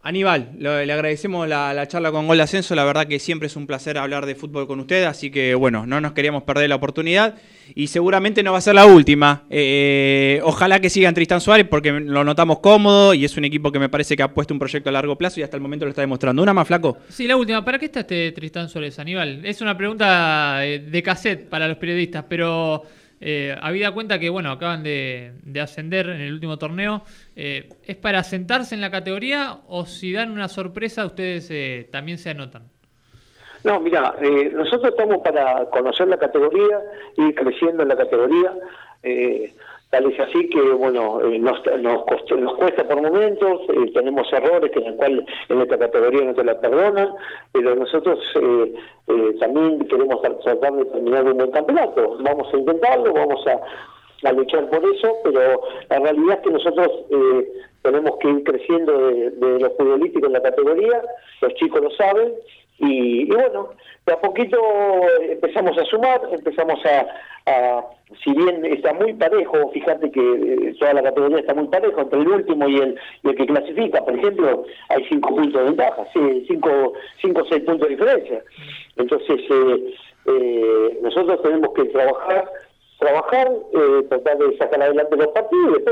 Aníbal, 0.04 0.52
lo- 0.60 0.86
le 0.86 0.94
agradecemos 0.94 1.50
la, 1.50 1.74
la 1.74 1.86
charla 1.88 2.12
con 2.12 2.28
Gol 2.28 2.38
de 2.38 2.44
Ascenso. 2.44 2.76
La 2.76 2.86
verdad 2.86 3.08
que 3.08 3.20
siempre 3.20 3.48
es 3.48 3.58
un 3.58 3.68
placer 3.68 3.98
hablar 3.98 4.26
de 4.26 4.36
fútbol 4.36 4.66
con 4.66 4.80
usted, 4.80 5.04
así 5.04 5.30
que 5.32 5.54
bueno, 5.54 5.86
no 5.86 6.00
nos 6.00 6.14
queríamos 6.14 6.44
perder 6.44 6.70
la 6.70 6.76
oportunidad 6.76 7.36
y 7.76 7.88
seguramente 7.88 8.42
no 8.42 8.54
va 8.54 8.60
a 8.60 8.62
ser 8.62 8.76
la 8.76 8.86
última. 8.86 9.44
Eh, 9.50 10.40
ojalá 10.44 10.80
que 10.80 10.90
siga 10.90 11.10
en 11.10 11.16
Tristán 11.16 11.42
Suárez 11.42 11.68
porque 11.70 11.92
lo 11.92 12.24
notamos 12.24 12.60
cómodo 12.60 13.14
y 13.14 13.26
es 13.26 13.36
un 13.36 13.44
equipo 13.44 13.70
que 13.70 13.80
me 13.80 13.90
parece 13.90 14.16
que 14.16 14.24
ha 14.24 14.34
puesto 14.34 14.54
un 14.54 14.60
proyecto 14.60 14.88
a 14.88 14.94
largo 14.94 15.18
plazo 15.18 15.42
y 15.42 15.44
hasta 15.44 15.58
el 15.58 15.62
momento 15.62 15.84
lo 15.84 15.90
está 15.90 16.02
demostrando. 16.02 16.42
¿Una 16.42 16.54
más, 16.54 16.68
flaco? 16.68 17.00
Sí, 17.10 17.28
la 17.28 17.36
última. 17.36 17.66
¿Para 17.66 17.78
qué 17.78 17.86
está 17.88 18.02
este 18.02 18.32
Tristán 18.32 18.70
Suárez, 18.70 18.98
Aníbal? 19.00 19.46
Es 19.46 19.60
una 19.62 19.76
pregunta 19.78 20.66
eh, 20.66 20.80
de 20.80 21.04
cassette 21.04 21.50
para 21.50 21.68
los 21.68 21.76
periodistas, 21.78 22.24
pero 22.30 22.84
eh, 23.20 23.56
habida 23.62 23.92
cuenta 23.92 24.20
que, 24.20 24.30
bueno, 24.30 24.52
acaban 24.52 24.84
de, 24.84 25.34
de 25.44 25.62
ascender 25.62 26.10
en 26.10 26.22
el 26.22 26.34
último 26.34 26.58
torneo, 26.58 27.04
eh, 27.36 27.70
¿es 27.84 27.96
para 27.96 28.24
sentarse 28.24 28.76
en 28.76 28.82
la 28.82 28.92
categoría 28.92 29.58
o 29.68 29.86
si 29.86 30.14
dan 30.14 30.32
una 30.32 30.48
sorpresa 30.48 31.06
ustedes 31.06 31.50
eh, 31.52 31.88
también 31.92 32.18
se 32.18 32.30
anotan? 32.30 32.64
No, 33.64 33.80
mira, 33.80 34.16
eh, 34.22 34.52
nosotros 34.54 34.92
estamos 34.92 35.18
para 35.24 35.66
conocer 35.72 36.08
la 36.08 36.18
categoría, 36.18 36.80
ir 37.18 37.36
creciendo 37.36 37.84
en 37.84 37.90
la 37.90 37.98
categoría. 37.98 38.54
Tal 39.90 40.06
es 40.12 40.20
así 40.20 40.50
que, 40.50 40.60
bueno, 40.62 41.22
eh, 41.22 41.40
nos, 41.40 41.66
nos, 41.80 42.04
nos 42.38 42.54
cuesta 42.56 42.86
por 42.86 43.02
momentos, 43.02 43.62
eh, 43.70 43.92
tenemos 43.94 44.28
errores 44.34 44.70
en 44.76 44.84
el 44.86 44.96
cual 44.98 45.26
en 45.48 45.62
esta 45.62 45.78
categoría 45.78 46.26
no 46.26 46.34
te 46.34 46.44
la 46.44 46.60
perdonan, 46.60 47.14
pero 47.54 47.74
nosotros 47.74 48.20
eh, 48.36 48.74
eh, 49.08 49.36
también 49.40 49.80
queremos 49.88 50.22
tra- 50.22 50.44
tratar 50.44 50.74
de 50.74 50.86
terminar 50.86 51.24
un 51.24 51.38
buen 51.38 51.52
campeonato. 51.52 52.18
Vamos 52.20 52.54
a 52.54 52.58
intentarlo, 52.58 53.14
vamos 53.14 53.48
a, 53.48 54.28
a 54.28 54.32
luchar 54.34 54.70
por 54.70 54.84
eso, 54.94 55.14
pero 55.24 55.62
la 55.90 56.00
realidad 56.00 56.36
es 56.36 56.42
que 56.44 56.52
nosotros 56.52 56.92
tenemos 57.82 58.18
que 58.18 58.30
ir 58.30 58.44
creciendo 58.44 58.92
de, 59.08 59.30
de 59.32 59.60
lo 59.62 59.70
futbolístico 59.72 60.28
en 60.28 60.34
la 60.34 60.42
categoría, 60.42 61.02
los 61.40 61.54
chicos 61.54 61.82
lo 61.82 61.92
saben, 61.92 62.34
Y, 62.80 63.24
y 63.24 63.26
bueno, 63.26 63.70
de 64.06 64.14
a 64.14 64.22
poquito 64.22 64.58
empezamos 65.30 65.78
a 65.78 65.86
sumar, 65.86 66.22
empezamos 66.32 66.80
a, 66.86 67.08
a- 67.52 67.86
si 68.24 68.32
bien 68.34 68.64
está 68.66 68.94
muy 68.94 69.14
parejo, 69.14 69.70
fíjate 69.72 70.12
que 70.12 70.20
eh, 70.22 70.76
toda 70.80 70.94
la 70.94 71.04
categoría 71.04 71.40
está 71.40 71.54
muy 71.54 71.68
parejo, 71.68 72.02
entre 72.02 72.20
el 72.22 72.28
último 72.28 72.68
y 72.70 72.78
el, 72.78 73.00
y 73.24 73.30
el 73.30 73.36
que 73.36 73.46
clasifica, 73.48 74.04
por 74.06 74.16
ejemplo, 74.16 74.64
hay 74.90 75.04
cinco 75.10 75.30
puntos 75.36 75.60
de 75.62 75.66
ventaja, 75.66 76.06
sí, 76.14 76.46
cinco, 76.48 76.94
cinco 77.22 77.44
seis 77.50 77.64
puntos 77.64 77.88
de 77.90 77.96
diferencia. 77.96 78.44
Entonces, 78.96 79.42
eh, 79.50 79.94
eh, 80.28 81.00
nosotros 81.02 81.42
tenemos 81.42 81.74
que 81.74 81.86
trabajar 81.86 82.50
trabajar, 83.00 83.48
eh, 83.74 84.04
tratar 84.10 84.38
de 84.40 84.58
sacar 84.58 84.82
adelante 84.82 85.16
los 85.18 85.28
partidos 85.28 85.84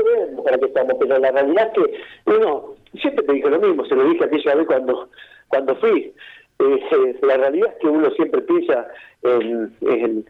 para 0.44 0.58
qué 0.58 0.64
estamos. 0.66 0.96
Pero 0.98 1.18
la 1.18 1.30
realidad 1.30 1.70
es 1.76 1.84
que, 1.84 2.00
uno, 2.32 2.74
siempre 3.00 3.24
te 3.24 3.32
dije 3.32 3.48
lo 3.48 3.60
mismo, 3.60 3.84
se 3.84 3.94
lo 3.94 4.08
dije 4.08 4.24
aquella 4.24 4.54
vez 4.56 4.66
cuando, 4.66 5.08
cuando 5.46 5.76
fui. 5.76 6.12
Eh, 6.58 7.18
la 7.22 7.36
realidad 7.36 7.70
es 7.72 7.80
que 7.80 7.86
uno 7.88 8.10
siempre 8.12 8.40
piensa 8.42 8.86
en, 9.22 10.24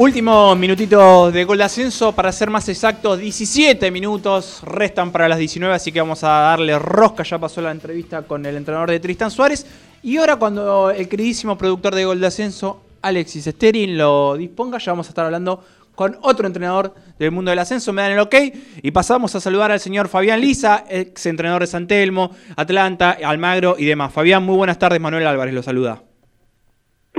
Últimos 0.00 0.56
minutitos 0.56 1.30
de 1.30 1.44
gol 1.44 1.58
de 1.58 1.64
ascenso, 1.64 2.12
para 2.12 2.32
ser 2.32 2.48
más 2.48 2.66
exactos, 2.70 3.18
17 3.18 3.90
minutos 3.90 4.62
restan 4.62 5.12
para 5.12 5.28
las 5.28 5.38
19, 5.38 5.74
así 5.74 5.92
que 5.92 6.00
vamos 6.00 6.24
a 6.24 6.28
darle 6.28 6.78
rosca. 6.78 7.22
Ya 7.22 7.38
pasó 7.38 7.60
la 7.60 7.70
entrevista 7.70 8.22
con 8.22 8.46
el 8.46 8.56
entrenador 8.56 8.88
de 8.88 8.98
Tristan 8.98 9.30
Suárez. 9.30 9.66
Y 10.02 10.16
ahora, 10.16 10.36
cuando 10.36 10.90
el 10.90 11.06
queridísimo 11.06 11.58
productor 11.58 11.94
de 11.94 12.06
gol 12.06 12.18
de 12.18 12.28
ascenso, 12.28 12.80
Alexis 13.02 13.44
Sterin, 13.44 13.98
lo 13.98 14.38
disponga, 14.38 14.78
ya 14.78 14.92
vamos 14.92 15.06
a 15.08 15.10
estar 15.10 15.26
hablando 15.26 15.62
con 15.94 16.16
otro 16.22 16.46
entrenador 16.46 16.94
del 17.18 17.30
mundo 17.30 17.50
del 17.50 17.58
ascenso. 17.58 17.92
Me 17.92 18.00
dan 18.00 18.12
el 18.12 18.20
ok 18.20 18.34
y 18.80 18.90
pasamos 18.92 19.34
a 19.34 19.40
saludar 19.40 19.70
al 19.70 19.80
señor 19.80 20.08
Fabián 20.08 20.40
Lisa, 20.40 20.86
ex 20.88 21.26
entrenador 21.26 21.60
de 21.60 21.66
San 21.66 21.86
Telmo, 21.86 22.30
Atlanta, 22.56 23.18
Almagro 23.22 23.76
y 23.78 23.84
demás. 23.84 24.14
Fabián, 24.14 24.44
muy 24.44 24.56
buenas 24.56 24.78
tardes. 24.78 24.98
Manuel 24.98 25.26
Álvarez 25.26 25.52
lo 25.52 25.62
saluda. 25.62 26.04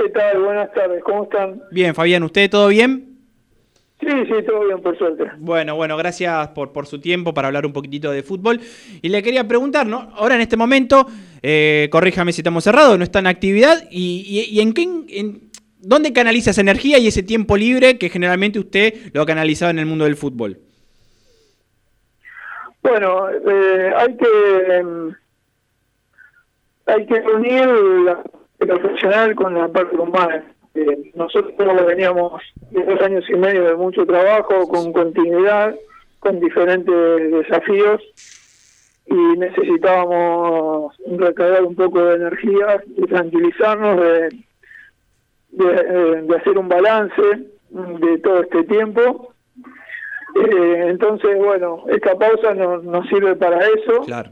¿Qué 0.02 0.10
tal? 0.10 0.42
Buenas 0.42 0.74
tardes, 0.74 1.04
¿cómo 1.04 1.24
están? 1.24 1.62
Bien, 1.72 1.94
Fabián, 1.94 2.24
¿usted 2.24 2.50
todo 2.50 2.70
bien? 2.70 3.18
Sí, 4.00 4.08
sí, 4.10 4.34
todo 4.48 4.66
bien, 4.66 4.82
por 4.82 4.98
suerte. 4.98 5.26
Bueno, 5.38 5.76
bueno, 5.76 5.96
gracias 5.96 6.48
por, 6.50 6.72
por 6.72 6.88
su 6.88 7.00
tiempo 7.00 7.36
para 7.36 7.50
hablar 7.50 7.68
un 7.68 7.74
poquitito 7.74 8.10
de 8.12 8.24
fútbol. 8.24 8.60
Y 9.04 9.10
le 9.10 9.22
quería 9.22 9.48
preguntar, 9.48 9.86
¿no? 9.86 10.10
Ahora 10.16 10.34
en 10.36 10.42
este 10.42 10.58
momento, 10.58 11.06
eh, 11.44 11.88
corríjame 11.92 12.34
si 12.34 12.42
estamos 12.42 12.64
cerrados, 12.64 12.98
no 12.98 13.04
está 13.04 13.20
en 13.20 13.28
actividad. 13.28 13.84
¿Y, 13.92 14.24
y- 14.50 14.56
y 14.58 14.62
en 14.62 14.74
qué, 14.74 14.82
en, 15.20 15.52
dónde 15.80 16.14
canaliza 16.14 16.50
esa 16.50 16.62
energía 16.62 16.98
y 16.98 17.06
ese 17.06 17.22
tiempo 17.22 17.56
libre 17.56 18.00
que 18.00 18.10
generalmente 18.10 18.58
usted 18.58 19.12
lo 19.14 19.22
ha 19.22 19.26
canalizado 19.28 19.70
en 19.70 19.78
el 19.80 19.86
mundo 19.86 20.06
del 20.06 20.16
fútbol? 20.16 20.58
Bueno, 22.82 23.30
eh, 23.30 23.92
hay 23.96 24.18
que 24.18 24.76
em, 24.78 25.14
hay 26.88 27.06
que 27.06 27.14
unir 27.36 27.68
la 27.68 28.24
profesional 28.66 29.36
con 29.36 29.54
la 29.54 29.68
parte 29.68 29.96
humana. 29.98 30.44
Eh, 30.74 31.12
nosotros 31.16 31.54
veníamos 31.86 32.42
de 32.72 32.84
dos 32.84 33.02
años 33.02 33.26
y 33.30 33.34
medio 33.36 33.66
de 33.66 33.76
mucho 33.76 34.06
trabajo, 34.06 34.68
con 34.68 34.94
continuidad, 34.94 35.76
con 36.20 36.40
diferentes 36.40 37.32
desafíos 37.32 38.02
y 39.06 39.38
necesitábamos 39.38 40.96
recargar 41.18 41.64
un 41.64 41.76
poco 41.76 42.06
de 42.06 42.16
energía, 42.16 42.82
de 42.86 43.08
tranquilizarnos, 43.08 44.00
de, 44.00 44.30
de, 45.50 46.22
de 46.22 46.38
hacer 46.38 46.58
un 46.58 46.70
balance 46.70 47.22
de 47.70 48.18
todo 48.20 48.42
este 48.42 48.64
tiempo. 48.64 49.34
Eh, 50.36 50.86
entonces, 50.88 51.38
bueno, 51.38 51.84
esta 51.90 52.18
pausa 52.18 52.54
nos, 52.54 52.84
nos 52.84 53.06
sirve 53.10 53.36
para 53.36 53.60
eso. 53.68 54.02
Claro. 54.06 54.32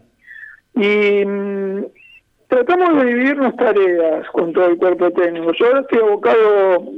Y 0.76 1.26
tratamos 2.50 2.98
de 2.98 3.06
dividirnos 3.06 3.56
tareas 3.56 4.28
con 4.32 4.52
todo 4.52 4.66
el 4.66 4.78
cuerpo 4.78 5.12
técnico. 5.12 5.54
Yo 5.54 5.68
ahora 5.68 5.82
estoy 5.82 6.00
abocado 6.00 6.92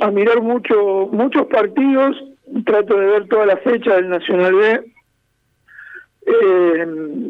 a, 0.00 0.10
mirar 0.10 0.40
mucho, 0.42 1.08
muchos 1.10 1.46
partidos, 1.46 2.16
trato 2.64 2.96
de 2.96 3.06
ver 3.06 3.28
toda 3.28 3.46
la 3.46 3.56
fecha 3.56 3.96
del 3.96 4.10
Nacional 4.10 4.54
B, 4.54 4.84
eh, 6.26 6.86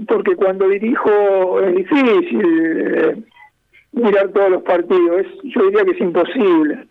porque 0.09 0.35
cuando 0.37 0.69
dirijo 0.69 1.61
es 1.61 1.77
difícil 1.77 2.43
eh, 2.45 3.17
mirar 3.93 4.29
todos 4.31 4.51
los 4.51 4.63
partidos, 4.65 5.21
es, 5.21 5.27
yo 5.55 5.65
diría 5.67 5.85
que 5.85 5.93
es 5.93 6.01
imposible. 6.01 6.87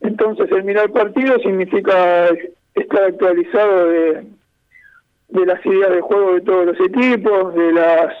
Entonces 0.00 0.50
el 0.50 0.64
mirar 0.64 0.90
partidos 0.90 1.42
significa 1.42 2.28
estar 2.74 3.04
actualizado 3.04 3.86
de 3.88 5.46
las 5.46 5.64
ideas 5.66 5.90
de 5.90 6.00
juego 6.00 6.34
de 6.34 6.40
todos 6.40 6.66
los 6.66 6.80
equipos, 6.80 7.54
de 7.54 7.72
las 7.72 8.14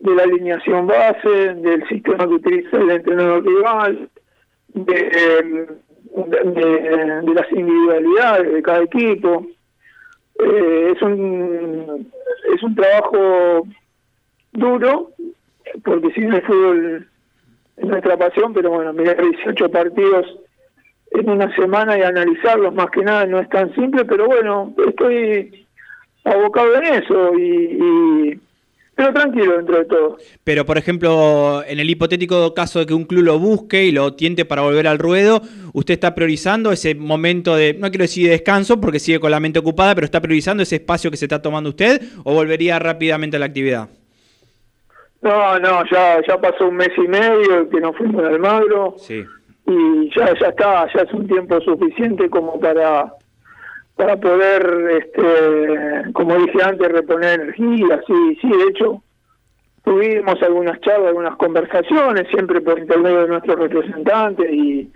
de 0.00 0.14
la 0.14 0.22
alineación 0.22 0.86
base, 0.86 1.54
del 1.54 1.86
sistema 1.88 2.26
que 2.28 2.34
utiliza 2.34 2.76
el 2.76 2.90
entrenador 2.90 3.44
rival, 3.44 4.08
de, 4.74 5.10
eh, 5.12 5.66
las 7.34 7.52
individualidades 7.52 8.52
de 8.52 8.62
cada 8.62 8.82
equipo. 8.82 9.46
Eh, 10.40 10.92
es 10.94 11.02
un 11.02 12.10
es 12.54 12.62
un 12.62 12.74
trabajo 12.74 13.66
duro, 14.52 15.10
porque 15.84 16.10
si 16.12 16.20
bien 16.20 16.34
el 16.34 16.42
fútbol 16.42 17.08
es 17.76 17.84
nuestra 17.84 18.16
pasión, 18.16 18.52
pero 18.54 18.70
bueno, 18.70 18.92
mirar 18.92 19.20
18 19.20 19.68
partidos 19.70 20.26
en 21.10 21.28
una 21.28 21.54
semana 21.56 21.98
y 21.98 22.02
analizarlos 22.02 22.74
más 22.74 22.90
que 22.90 23.02
nada 23.02 23.26
no 23.26 23.40
es 23.40 23.48
tan 23.48 23.74
simple, 23.74 24.04
pero 24.04 24.26
bueno, 24.26 24.74
estoy 24.86 25.66
abocado 26.24 26.74
en 26.76 26.84
eso 27.02 27.34
y, 27.38 28.32
y- 28.32 28.40
pero 28.98 29.12
tranquilo 29.12 29.56
dentro 29.56 29.78
de 29.78 29.84
todo. 29.84 30.16
Pero, 30.42 30.66
por 30.66 30.76
ejemplo, 30.76 31.62
en 31.64 31.78
el 31.78 31.88
hipotético 31.88 32.52
caso 32.52 32.80
de 32.80 32.86
que 32.86 32.94
un 32.94 33.04
club 33.04 33.22
lo 33.22 33.38
busque 33.38 33.84
y 33.84 33.92
lo 33.92 34.14
tiente 34.14 34.44
para 34.44 34.62
volver 34.62 34.88
al 34.88 34.98
ruedo, 34.98 35.40
¿usted 35.72 35.94
está 35.94 36.16
priorizando 36.16 36.72
ese 36.72 36.96
momento 36.96 37.54
de, 37.54 37.74
no 37.74 37.90
quiero 37.90 38.02
decir 38.02 38.24
de 38.24 38.30
descanso, 38.32 38.80
porque 38.80 38.98
sigue 38.98 39.20
con 39.20 39.30
la 39.30 39.38
mente 39.38 39.60
ocupada, 39.60 39.94
pero 39.94 40.04
está 40.04 40.20
priorizando 40.20 40.64
ese 40.64 40.76
espacio 40.76 41.12
que 41.12 41.16
se 41.16 41.26
está 41.26 41.40
tomando 41.40 41.70
usted 41.70 42.02
o 42.24 42.34
volvería 42.34 42.80
rápidamente 42.80 43.36
a 43.36 43.40
la 43.40 43.46
actividad? 43.46 43.88
No, 45.22 45.58
no, 45.60 45.82
ya 45.92 46.20
ya 46.26 46.40
pasó 46.40 46.66
un 46.66 46.76
mes 46.76 46.90
y 46.96 47.06
medio 47.08 47.68
que 47.70 47.80
nos 47.80 47.96
fuimos 47.96 48.20
de 48.22 48.28
Almagro 48.30 48.96
Sí. 48.98 49.24
y 49.68 50.10
ya 50.16 50.34
ya 50.40 50.48
está, 50.48 50.86
ya 50.92 51.02
es 51.02 51.12
un 51.12 51.26
tiempo 51.28 51.60
suficiente 51.60 52.28
como 52.30 52.58
para 52.58 53.12
para 53.98 54.16
poder, 54.16 55.02
este, 55.02 56.12
como 56.12 56.36
dije 56.36 56.62
antes, 56.62 56.88
reponer 56.88 57.40
energía. 57.40 58.00
Sí, 58.06 58.38
sí, 58.40 58.48
de 58.48 58.64
hecho 58.70 59.02
tuvimos 59.82 60.40
algunas 60.40 60.80
charlas, 60.82 61.08
algunas 61.08 61.36
conversaciones, 61.36 62.28
siempre 62.28 62.60
por 62.60 62.78
intermedio 62.78 63.22
de 63.22 63.28
nuestros 63.28 63.58
representantes 63.58 64.52
y 64.52 64.90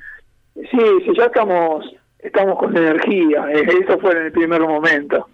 sí, 0.55 0.78
sí, 1.05 1.12
ya 1.16 1.24
estamos 1.24 1.84
estamos 2.20 2.57
con 2.61 2.76
energía. 2.76 3.44
eh, 3.50 3.66
Eso 3.82 3.98
fue 3.98 4.12
en 4.12 4.26
el 4.26 4.32
primer 4.32 4.61
momento. 4.61 5.26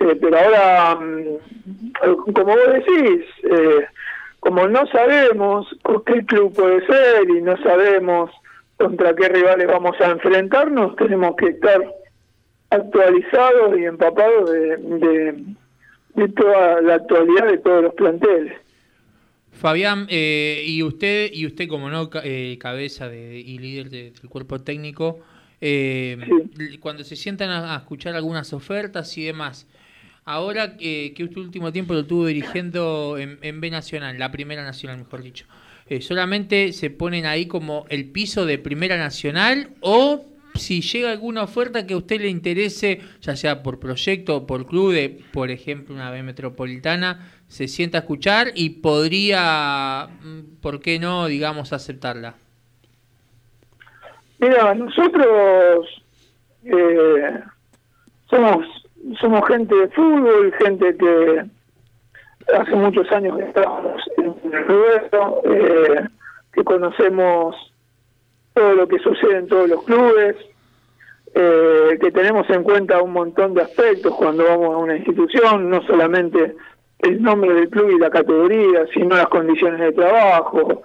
Eh, 0.00 0.16
pero 0.20 0.36
ahora, 0.38 0.96
mm, 0.96 2.32
como 2.34 2.54
vos 2.54 2.72
decís, 2.74 3.24
eh, 3.44 3.86
como 4.40 4.68
no 4.68 4.86
sabemos 4.88 5.66
qué 6.04 6.24
club 6.26 6.54
puede 6.54 6.84
ser 6.86 7.30
y 7.30 7.40
no 7.40 7.56
sabemos 7.62 8.30
contra 8.76 9.14
qué 9.14 9.28
rivales 9.28 9.66
vamos 9.66 9.98
a 10.00 10.10
enfrentarnos, 10.10 10.96
tenemos 10.96 11.34
que 11.36 11.46
estar 11.48 11.80
actualizados 12.70 13.78
y 13.78 13.84
empapados 13.84 14.50
de, 14.50 14.76
de, 14.76 15.44
de 16.14 16.28
toda 16.28 16.80
la 16.80 16.94
actualidad 16.94 17.48
de 17.48 17.58
todos 17.58 17.82
los 17.84 17.94
planteles. 17.94 18.54
Fabián, 19.52 20.06
eh, 20.08 20.62
y 20.66 20.82
usted, 20.82 21.30
y 21.32 21.44
usted 21.46 21.68
como 21.68 21.90
no 21.90 22.08
eh, 22.22 22.56
cabeza 22.58 23.08
de, 23.08 23.38
y 23.40 23.58
líder 23.58 23.90
de- 23.90 24.10
del 24.12 24.30
cuerpo 24.30 24.60
técnico, 24.60 25.18
eh, 25.60 26.16
cuando 26.80 27.04
se 27.04 27.16
sientan 27.16 27.50
a, 27.50 27.74
a 27.74 27.78
escuchar 27.78 28.14
algunas 28.14 28.52
ofertas 28.52 29.18
y 29.18 29.24
demás, 29.24 29.66
ahora 30.24 30.76
eh, 30.78 31.12
que 31.14 31.24
usted 31.24 31.38
último 31.38 31.72
tiempo 31.72 31.92
lo 31.92 32.00
estuvo 32.00 32.26
dirigiendo 32.26 33.18
en, 33.18 33.38
en 33.42 33.60
B 33.60 33.70
Nacional, 33.70 34.18
la 34.18 34.30
Primera 34.30 34.62
Nacional, 34.62 34.98
mejor 34.98 35.22
dicho, 35.22 35.44
eh, 35.88 36.00
¿solamente 36.00 36.72
se 36.72 36.88
ponen 36.88 37.26
ahí 37.26 37.46
como 37.46 37.84
el 37.90 38.06
piso 38.06 38.46
de 38.46 38.56
Primera 38.56 38.96
Nacional 38.96 39.70
o 39.80 40.24
si 40.54 40.80
llega 40.80 41.10
alguna 41.10 41.42
oferta 41.42 41.86
que 41.86 41.94
a 41.94 41.96
usted 41.96 42.20
le 42.20 42.28
interese, 42.28 43.00
ya 43.20 43.36
sea 43.36 43.62
por 43.62 43.78
proyecto 43.78 44.36
o 44.36 44.46
por 44.46 44.66
club, 44.66 44.92
de, 44.92 45.20
por 45.32 45.50
ejemplo, 45.50 45.94
una 45.94 46.10
B 46.10 46.22
Metropolitana, 46.22 47.30
se 47.48 47.68
sienta 47.68 47.98
a 47.98 48.00
escuchar 48.00 48.48
y 48.54 48.70
podría, 48.80 50.08
mm, 50.22 50.60
¿por 50.60 50.80
qué 50.80 50.98
no, 50.98 51.26
digamos, 51.26 51.72
aceptarla? 51.72 52.34
Mira, 54.38 54.74
nosotros 54.74 56.02
eh, 56.64 57.40
somos 58.28 58.66
somos 59.20 59.46
gente 59.48 59.74
de 59.74 59.88
fútbol, 59.88 60.52
gente 60.58 60.96
que 60.96 61.44
hace 62.54 62.76
muchos 62.76 63.10
años 63.12 63.38
que 63.38 63.44
estamos 63.44 64.02
en 64.18 64.52
el 64.52 64.66
ruedo, 64.66 65.42
eh, 65.44 66.08
que 66.52 66.64
conocemos 66.64 67.69
todo 68.60 68.74
lo 68.74 68.86
que 68.86 68.98
sucede 68.98 69.38
en 69.38 69.48
todos 69.48 69.70
los 69.70 69.82
clubes, 69.84 70.36
eh, 71.34 71.98
que 71.98 72.10
tenemos 72.10 72.48
en 72.50 72.62
cuenta 72.62 73.00
un 73.00 73.14
montón 73.14 73.54
de 73.54 73.62
aspectos 73.62 74.14
cuando 74.16 74.44
vamos 74.44 74.74
a 74.74 74.76
una 74.76 74.96
institución, 74.96 75.70
no 75.70 75.80
solamente 75.86 76.56
el 76.98 77.22
nombre 77.22 77.54
del 77.54 77.70
club 77.70 77.90
y 77.90 77.98
la 77.98 78.10
categoría, 78.10 78.84
sino 78.92 79.16
las 79.16 79.28
condiciones 79.28 79.80
de 79.80 79.92
trabajo, 79.92 80.82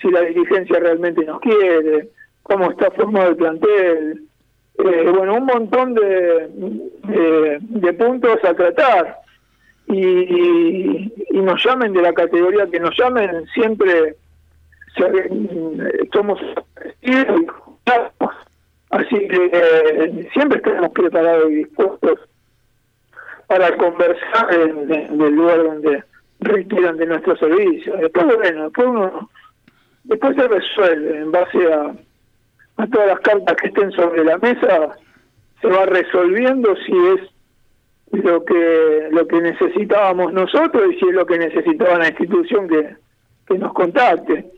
si 0.00 0.08
la 0.08 0.20
dirigencia 0.20 0.78
realmente 0.78 1.24
nos 1.24 1.40
quiere, 1.40 2.10
cómo 2.44 2.70
está 2.70 2.92
formado 2.92 3.30
el 3.30 3.36
plantel, 3.36 4.22
eh, 4.78 5.12
bueno, 5.12 5.34
un 5.34 5.46
montón 5.46 5.94
de, 5.94 7.58
de, 7.58 7.92
puntos 7.94 8.38
a 8.44 8.54
tratar. 8.54 9.16
Y, 9.88 11.10
y, 11.30 11.40
nos 11.40 11.64
llamen 11.64 11.92
de 11.92 12.02
la 12.02 12.12
categoría 12.12 12.68
que 12.68 12.78
nos 12.78 12.96
llamen, 12.96 13.46
siempre 13.52 14.14
somos 16.12 16.40
y 17.02 17.24
confiamos. 17.24 18.34
así 18.90 19.28
que 19.28 19.50
eh, 19.52 20.28
siempre 20.32 20.58
estamos 20.58 20.90
preparados 20.90 21.50
y 21.50 21.54
dispuestos 21.56 22.20
para 23.46 23.76
conversar 23.76 24.52
en, 24.52 24.92
en 24.92 25.20
el 25.20 25.34
lugar 25.34 25.62
donde 25.62 26.02
requieran 26.40 26.96
de 26.96 27.06
nuestro 27.06 27.36
servicio. 27.36 27.96
Después, 27.96 28.26
bueno, 28.26 28.64
después 28.64 28.86
uno, 28.86 29.30
después 30.04 30.36
se 30.36 30.48
resuelve 30.48 31.18
en 31.18 31.32
base 31.32 31.72
a, 31.72 31.94
a 32.76 32.86
todas 32.88 33.08
las 33.08 33.20
cartas 33.20 33.56
que 33.56 33.68
estén 33.68 33.92
sobre 33.92 34.24
la 34.24 34.38
mesa, 34.38 34.96
se 35.60 35.68
va 35.68 35.86
resolviendo 35.86 36.74
si 36.76 36.92
es 36.92 38.22
lo 38.22 38.44
que 38.44 39.08
lo 39.10 39.26
que 39.26 39.40
necesitábamos 39.40 40.32
nosotros 40.32 40.84
y 40.92 40.98
si 40.98 41.08
es 41.08 41.14
lo 41.14 41.26
que 41.26 41.38
necesitaba 41.38 41.98
la 41.98 42.08
institución 42.08 42.68
que, 42.68 42.96
que 43.46 43.58
nos 43.58 43.72
contacte. 43.72 44.50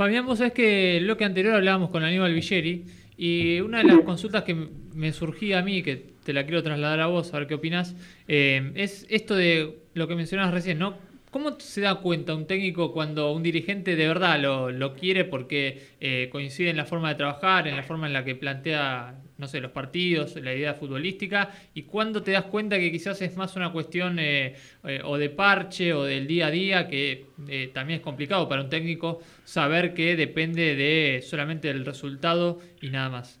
Fabián, 0.00 0.24
vos 0.24 0.38
sabés 0.38 0.54
que 0.54 0.96
el 0.96 1.04
bloque 1.04 1.26
anterior 1.26 1.56
hablábamos 1.56 1.90
con 1.90 2.02
Aníbal 2.02 2.32
Villeri 2.32 2.86
y 3.18 3.60
una 3.60 3.80
de 3.80 3.84
las 3.84 4.00
consultas 4.00 4.44
que 4.44 4.54
me 4.54 5.12
surgía 5.12 5.58
a 5.58 5.62
mí, 5.62 5.82
que 5.82 6.14
te 6.24 6.32
la 6.32 6.44
quiero 6.44 6.62
trasladar 6.62 7.00
a 7.00 7.06
vos, 7.06 7.34
a 7.34 7.38
ver 7.38 7.46
qué 7.46 7.52
opinás, 7.52 7.94
eh, 8.26 8.72
es 8.76 9.06
esto 9.10 9.36
de 9.36 9.82
lo 9.92 10.08
que 10.08 10.14
mencionabas 10.14 10.54
recién, 10.54 10.78
¿no? 10.78 10.96
¿Cómo 11.30 11.60
se 11.60 11.82
da 11.82 11.96
cuenta 11.96 12.34
un 12.34 12.46
técnico 12.46 12.94
cuando 12.94 13.30
un 13.32 13.42
dirigente 13.42 13.94
de 13.94 14.08
verdad 14.08 14.40
lo, 14.40 14.70
lo 14.70 14.94
quiere 14.94 15.26
porque 15.26 15.88
eh, 16.00 16.30
coincide 16.32 16.70
en 16.70 16.78
la 16.78 16.86
forma 16.86 17.10
de 17.10 17.16
trabajar, 17.16 17.68
en 17.68 17.76
la 17.76 17.82
forma 17.82 18.06
en 18.06 18.14
la 18.14 18.24
que 18.24 18.34
plantea 18.34 19.20
no 19.40 19.48
sé, 19.48 19.60
los 19.60 19.70
partidos, 19.70 20.36
la 20.36 20.54
idea 20.54 20.74
futbolística, 20.74 21.50
y 21.74 21.84
cuándo 21.84 22.22
te 22.22 22.32
das 22.32 22.44
cuenta 22.44 22.78
que 22.78 22.92
quizás 22.92 23.20
es 23.22 23.36
más 23.36 23.56
una 23.56 23.72
cuestión 23.72 24.18
eh, 24.18 24.54
eh, 24.84 25.00
o 25.02 25.16
de 25.16 25.30
parche 25.30 25.94
o 25.94 26.04
del 26.04 26.26
día 26.26 26.48
a 26.48 26.50
día, 26.50 26.88
que 26.88 27.24
eh, 27.48 27.70
también 27.72 28.00
es 28.00 28.04
complicado 28.04 28.48
para 28.48 28.60
un 28.60 28.68
técnico 28.68 29.20
saber 29.44 29.94
que 29.94 30.14
depende 30.14 30.76
de 30.76 31.22
solamente 31.22 31.68
del 31.68 31.86
resultado 31.86 32.58
y 32.82 32.90
nada 32.90 33.08
más. 33.08 33.40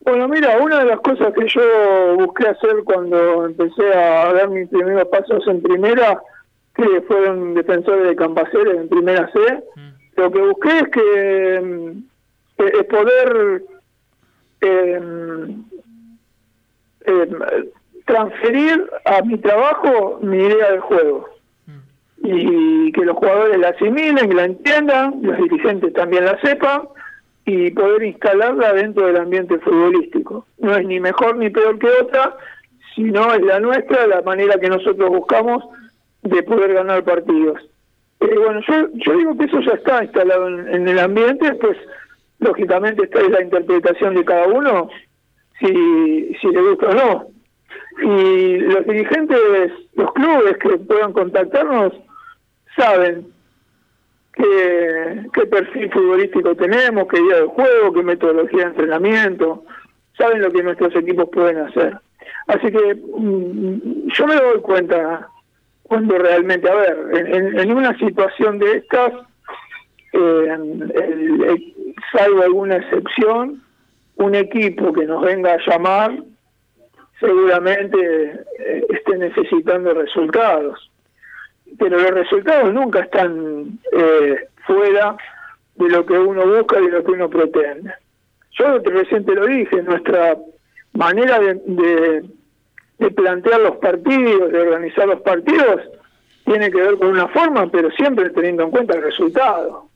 Bueno, 0.00 0.28
mira, 0.28 0.58
una 0.58 0.80
de 0.80 0.86
las 0.86 1.00
cosas 1.00 1.32
que 1.34 1.46
yo 1.48 2.16
busqué 2.16 2.48
hacer 2.48 2.84
cuando 2.84 3.46
empecé 3.46 3.94
a 3.94 4.32
dar 4.32 4.48
mis 4.48 4.68
primeros 4.68 5.08
pasos 5.08 5.46
en 5.46 5.62
primera, 5.62 6.20
que 6.74 7.02
fueron 7.02 7.54
defensores 7.54 8.08
de 8.08 8.16
Campaceres 8.16 8.76
en 8.76 8.88
primera 8.88 9.30
C, 9.32 9.62
lo 10.16 10.30
que 10.30 10.40
busqué 10.40 10.78
es 10.78 10.88
que 10.88 11.60
mm, 11.60 12.09
eh, 12.60 12.72
es 12.80 12.84
poder 12.86 13.62
eh, 14.60 15.00
eh, 17.06 17.70
transferir 18.06 18.90
a 19.04 19.22
mi 19.22 19.38
trabajo 19.38 20.18
mi 20.22 20.36
idea 20.38 20.70
del 20.72 20.80
juego 20.80 21.28
y 22.22 22.92
que 22.92 23.04
los 23.04 23.16
jugadores 23.16 23.58
la 23.58 23.70
asimilen, 23.70 24.28
que 24.28 24.34
la 24.34 24.44
entiendan, 24.44 25.20
los 25.22 25.38
dirigentes 25.38 25.92
también 25.94 26.26
la 26.26 26.38
sepan 26.40 26.82
y 27.46 27.70
poder 27.70 28.02
instalarla 28.02 28.74
dentro 28.74 29.06
del 29.06 29.16
ambiente 29.16 29.58
futbolístico. 29.58 30.46
No 30.58 30.76
es 30.76 30.86
ni 30.86 31.00
mejor 31.00 31.36
ni 31.36 31.48
peor 31.48 31.78
que 31.78 31.88
otra, 31.88 32.36
sino 32.94 33.32
es 33.32 33.40
la 33.40 33.58
nuestra, 33.58 34.06
la 34.06 34.20
manera 34.20 34.58
que 34.60 34.68
nosotros 34.68 35.08
buscamos 35.08 35.64
de 36.22 36.42
poder 36.42 36.74
ganar 36.74 37.02
partidos. 37.04 37.58
Eh, 38.20 38.34
bueno, 38.36 38.60
yo, 38.68 38.88
yo 38.92 39.16
digo 39.16 39.38
que 39.38 39.46
eso 39.46 39.60
ya 39.60 39.72
está 39.72 40.04
instalado 40.04 40.48
en, 40.48 40.68
en 40.68 40.88
el 40.88 40.98
ambiente, 40.98 41.54
pues 41.54 41.78
lógicamente 42.40 43.04
esta 43.04 43.20
es 43.20 43.30
la 43.30 43.42
interpretación 43.42 44.14
de 44.14 44.24
cada 44.24 44.46
uno, 44.48 44.88
si, 45.60 46.34
si 46.40 46.46
le 46.48 46.62
gusta 46.62 46.88
o 46.88 46.94
no. 46.94 47.26
Y 48.02 48.58
los 48.58 48.86
dirigentes, 48.86 49.38
los 49.94 50.12
clubes 50.14 50.56
que 50.58 50.78
puedan 50.78 51.12
contactarnos, 51.12 51.92
saben 52.76 53.26
qué, 54.32 55.24
qué 55.34 55.46
perfil 55.46 55.90
futbolístico 55.92 56.54
tenemos, 56.54 57.06
qué 57.08 57.20
día 57.20 57.36
de 57.40 57.46
juego, 57.46 57.92
qué 57.92 58.02
metodología 58.02 58.60
de 58.60 58.70
entrenamiento, 58.70 59.64
saben 60.16 60.40
lo 60.42 60.50
que 60.50 60.62
nuestros 60.62 60.94
equipos 60.96 61.28
pueden 61.32 61.58
hacer. 61.58 61.98
Así 62.46 62.70
que 62.72 62.94
mm, 62.94 64.08
yo 64.16 64.26
me 64.26 64.34
doy 64.36 64.60
cuenta 64.62 65.28
cuando 65.82 66.16
realmente, 66.18 66.70
a 66.70 66.74
ver, 66.74 66.98
en, 67.12 67.58
en- 67.58 67.72
una 67.72 67.96
situación 67.98 68.58
de 68.60 68.76
estas, 68.76 69.12
eh, 70.12 70.46
el- 70.48 70.92
el- 70.94 71.74
salvo 72.12 72.42
alguna 72.42 72.76
excepción, 72.76 73.62
un 74.16 74.34
equipo 74.34 74.92
que 74.92 75.06
nos 75.06 75.22
venga 75.22 75.54
a 75.54 75.58
llamar 75.66 76.12
seguramente 77.20 77.98
eh, 78.58 78.86
esté 78.88 79.18
necesitando 79.18 79.94
resultados. 79.94 80.90
Pero 81.78 81.98
los 81.98 82.10
resultados 82.10 82.72
nunca 82.72 83.00
están 83.00 83.78
eh, 83.92 84.48
fuera 84.66 85.16
de 85.76 85.88
lo 85.88 86.04
que 86.04 86.18
uno 86.18 86.46
busca 86.46 86.80
y 86.80 86.86
de 86.86 86.90
lo 86.90 87.04
que 87.04 87.12
uno 87.12 87.30
pretende. 87.30 87.92
Yo 88.52 88.78
recién 88.78 89.24
te 89.24 89.34
lo 89.34 89.46
dije, 89.46 89.82
nuestra 89.82 90.36
manera 90.92 91.38
de, 91.38 91.54
de, 91.66 92.24
de 92.98 93.10
plantear 93.10 93.60
los 93.60 93.76
partidos, 93.76 94.50
de 94.50 94.60
organizar 94.60 95.06
los 95.06 95.20
partidos, 95.20 95.82
tiene 96.44 96.70
que 96.70 96.80
ver 96.80 96.96
con 96.96 97.08
una 97.08 97.28
forma, 97.28 97.70
pero 97.70 97.90
siempre 97.92 98.30
teniendo 98.30 98.64
en 98.64 98.70
cuenta 98.70 98.96
el 98.96 99.02
resultado. 99.02 99.89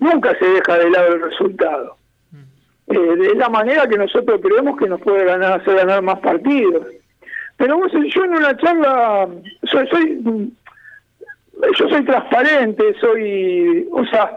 Nunca 0.00 0.36
se 0.38 0.44
deja 0.46 0.78
de 0.78 0.90
lado 0.90 1.14
el 1.14 1.22
resultado. 1.22 1.96
Eh, 2.86 2.98
de 3.16 3.34
la 3.36 3.48
manera 3.48 3.86
que 3.88 3.96
nosotros 3.96 4.40
creemos 4.42 4.76
que 4.78 4.88
nos 4.88 5.00
puede 5.00 5.24
ganar, 5.24 5.60
hacer 5.60 5.74
ganar 5.76 6.02
más 6.02 6.18
partidos. 6.20 6.86
Pero 7.56 7.78
vos, 7.78 7.90
yo 7.92 8.24
en 8.24 8.30
una 8.34 8.56
charla, 8.56 9.28
soy, 9.70 9.86
soy 9.88 10.52
yo 11.78 11.88
soy 11.88 12.04
transparente, 12.04 12.94
soy, 13.00 13.88
o 13.92 14.04
sea, 14.06 14.36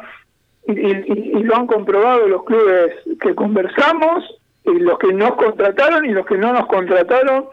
y, 0.67 0.71
y- 0.79 1.31
y 1.37 1.43
lo 1.43 1.55
han 1.55 1.67
comprobado 1.67 2.27
los 2.27 2.43
clubes 2.45 2.93
que 3.21 3.33
conversamos, 3.35 4.23
y 4.65 4.79
los 4.79 4.97
que 4.99 5.11
nos 5.13 5.35
contrataron 5.35 6.05
y 6.05 6.09
los 6.09 6.25
que 6.25 6.37
no 6.37 6.53
nos 6.53 6.67
contrataron 6.67 7.45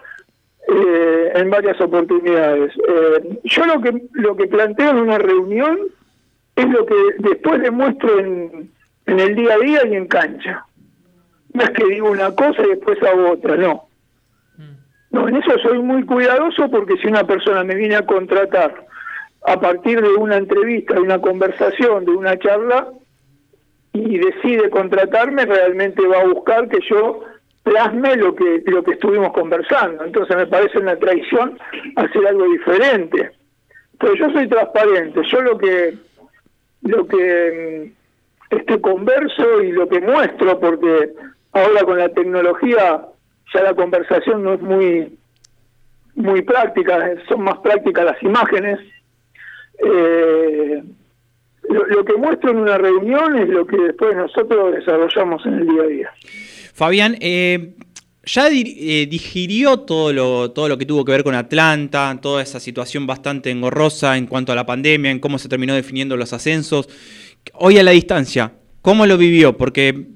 eh, 0.69 1.33
en 1.35 1.51
varias 1.51 1.81
oportunidades. 1.81 2.73
Eh, 2.89 3.39
yo 3.45 3.67
lo 3.67 3.81
que 3.81 4.03
lo 4.13 4.37
que 4.37 4.47
planteo 4.47 4.91
en 4.91 4.97
una 4.97 5.19
reunión 5.19 5.79
es 6.57 6.69
lo 6.69 6.87
que 6.87 6.95
después 7.19 7.61
demuestro 7.61 8.19
en, 8.19 8.71
en 9.07 9.21
el 9.21 9.35
día 9.35 9.55
a 9.55 9.59
día 9.59 9.87
y 9.87 9.95
en 9.95 10.07
cancha. 10.07 10.65
No 11.53 11.63
es 11.63 11.71
que 11.71 11.85
digo 11.87 12.11
una 12.11 12.35
cosa 12.35 12.63
y 12.63 12.71
después 12.71 13.03
hago 13.03 13.33
otra, 13.33 13.57
no. 13.57 13.89
No, 15.11 15.29
en 15.29 15.37
eso 15.37 15.57
soy 15.63 15.79
muy 15.79 16.05
cuidadoso 16.05 16.69
porque 16.71 16.97
si 16.97 17.07
una 17.07 17.25
persona 17.25 17.63
me 17.63 17.77
viene 17.77 17.95
a 17.95 18.05
contratar 18.05 18.85
a 19.47 19.61
partir 19.61 20.01
de 20.01 20.09
una 20.09 20.37
entrevista, 20.37 20.95
de 20.95 21.01
una 21.01 21.21
conversación, 21.21 22.05
de 22.05 22.11
una 22.11 22.37
charla, 22.39 22.89
y 23.93 24.19
decide 24.19 24.71
contratarme, 24.71 25.47
realmente 25.47 26.05
va 26.07 26.23
a 26.23 26.27
buscar 26.27 26.69
que 26.69 26.81
yo 26.91 27.21
plasme 27.63 28.17
lo 28.17 28.35
que 28.35 28.63
lo 28.67 28.83
que 28.83 28.93
estuvimos 28.93 29.33
conversando. 29.33 30.05
Entonces 30.05 30.37
me 30.37 30.47
parece 30.49 30.79
una 30.79 30.97
traición 30.97 31.59
hacer 31.95 32.27
algo 32.27 32.45
diferente. 32.47 33.31
Pero 34.01 34.15
yo 34.17 34.31
soy 34.31 34.49
transparente, 34.49 35.21
yo 35.31 35.41
lo 35.43 35.57
que 35.57 35.95
lo 36.85 37.07
que 37.07 37.93
mm, 38.51 38.57
este 38.57 38.81
converso 38.81 39.63
y 39.63 39.73
lo 39.73 39.89
que 39.89 40.01
muestro, 40.01 40.61
porque 40.61 41.11
ahora 41.53 41.83
con 41.85 41.99
la 41.99 42.09
tecnología 42.11 43.03
ya 43.53 43.63
la 43.63 43.75
conversación 43.75 44.43
no 44.43 44.55
es 44.55 44.61
muy 44.61 45.19
muy 46.15 46.43
práctica, 46.43 47.11
son 47.29 47.43
más 47.43 47.59
prácticas 47.59 48.05
las 48.05 48.23
imágenes. 48.23 48.79
Eh, 49.79 50.83
lo, 51.69 52.05
que 52.05 52.15
muestro 52.15 52.51
en 52.51 52.59
una 52.59 52.79
reunión 52.79 53.37
es 53.37 53.49
lo 53.49 53.67
que 53.67 53.77
después 53.77 54.15
nosotros 54.15 54.77
desarrollamos 54.77 55.45
en 55.47 55.55
el 55.55 55.67
día 55.67 55.83
a 55.83 55.87
día. 55.87 56.13
Fabián, 56.73 57.17
eh, 57.21 57.75
ya 58.27 58.49
eh, 58.49 59.07
digirió 59.07 59.81
todo 59.81 60.13
lo, 60.13 60.51
todo 60.51 60.69
lo 60.69 60.79
que 60.79 60.87
tuvo 60.87 61.05
que 61.05 61.13
ver 61.13 61.25
con 61.25 61.35
Atlanta, 61.35 62.17
toda 62.21 62.43
esa 62.43 62.61
situación 62.61 63.07
bastante 63.07 63.51
engorrosa 63.51 64.17
en 64.17 64.27
cuanto 64.27 64.53
a 64.53 64.55
la 64.55 64.67
pandemia, 64.67 65.11
en 65.11 65.19
cómo 65.19 65.39
se 65.39 65.49
terminó 65.49 65.75
definiendo 65.75 66.17
los 66.17 66.33
ascensos. 66.33 66.89
Hoy 67.55 67.79
a 67.79 67.83
la 67.83 67.91
distancia, 67.91 68.53
¿cómo 68.81 69.07
lo 69.07 69.19
vivió? 69.19 69.57
Porque 69.57 70.07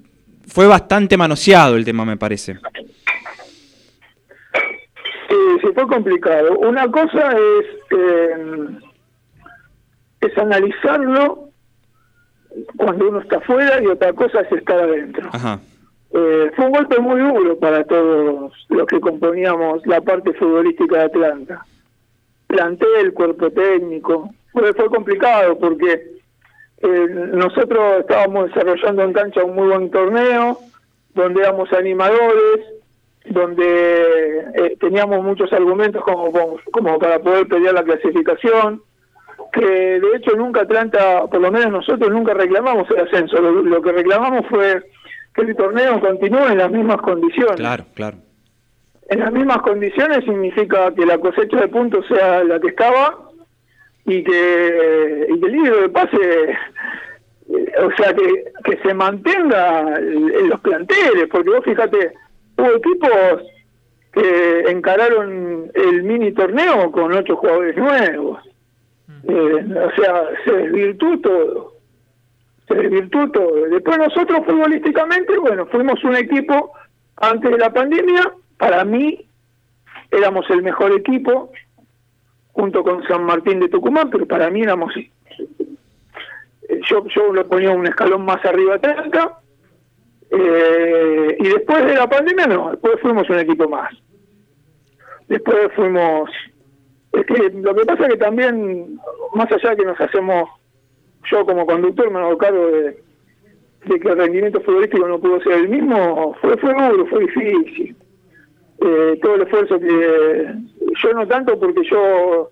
fue 0.47 0.67
bastante 0.67 1.17
manoseado 1.17 1.77
el 1.77 1.85
tema, 1.85 2.05
me 2.05 2.17
parece. 2.17 2.59
Sí, 5.29 5.37
sí, 5.61 5.69
fue 5.75 5.87
complicado. 5.87 6.59
Una 6.59 6.91
cosa 6.91 7.33
es, 7.33 7.67
eh, 7.91 8.69
es 10.23 10.39
analizarlo 10.39 11.51
cuando 12.77 13.09
uno 13.09 13.21
está 13.21 13.37
afuera 13.37 13.83
y 13.83 13.87
otra 13.87 14.13
cosa 14.15 14.41
es 14.41 14.53
estar 14.53 14.79
adentro. 14.79 15.29
Ajá. 15.33 15.61
Eh, 16.11 16.51
fue 16.57 16.67
un 16.67 16.73
golpe 16.73 16.99
muy 17.01 17.21
duro 17.21 17.59
para 17.59 17.85
todos 17.85 18.53
los 18.69 18.87
que 18.87 19.01
componíamos 19.01 19.87
la 19.87 20.01
parte 20.01 20.33
futbolística 20.35 20.97
de 20.97 21.05
Atlanta. 21.05 21.67
Plantel, 22.47 23.13
cuerpo 23.13 23.51
técnico, 23.51 24.31
fue, 24.53 24.75
complicado 24.75 25.59
porque 25.59 26.19
eh, 26.79 27.07
nosotros 27.33 28.01
estábamos 28.01 28.49
desarrollando 28.49 29.03
en 29.03 29.13
cancha 29.13 29.45
un 29.45 29.55
muy 29.55 29.69
buen 29.69 29.91
torneo, 29.91 30.59
donde 31.15 31.43
éramos 31.43 31.71
animadores, 31.75 32.65
donde 33.27 34.39
eh, 34.55 34.77
teníamos 34.81 35.23
muchos 35.23 35.53
argumentos 35.53 36.03
como, 36.05 36.33
como, 36.73 36.99
para 36.99 37.19
poder 37.19 37.47
pelear 37.49 37.75
la 37.75 37.83
clasificación, 37.83 38.83
que 39.53 39.67
de 40.01 40.17
hecho 40.17 40.35
nunca 40.37 40.63
Atlanta, 40.63 41.27
por 41.27 41.41
lo 41.41 41.53
menos 41.53 41.71
nosotros 41.71 42.11
nunca 42.11 42.33
reclamamos 42.33 42.91
el 42.91 43.01
ascenso, 43.01 43.41
lo 43.41 43.83
que 43.83 43.93
reclamamos 43.93 44.47
fue 44.49 44.83
que 45.45 45.51
el 45.51 45.57
torneo 45.57 46.01
continúe 46.01 46.49
en 46.49 46.59
las 46.59 46.70
mismas 46.70 46.99
condiciones. 46.99 47.57
Claro, 47.57 47.84
claro. 47.95 48.18
En 49.09 49.20
las 49.20 49.32
mismas 49.32 49.59
condiciones 49.59 50.24
significa 50.24 50.93
que 50.95 51.07
la 51.07 51.18
cosecha 51.18 51.61
de 51.61 51.68
puntos 51.68 52.07
sea 52.09 52.45
la 52.45 52.61
que 52.61 52.68
estaba 52.68 53.30
y 54.05 54.22
que, 54.22 55.26
y 55.30 55.41
que 55.41 55.47
el 55.47 55.53
libro 55.53 55.80
de 55.80 55.89
pase, 55.89 56.16
eh, 56.16 57.72
o 57.82 57.91
sea, 57.97 58.12
que, 58.14 58.53
que 58.64 58.78
se 58.82 58.95
mantenga 58.95 59.97
en 59.99 60.49
los 60.49 60.61
planteles, 60.61 61.26
porque 61.30 61.51
vos 61.51 61.64
fíjate, 61.64 62.12
hubo 62.59 62.70
equipos 62.76 63.43
que 64.12 64.61
encararon 64.70 65.70
el 65.74 66.03
mini 66.03 66.32
torneo 66.32 66.91
con 66.91 67.12
ocho 67.12 67.36
jugadores 67.36 67.76
nuevos. 67.76 68.41
Eh, 69.26 69.32
o 69.32 70.01
sea, 70.01 70.24
se 70.45 70.53
desvirtuó 70.53 71.18
todo. 71.20 71.78
Se 72.69 72.75
desvirtuó 72.75 73.31
todo. 73.31 73.69
Después 73.71 73.99
nosotros 73.99 74.41
futbolísticamente, 74.47 75.39
bueno, 75.39 75.66
fuimos 75.66 76.03
un 76.05 76.16
equipo 76.16 76.73
antes 77.16 77.51
de 77.51 77.59
la 77.59 77.73
pandemia, 77.73 78.33
para 78.59 78.85
mí 78.85 79.27
éramos 80.11 80.49
el 80.51 80.62
mejor 80.62 80.93
equipo 80.93 81.51
junto 82.53 82.83
con 82.83 83.07
San 83.07 83.25
Martín 83.25 83.61
de 83.61 83.69
Tucumán, 83.69 84.11
pero 84.11 84.27
para 84.27 84.51
mí 84.51 84.62
éramos 84.62 84.93
eh, 84.97 85.11
yo 86.89 87.05
yo 87.09 87.33
lo 87.33 87.47
ponía 87.49 87.71
un 87.71 87.87
escalón 87.87 88.25
más 88.25 88.45
arriba 88.45 88.75
Atlanta. 88.75 89.39
Eh, 90.31 91.37
y 91.39 91.49
después 91.49 91.87
de 91.87 91.95
la 91.95 92.09
pandemia 92.09 92.47
no, 92.47 92.71
después 92.73 93.01
fuimos 93.01 93.29
un 93.31 93.39
equipo 93.39 93.69
más. 93.69 93.91
Después 95.29 95.71
fuimos... 95.75 96.31
Es 97.12 97.25
que 97.27 97.51
lo 97.51 97.75
que 97.75 97.85
pasa 97.87 98.05
es 98.05 98.11
que 98.11 98.19
también, 98.19 98.99
más 99.35 99.51
allá 99.51 99.71
de 99.71 99.77
que 99.77 99.85
nos 99.85 100.01
hacemos, 100.01 100.49
yo 101.31 101.45
como 101.47 101.66
conductor 101.66 102.11
me 102.11 102.18
hago 102.20 102.39
cargo 102.39 102.66
de, 102.68 102.99
de 103.87 104.01
que 104.01 104.09
el 104.09 104.18
rendimiento 104.18 104.61
futbolístico 104.61 105.07
no 105.09 105.18
pudo 105.20 105.41
ser 105.43 105.53
el 105.55 105.68
mismo, 105.68 106.35
fue, 106.41 106.57
duro, 106.57 107.07
fue 107.07 107.20
difícil. 107.20 107.97
Eh, 108.81 109.18
todo 109.22 109.35
el 109.37 109.43
esfuerzo 109.43 109.79
que... 109.81 110.53
Yo 111.03 111.12
no 111.12 111.26
tanto 111.26 111.59
porque 111.59 111.83
yo 111.91 112.51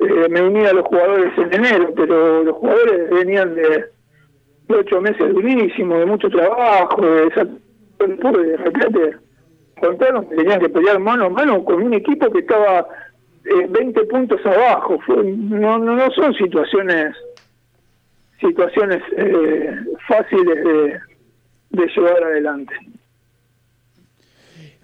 eh, 0.00 0.28
me 0.30 0.42
uní 0.42 0.64
a 0.66 0.72
los 0.72 0.84
jugadores 0.86 1.32
en 1.38 1.52
enero, 1.54 1.92
pero 1.94 2.42
los 2.44 2.56
jugadores 2.56 3.10
venían 3.10 3.54
de, 3.54 3.84
de 4.68 4.74
ocho 4.74 5.00
meses 5.00 5.32
durísimos, 5.32 5.98
de 5.98 6.06
mucho 6.06 6.28
trabajo, 6.28 7.00
de, 7.02 7.26
esa- 7.28 7.44
de 7.44 8.56
repente 8.56 9.16
contaron 9.80 10.28
que 10.28 10.36
tenían 10.36 10.60
que 10.60 10.68
pelear 10.70 10.98
mano 10.98 11.26
a 11.26 11.28
mano 11.30 11.64
con 11.64 11.82
un 11.82 11.94
equipo 11.94 12.30
que 12.30 12.40
estaba 12.40 12.86
eh, 13.44 13.66
20 13.68 14.04
puntos 14.04 14.44
abajo. 14.46 14.98
Fue- 15.06 15.22
no, 15.24 15.78
no, 15.78 15.94
no 15.96 16.10
son 16.12 16.34
situaciones 16.34 17.14
situaciones 18.42 19.02
eh, 19.16 19.74
fáciles 20.06 20.64
de, 20.64 21.86
llevar 21.96 22.22
adelante. 22.24 22.74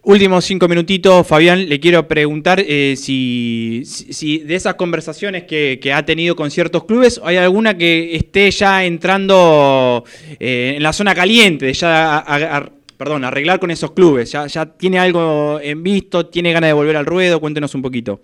Últimos 0.04 0.44
cinco 0.46 0.68
minutitos, 0.68 1.26
Fabián, 1.26 1.68
le 1.68 1.80
quiero 1.80 2.08
preguntar 2.08 2.60
eh, 2.66 2.94
si, 2.96 3.82
si, 3.84 4.38
de 4.38 4.54
esas 4.54 4.74
conversaciones 4.76 5.44
que, 5.44 5.78
ha 5.94 6.04
tenido 6.06 6.34
con 6.34 6.50
ciertos 6.50 6.84
clubes, 6.84 7.20
¿hay 7.22 7.36
alguna 7.36 7.76
que 7.76 8.16
esté 8.16 8.50
ya 8.50 8.84
entrando 8.86 10.04
eh, 10.40 10.74
en 10.76 10.82
la 10.82 10.94
zona 10.94 11.14
caliente, 11.14 11.70
ya 11.74 12.16
a- 12.18 12.56
a- 12.56 12.72
perdón, 12.96 13.24
arreglar 13.24 13.60
con 13.60 13.70
esos 13.70 13.90
clubes? 13.92 14.32
¿Ya, 14.32 14.46
¿Ya 14.46 14.64
tiene 14.64 14.98
algo 14.98 15.60
en 15.62 15.82
visto? 15.82 16.26
¿Tiene 16.26 16.52
ganas 16.52 16.68
de 16.68 16.74
volver 16.74 16.96
al 16.96 17.04
ruedo? 17.04 17.38
Cuéntenos 17.40 17.74
un 17.74 17.82
poquito. 17.82 18.20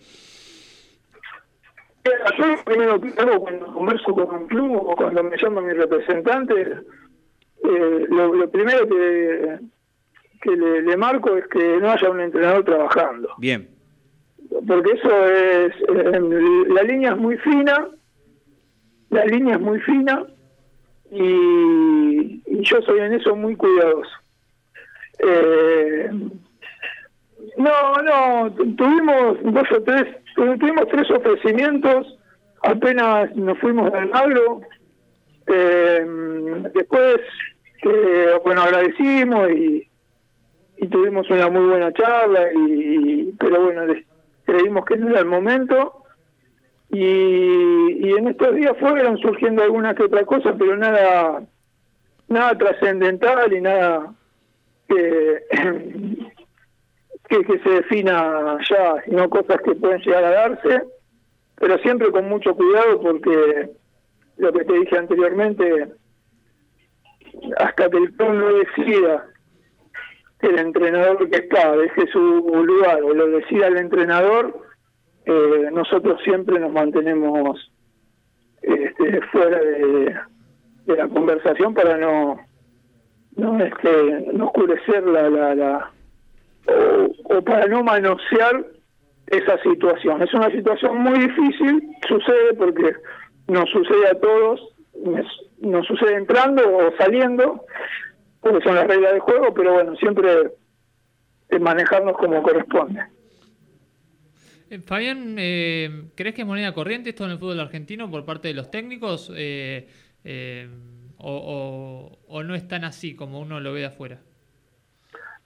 Yo 2.05 2.46
lo 2.46 2.64
primero 2.64 3.00
que 3.00 3.09
hago 3.20 3.40
cuando 3.40 3.66
converso 3.72 4.14
con 4.14 4.34
un 4.42 4.46
club 4.46 4.76
o 4.76 4.94
cuando 4.96 5.22
me 5.24 5.36
llama 5.38 5.62
mi 5.62 5.72
representante, 5.72 6.61
eh, 7.64 8.07
lo, 8.11 8.34
lo 8.34 8.50
primero 8.50 8.86
que, 8.86 9.59
que 10.42 10.50
le, 10.57 10.82
le 10.82 10.96
marco 10.98 11.34
es 11.36 11.46
que 11.48 11.78
no 11.78 11.90
haya 11.90 12.11
un 12.11 12.20
entrenador 12.20 12.64
trabajando. 12.64 13.30
Bien. 13.38 13.68
Porque 14.66 14.92
eso 14.92 15.26
es, 15.28 15.72
eh, 15.88 16.20
la 16.68 16.82
línea 16.82 17.12
es 17.12 17.16
muy 17.16 17.38
fina, 17.38 17.88
la 19.11 19.24
línea 19.24 19.55
es 19.55 19.61
muy 19.61 19.80
fina 19.80 20.24
y, 21.11 22.42
y 22.46 22.61
yo 22.64 22.82
soy 22.82 22.98
en 23.00 23.14
eso 23.14 23.34
muy 23.34 23.57
cuidadoso. 23.57 24.11
Eh, 25.20 26.11
no, 27.57 28.02
no, 28.02 28.52
tu- 28.52 28.74
tuvimos 28.76 29.38
dos 29.42 29.72
o 29.72 29.82
tres, 29.82 30.16
tuvimos 30.35 30.89
tres 30.89 31.11
ofrecimientos, 31.11 32.18
apenas 32.62 33.35
nos 33.37 33.59
fuimos 33.59 33.93
del 33.93 34.12
agro, 34.12 34.61
eh, 35.47 36.07
después, 36.74 37.16
eh, 37.82 38.41
bueno, 38.45 38.62
agradecimos 38.62 39.51
y, 39.51 39.89
tuvimos 40.91 41.28
una 41.30 41.49
muy 41.49 41.64
buena 41.64 41.93
charla, 41.95 42.49
y, 42.53 43.32
pero 43.39 43.62
bueno, 43.62 43.82
creímos 44.45 44.85
que 44.85 44.97
no 44.97 45.09
era 45.09 45.20
el 45.20 45.26
momento, 45.26 46.03
y, 46.91 48.07
y 48.07 48.12
en 48.12 48.28
estos 48.28 48.55
días 48.55 48.76
fueron 48.78 49.16
surgiendo 49.18 49.62
alguna 49.62 49.95
que 49.95 50.03
otra 50.03 50.24
cosa, 50.26 50.55
pero 50.59 50.76
nada, 50.76 51.43
nada 52.28 52.59
trascendental 52.59 53.53
y 53.53 53.61
nada 53.62 54.12
que, 54.89 55.43
que, 57.29 57.59
se 57.59 57.70
defina 57.70 58.59
ya, 58.68 59.03
sino 59.05 59.29
cosas 59.29 59.61
que 59.64 59.75
pueden 59.75 60.01
llegar 60.01 60.25
a 60.25 60.31
darse, 60.31 60.83
pero 61.57 61.79
siempre 61.79 62.11
con 62.11 62.29
mucho 62.29 62.55
cuidado 62.55 63.01
porque 63.01 63.70
lo 64.37 64.53
que 64.53 64.64
te 64.64 64.72
dije 64.72 64.99
anteriormente, 64.99 65.89
hasta 67.59 67.89
que 67.89 67.97
el 67.97 68.14
no 68.18 68.53
decida 68.55 69.27
que 70.41 70.49
el 70.49 70.59
entrenador 70.59 71.29
que 71.31 71.37
está 71.37 71.77
deje 71.77 72.07
su 72.09 72.20
lugar 72.20 73.03
o 73.03 73.14
lo 73.14 73.29
decida 73.29 73.68
el 73.68 73.79
entrenador, 73.79 74.62
eh, 75.25 75.70
nosotros 75.72 76.20
siempre 76.22 76.59
nos 76.61 76.72
mantenemos 76.72 77.72
este, 78.61 79.20
fuera 79.33 79.59
de, 79.59 80.14
de 80.87 80.97
la 80.97 81.09
conversación 81.09 81.72
para 81.75 81.97
no 81.97 82.39
no 83.37 83.59
este 83.64 84.27
no 84.33 84.47
oscurecer 84.47 85.05
la, 85.05 85.29
la, 85.29 85.55
la 85.55 85.93
o, 86.66 87.42
para 87.42 87.66
no 87.66 87.82
manosear 87.84 88.64
esa 89.26 89.60
situación. 89.62 90.22
Es 90.22 90.32
una 90.34 90.50
situación 90.50 90.98
muy 90.98 91.18
difícil, 91.18 91.90
sucede 92.08 92.54
porque 92.56 92.92
nos 93.48 93.68
sucede 93.70 94.08
a 94.10 94.20
todos, 94.20 94.60
nos- 95.02 95.86
sucede 95.86 96.14
entrando 96.14 96.62
o 96.76 96.94
saliendo, 96.96 97.64
porque 98.40 98.62
son 98.64 98.74
las 98.74 98.86
reglas 98.86 99.12
del 99.12 99.20
juego, 99.20 99.52
pero 99.54 99.74
bueno, 99.74 99.96
siempre 99.96 100.52
manejarnos 101.60 102.16
como 102.16 102.42
corresponde. 102.42 103.00
Eh, 104.70 104.80
Fabián, 104.80 105.36
eh, 105.38 106.04
¿crees 106.14 106.34
que 106.34 106.42
es 106.42 106.46
moneda 106.46 106.72
corriente 106.74 107.10
esto 107.10 107.24
en 107.24 107.30
el 107.32 107.38
fútbol 107.38 107.60
argentino 107.60 108.10
por 108.10 108.24
parte 108.24 108.48
de 108.48 108.54
los 108.54 108.70
técnicos? 108.70 109.30
Eh, 109.36 109.88
eh, 110.24 110.68
o, 111.18 111.32
o- 111.32 112.18
o 112.26 112.42
no 112.42 112.54
es 112.54 112.66
tan 112.66 112.84
así 112.84 113.14
como 113.14 113.40
uno 113.40 113.60
lo 113.60 113.72
ve 113.72 113.80
de 113.80 113.86
afuera? 113.86 114.20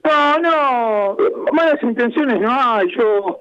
No, 0.09 0.38
no, 0.38 1.16
malas 1.52 1.82
intenciones 1.82 2.40
no 2.40 2.50
hay. 2.50 2.88
Yo 2.96 3.38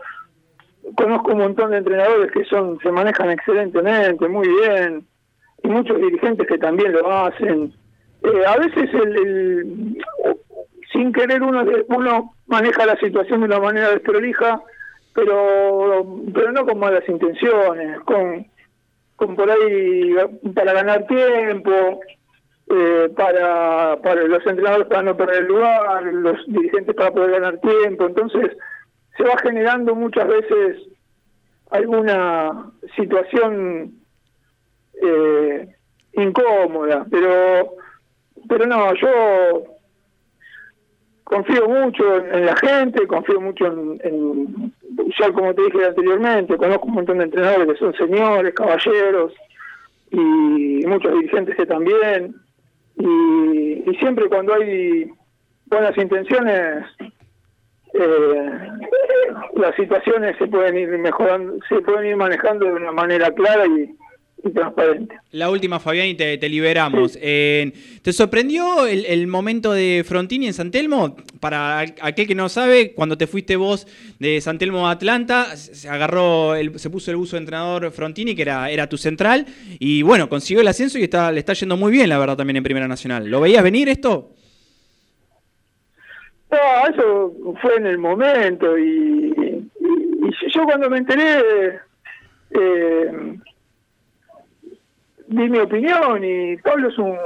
conozco 0.95 1.31
un 1.31 1.39
montón 1.39 1.71
de 1.71 1.77
entrenadores 1.77 2.31
que 2.31 2.43
son 2.45 2.77
se 2.79 2.91
manejan 2.91 3.31
excelentemente, 3.31 4.27
muy 4.27 4.47
bien, 4.47 5.05
y 5.63 5.67
muchos 5.69 5.97
dirigentes 5.97 6.45
que 6.47 6.57
también 6.57 6.91
lo 6.91 7.09
hacen. 7.11 7.73
Eh, 8.23 8.45
a 8.45 8.57
veces 8.57 8.89
el, 8.93 9.17
el- 9.17 9.97
sin 10.91 11.11
querer 11.13 11.43
uno 11.43 11.63
uno 11.89 12.33
maneja 12.47 12.85
la 12.85 12.95
situación 12.97 13.41
de 13.41 13.45
una 13.47 13.59
manera 13.59 13.89
desprolija, 13.91 14.61
pero 15.13 16.05
pero 16.33 16.51
no 16.51 16.65
con 16.65 16.79
malas 16.79 17.07
intenciones, 17.07 17.99
con 18.01 18.45
con 19.15 19.35
por 19.35 19.49
ahí 19.49 20.15
para 20.53 20.73
ganar 20.73 21.05
tiempo, 21.07 21.99
eh, 22.69 23.09
para, 23.15 23.97
para 24.01 24.23
los 24.23 24.45
entrenadores 24.45 24.87
para 24.87 25.03
no 25.03 25.15
perder 25.17 25.43
el 25.43 25.47
lugar, 25.47 26.03
los 26.03 26.45
dirigentes 26.47 26.95
para 26.95 27.11
poder 27.11 27.31
ganar 27.31 27.59
tiempo. 27.59 28.05
Entonces, 28.07 28.57
se 29.15 29.23
va 29.23 29.37
generando 29.41 29.95
muchas 29.95 30.27
veces 30.27 30.77
alguna 31.71 32.71
situación 32.95 33.93
eh, 35.01 35.67
incómoda, 36.13 37.05
pero 37.09 37.73
pero 38.49 38.65
no, 38.65 38.93
yo 38.95 39.63
confío 41.23 41.67
mucho 41.67 42.17
en, 42.17 42.45
la 42.45 42.55
gente, 42.55 43.05
confío 43.07 43.41
mucho 43.41 43.65
en, 43.65 43.99
en- 44.03 44.73
ya 45.19 45.31
como 45.31 45.53
te 45.53 45.63
dije 45.63 45.85
anteriormente, 45.85 46.55
conozco 46.57 46.85
un 46.87 46.93
montón 46.93 47.17
de 47.17 47.25
entrenadores 47.25 47.67
que 47.67 47.79
son 47.79 47.93
señores, 47.95 48.53
caballeros 48.53 49.33
y 50.11 50.85
muchos 50.87 51.11
dirigentes 51.13 51.55
que 51.57 51.65
también 51.65 52.35
y, 52.97 53.89
y 53.89 53.95
siempre 53.99 54.27
cuando 54.27 54.53
hay 54.53 55.11
buenas 55.67 55.97
intenciones 55.97 56.85
eh, 57.93 58.49
las 59.55 59.75
situaciones 59.75 60.37
se 60.37 60.47
pueden 60.47 60.77
ir 60.77 60.89
mejorando, 60.99 61.57
se 61.67 61.81
pueden 61.81 62.05
ir 62.05 62.15
manejando 62.15 62.65
de 62.65 62.73
una 62.73 62.91
manera 62.91 63.31
clara 63.31 63.65
y, 63.65 63.95
y 64.43 64.49
transparente. 64.51 65.15
La 65.31 65.49
última, 65.49 65.79
Fabián, 65.79 66.07
y 66.07 66.15
te, 66.15 66.37
te 66.37 66.47
liberamos. 66.47 67.17
Eh, 67.21 67.71
¿Te 68.01 68.13
sorprendió 68.13 68.85
el, 68.85 69.05
el 69.05 69.27
momento 69.27 69.73
de 69.73 70.03
Frontini 70.07 70.47
en 70.47 70.53
San 70.53 70.71
Telmo? 70.71 71.15
Para 71.39 71.79
aquel 71.79 72.27
que 72.27 72.35
no 72.35 72.47
sabe, 72.47 72.93
cuando 72.93 73.17
te 73.17 73.27
fuiste 73.27 73.55
vos 73.55 73.87
de 74.19 74.39
San 74.41 74.57
Telmo 74.57 74.87
a 74.87 74.91
Atlanta, 74.91 75.55
se 75.57 75.89
agarró, 75.89 76.55
el- 76.55 76.77
se 76.79 76.89
puso 76.89 77.09
el 77.11 77.17
uso 77.17 77.35
de 77.35 77.39
entrenador 77.41 77.91
Frontini, 77.91 78.35
que 78.35 78.43
era, 78.43 78.69
era 78.69 78.87
tu 78.87 78.97
central, 78.97 79.45
y 79.79 80.01
bueno, 80.03 80.29
consiguió 80.29 80.61
el 80.61 80.67
ascenso 80.67 80.97
y 80.99 81.03
está, 81.03 81.31
le 81.31 81.39
está 81.39 81.53
yendo 81.53 81.75
muy 81.75 81.91
bien, 81.91 82.07
la 82.09 82.19
verdad, 82.19 82.37
también 82.37 82.57
en 82.57 82.63
Primera 82.63 82.87
Nacional. 82.87 83.27
¿Lo 83.27 83.41
veías 83.41 83.63
venir 83.63 83.89
esto? 83.89 84.31
No, 86.49 86.57
eso 86.93 87.33
fue 87.61 87.75
en 87.75 87.87
el 87.87 87.97
momento 87.97 88.77
y, 88.77 89.33
y- 89.37 89.69
y 90.21 90.51
yo 90.53 90.63
cuando 90.63 90.89
me 90.89 90.99
enteré 90.99 91.79
eh, 92.51 93.11
di 95.27 95.49
mi 95.49 95.59
opinión 95.59 96.23
y 96.23 96.57
Pablo 96.57 96.89
es 96.89 96.97
un 96.97 97.17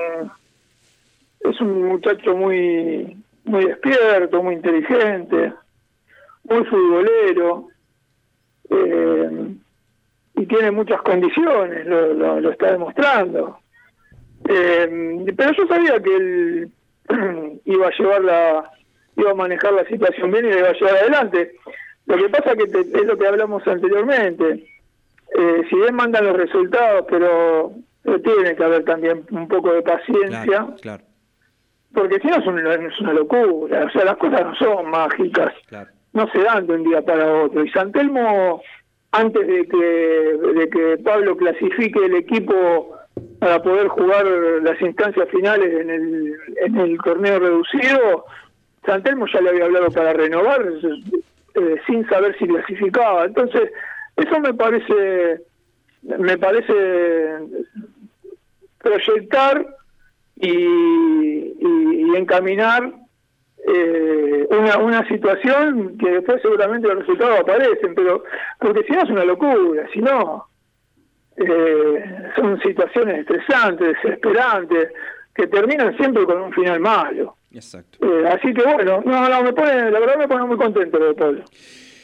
es 1.41 1.59
un 1.61 1.83
muchacho 1.87 2.35
muy 2.35 3.17
muy 3.45 3.65
despierto, 3.65 4.43
muy 4.43 4.55
inteligente, 4.55 5.53
muy 6.43 6.63
futbolero 6.65 7.67
eh, 8.69 9.47
y 10.35 10.45
tiene 10.45 10.71
muchas 10.71 11.01
condiciones, 11.01 11.85
lo, 11.85 12.13
lo, 12.39 12.51
está 12.51 12.71
demostrando. 12.71 13.59
Eh, 14.47 15.25
pero 15.35 15.51
yo 15.53 15.67
sabía 15.67 15.99
que 16.01 16.15
él 16.15 16.71
iba 17.65 17.87
a 17.87 17.91
llevar 17.97 18.23
la, 18.23 18.71
iba 19.17 19.31
a 19.31 19.35
manejar 19.35 19.73
la 19.73 19.85
situación 19.85 20.31
bien 20.31 20.45
y 20.45 20.49
la 20.49 20.59
iba 20.59 20.69
a 20.69 20.73
llevar 20.73 20.95
adelante. 20.95 21.51
Lo 22.05 22.17
que 22.17 22.29
pasa 22.29 22.55
que 22.55 22.65
te- 22.67 22.79
es 22.99 23.05
lo 23.05 23.17
que 23.17 23.27
hablamos 23.27 23.65
anteriormente. 23.67 24.65
Eh, 25.37 25.61
si 25.69 25.75
bien 25.75 25.95
mandan 25.95 26.25
los 26.25 26.35
resultados, 26.37 27.05
pero, 27.09 27.73
pero 28.03 28.21
tiene 28.21 28.55
que 28.55 28.63
haber 28.63 28.83
también 28.85 29.25
un 29.31 29.47
poco 29.47 29.73
de 29.73 29.81
paciencia 29.81 30.41
Claro, 30.43 30.75
claro, 30.81 31.03
porque 31.93 32.19
si 32.19 32.27
no 32.27 32.37
es 32.37 32.47
una, 32.47 32.73
es 32.73 32.99
una 32.99 33.13
locura, 33.13 33.85
o 33.85 33.89
sea, 33.91 34.05
las 34.05 34.17
cosas 34.17 34.41
no 34.45 34.55
son 34.55 34.89
mágicas, 34.89 35.53
claro. 35.67 35.89
no 36.13 36.27
se 36.31 36.39
dan 36.39 36.65
de 36.67 36.73
un 36.75 36.83
día 36.83 37.01
para 37.01 37.43
otro. 37.43 37.65
Y 37.65 37.69
Santelmo, 37.71 38.61
antes 39.11 39.45
de 39.45 39.67
que, 39.67 39.77
de 39.77 40.69
que 40.69 40.97
Pablo 41.03 41.35
clasifique 41.35 42.05
el 42.05 42.15
equipo 42.15 42.95
para 43.39 43.61
poder 43.61 43.87
jugar 43.89 44.25
las 44.63 44.79
instancias 44.81 45.27
finales 45.29 45.81
en 45.81 45.89
el, 45.89 46.35
en 46.65 46.77
el 46.77 46.97
torneo 46.99 47.39
reducido, 47.39 48.25
Santelmo 48.85 49.25
ya 49.27 49.41
le 49.41 49.49
había 49.49 49.65
hablado 49.65 49.91
para 49.91 50.13
renovar 50.13 50.65
eh, 51.55 51.75
sin 51.85 52.07
saber 52.07 52.37
si 52.39 52.47
clasificaba. 52.47 53.25
Entonces, 53.25 53.69
eso 54.15 54.39
me 54.39 54.53
parece, 54.53 55.41
me 56.03 56.37
parece 56.37 57.37
proyectar 58.79 59.65
y, 60.37 60.49
y- 60.49 61.55
y 61.59 62.15
encaminar 62.15 62.91
eh, 63.67 64.47
una, 64.49 64.77
una 64.79 65.07
situación 65.07 65.97
que 65.97 66.09
después 66.09 66.41
seguramente 66.41 66.87
los 66.87 66.99
resultados 66.99 67.39
aparecen, 67.41 67.93
pero 67.95 68.23
porque 68.59 68.83
si 68.83 68.91
no 68.93 69.03
es 69.03 69.09
una 69.09 69.23
locura, 69.25 69.87
si 69.93 69.99
no 70.01 70.47
eh, 71.37 72.03
son 72.35 72.59
situaciones 72.61 73.19
estresantes, 73.19 73.95
desesperantes, 74.03 74.89
que 75.33 75.47
terminan 75.47 75.95
siempre 75.97 76.25
con 76.25 76.41
un 76.41 76.51
final 76.53 76.79
malo. 76.79 77.35
Exacto. 77.53 77.99
Eh, 78.05 78.27
así 78.27 78.53
que 78.53 78.63
bueno, 78.63 79.01
no, 79.05 79.29
no, 79.29 79.43
me 79.43 79.53
pone, 79.53 79.91
la 79.91 79.99
verdad 79.99 80.17
me 80.17 80.27
pone 80.27 80.45
muy 80.45 80.57
contento 80.57 80.97
de 80.99 81.13
Pablo. 81.13 81.43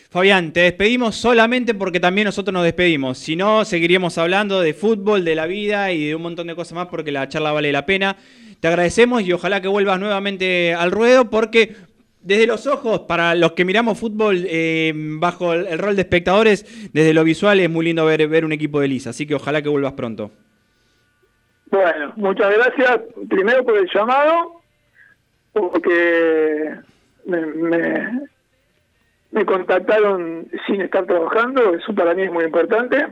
Fabián, 0.10 0.54
te 0.54 0.62
despedimos 0.62 1.16
solamente 1.16 1.74
porque 1.74 2.00
también 2.00 2.26
nosotros 2.26 2.54
nos 2.54 2.64
despedimos. 2.64 3.18
Si 3.18 3.36
no, 3.36 3.66
seguiríamos 3.66 4.18
hablando 4.18 4.62
de 4.62 4.74
fútbol, 4.74 5.26
de 5.26 5.36
la 5.36 5.46
vida 5.48 5.92
y 5.92 6.08
de 6.08 6.16
un 6.16 6.22
montón 6.22 6.48
de 6.48 6.56
cosas 6.56 6.74
más 6.74 6.88
porque 6.88 7.12
la 7.12 7.28
charla 7.28 7.52
vale 7.52 7.72
la 7.72 7.86
pena. 7.86 8.16
Te 8.60 8.68
agradecemos 8.68 9.22
y 9.24 9.34
ojalá 9.34 9.62
que 9.62 9.68
vuelvas 9.68 10.00
nuevamente 10.00 10.74
al 10.74 10.92
ruedo 10.92 11.30
porque 11.30 11.76
desde 12.22 12.48
los 12.48 12.68
ojos, 12.68 13.02
para 13.02 13.36
los 13.36 13.54
que 13.54 13.64
miramos 13.64 14.00
fútbol 14.00 14.46
eh, 14.48 14.92
bajo 14.96 15.54
el, 15.54 15.78
rol 15.78 15.96
de 15.96 16.02
espectadores, 16.02 16.66
desde 16.92 17.14
lo 17.14 17.24
visual 17.24 17.60
es 17.60 17.70
muy 17.70 17.86
lindo 17.86 18.06
ver, 18.06 18.28
ver 18.28 18.44
un 18.44 18.52
equipo 18.52 18.80
de 18.80 18.88
Lisa. 18.88 19.12
Así 19.12 19.26
que 19.26 19.36
ojalá 19.36 19.62
que 19.62 19.70
vuelvas 19.70 19.94
pronto. 19.94 20.32
Bueno, 21.70 22.14
muchas 22.16 22.54
gracias 22.54 23.00
primero 23.30 23.64
por 23.64 23.78
el 23.78 23.90
llamado, 23.94 24.62
porque 25.54 26.76
me, 27.26 28.28
me 29.38 29.46
contactaron 29.46 30.48
sin 30.66 30.82
estar 30.82 31.06
trabajando, 31.06 31.76
eso 31.76 31.94
para 31.94 32.16
mí 32.16 32.24
es 32.24 32.32
muy 32.32 32.46
importante. 32.46 33.08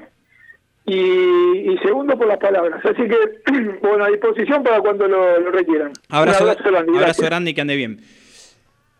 Y, 0.87 0.93
y 0.93 1.77
segundo 1.83 2.17
por 2.17 2.27
las 2.27 2.37
palabras, 2.37 2.83
así 2.85 3.07
que 3.07 3.17
bueno, 3.81 4.05
a 4.05 4.09
disposición 4.09 4.63
para 4.63 4.81
cuando 4.81 5.07
lo, 5.07 5.39
lo 5.39 5.51
requieran. 5.51 5.93
Abrazo, 6.09 6.45
grande, 6.63 6.97
abrazo 6.97 7.23
grande 7.23 7.51
y 7.51 7.53
que 7.53 7.61
ande 7.61 7.75
bien. 7.75 7.99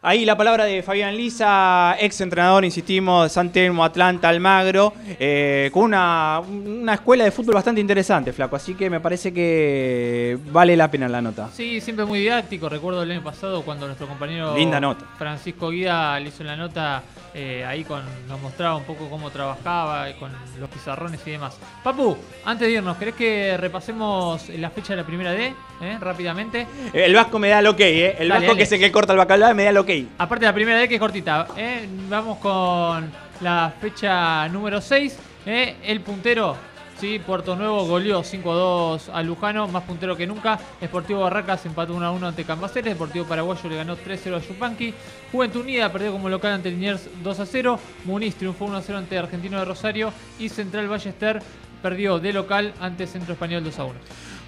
Ahí 0.02 0.24
la 0.24 0.38
palabra 0.38 0.66
de 0.66 0.84
Fabián 0.84 1.18
Lisa, 1.18 1.96
ex 2.00 2.22
entrenador, 2.22 2.64
insistimos, 2.64 3.24
de 3.24 3.30
San 3.30 3.52
Telmo, 3.52 3.84
Atlanta, 3.84 4.30
Almagro, 4.30 4.94
eh, 5.20 5.72
con 5.74 5.86
una, 5.86 6.42
una 6.42 6.94
escuela 6.94 7.24
de 7.24 7.32
fútbol 7.32 7.56
bastante 7.56 7.82
interesante, 7.82 8.32
Flaco. 8.32 8.56
Así 8.56 8.76
que 8.76 8.88
me 8.88 9.00
parece 9.00 9.34
que 9.34 10.38
vale 10.52 10.78
la 10.78 10.92
pena 10.92 11.10
la 11.10 11.24
nota. 11.24 11.50
Sí, 11.52 11.82
siempre 11.82 12.06
muy 12.06 12.20
didáctico. 12.20 12.70
Recuerdo 12.70 13.02
el 13.02 13.10
año 13.10 13.24
pasado 13.24 13.64
cuando 13.64 13.88
nuestro 13.88 14.08
compañero 14.08 14.56
Linda 14.56 14.80
nota. 14.80 15.06
Francisco 15.18 15.72
Guía 15.72 16.20
le 16.20 16.30
hizo 16.30 16.44
la 16.44 16.56
nota 16.56 17.02
eh, 17.34 17.66
ahí 17.66 17.84
con 17.84 18.02
nos 18.30 18.40
mostraba 18.40 18.78
un 18.78 18.84
poco 18.84 19.10
cómo 19.10 19.30
trabajaba, 19.32 20.06
con 20.20 20.32
los 20.60 20.70
pizarrones 20.70 21.20
y 21.26 21.32
demás. 21.32 21.58
Papu, 21.84 22.16
antes 22.46 22.68
de 22.68 22.76
irnos, 22.76 22.96
¿querés 22.98 23.16
que 23.16 23.58
repasemos 23.58 24.50
la 24.50 24.70
fecha 24.70 24.94
de 24.94 24.98
la 24.98 25.06
primera 25.06 25.32
D 25.32 25.54
eh, 25.82 25.98
rápidamente? 26.00 26.68
El 26.94 27.14
Vasco 27.16 27.40
me 27.40 27.50
da 27.50 27.60
el 27.60 27.68
ok, 27.68 27.80
¿eh? 27.80 28.16
El 28.20 28.30
Dale, 28.30 28.42
Vasco 28.42 28.46
dale. 28.54 28.58
que 28.58 28.64
es 28.64 28.72
el 28.72 28.80
que 28.80 28.92
corta 28.92 29.12
el 29.14 29.18
bacalao 29.18 29.54
me 29.56 29.64
da 29.64 29.72
el 29.72 29.78
ok. 29.78 29.90
Aparte 30.18 30.46
la 30.46 30.54
primera 30.54 30.80
D 30.80 30.88
que 30.88 30.96
es 30.96 31.00
cortita, 31.00 31.48
¿eh? 31.56 31.88
vamos 32.10 32.40
con 32.40 33.10
la 33.42 33.74
fecha 33.80 34.48
número 34.50 34.82
6. 34.82 35.18
¿eh? 35.46 35.76
El 35.84 36.02
puntero, 36.02 36.56
¿sí? 37.00 37.20
Puerto 37.20 37.56
Nuevo 37.56 37.86
goleó 37.86 38.22
5-2 38.22 39.10
a 39.14 39.22
Lujano, 39.22 39.68
más 39.68 39.84
puntero 39.84 40.18
que 40.18 40.28
nunca. 40.28 40.60
Sportivo 40.84 41.22
Barracas 41.22 41.66
empató 41.66 41.96
1-1 41.96 42.28
ante 42.28 42.44
Cambaceres. 42.44 42.94
Deportivo 42.94 43.26
Paraguayo 43.26 43.70
le 43.70 43.76
ganó 43.78 43.96
3-0 43.96 44.36
a 44.36 44.40
Yupanqui. 44.40 44.94
Juventud 45.32 45.62
Unida 45.62 45.92
perdió 45.92 46.12
como 46.12 46.30
local 46.30 46.54
ante 46.54 46.72
Liniers 46.72 47.08
2-0. 47.24 47.80
Muniz 48.06 48.36
triunfó 48.36 48.68
1-0 48.68 48.96
ante 48.96 49.18
Argentino 49.18 49.60
de 49.60 49.66
Rosario. 49.66 50.12
Y 50.40 50.50
Central 50.50 50.88
Ballester 50.88 51.42
perdió 51.82 52.20
de 52.20 52.34
local 52.34 52.74
ante 52.80 53.08
Centro 53.08 53.34
Español 53.34 53.64
2-1. 53.64 53.92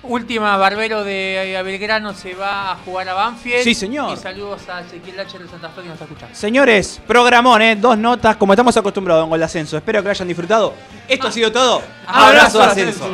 Última, 0.04 0.56
Barbero 0.58 1.04
de 1.04 1.56
eh, 1.56 1.64
Belgrano 1.64 2.14
se 2.14 2.34
va 2.34 2.72
a 2.72 2.76
jugar 2.76 3.10
a 3.10 3.14
Banfield. 3.14 3.64
Sí, 3.64 3.74
señor. 3.74 4.18
Y 4.18 4.22
saludos 4.22 4.62
a 4.70 4.82
Ezequiel 4.82 5.18
Lacher 5.18 5.42
de 5.42 5.50
Santa 5.50 5.70
Fe 5.70 5.82
que 5.82 5.88
nos 5.88 5.94
está 5.96 6.06
escuchando. 6.06 6.36
Señores, 6.36 7.02
programón, 7.06 7.62
¿eh? 7.62 7.76
Dos 7.76 7.98
notas, 7.98 8.38
como 8.38 8.54
estamos 8.54 8.76
acostumbrados 8.78 9.28
Gol 9.28 9.40
de 9.40 9.46
Ascenso. 9.46 9.78
Espero 9.78 10.00
que 10.02 10.06
lo 10.06 10.12
hayan 10.12 10.28
disfrutado. 10.28 10.74
Esto 11.08 11.28
ha 11.28 11.32
sido 11.32 11.52
todo. 11.52 11.82
Abrazo 12.06 12.60
de 12.60 12.66
ascenso. 12.66 13.10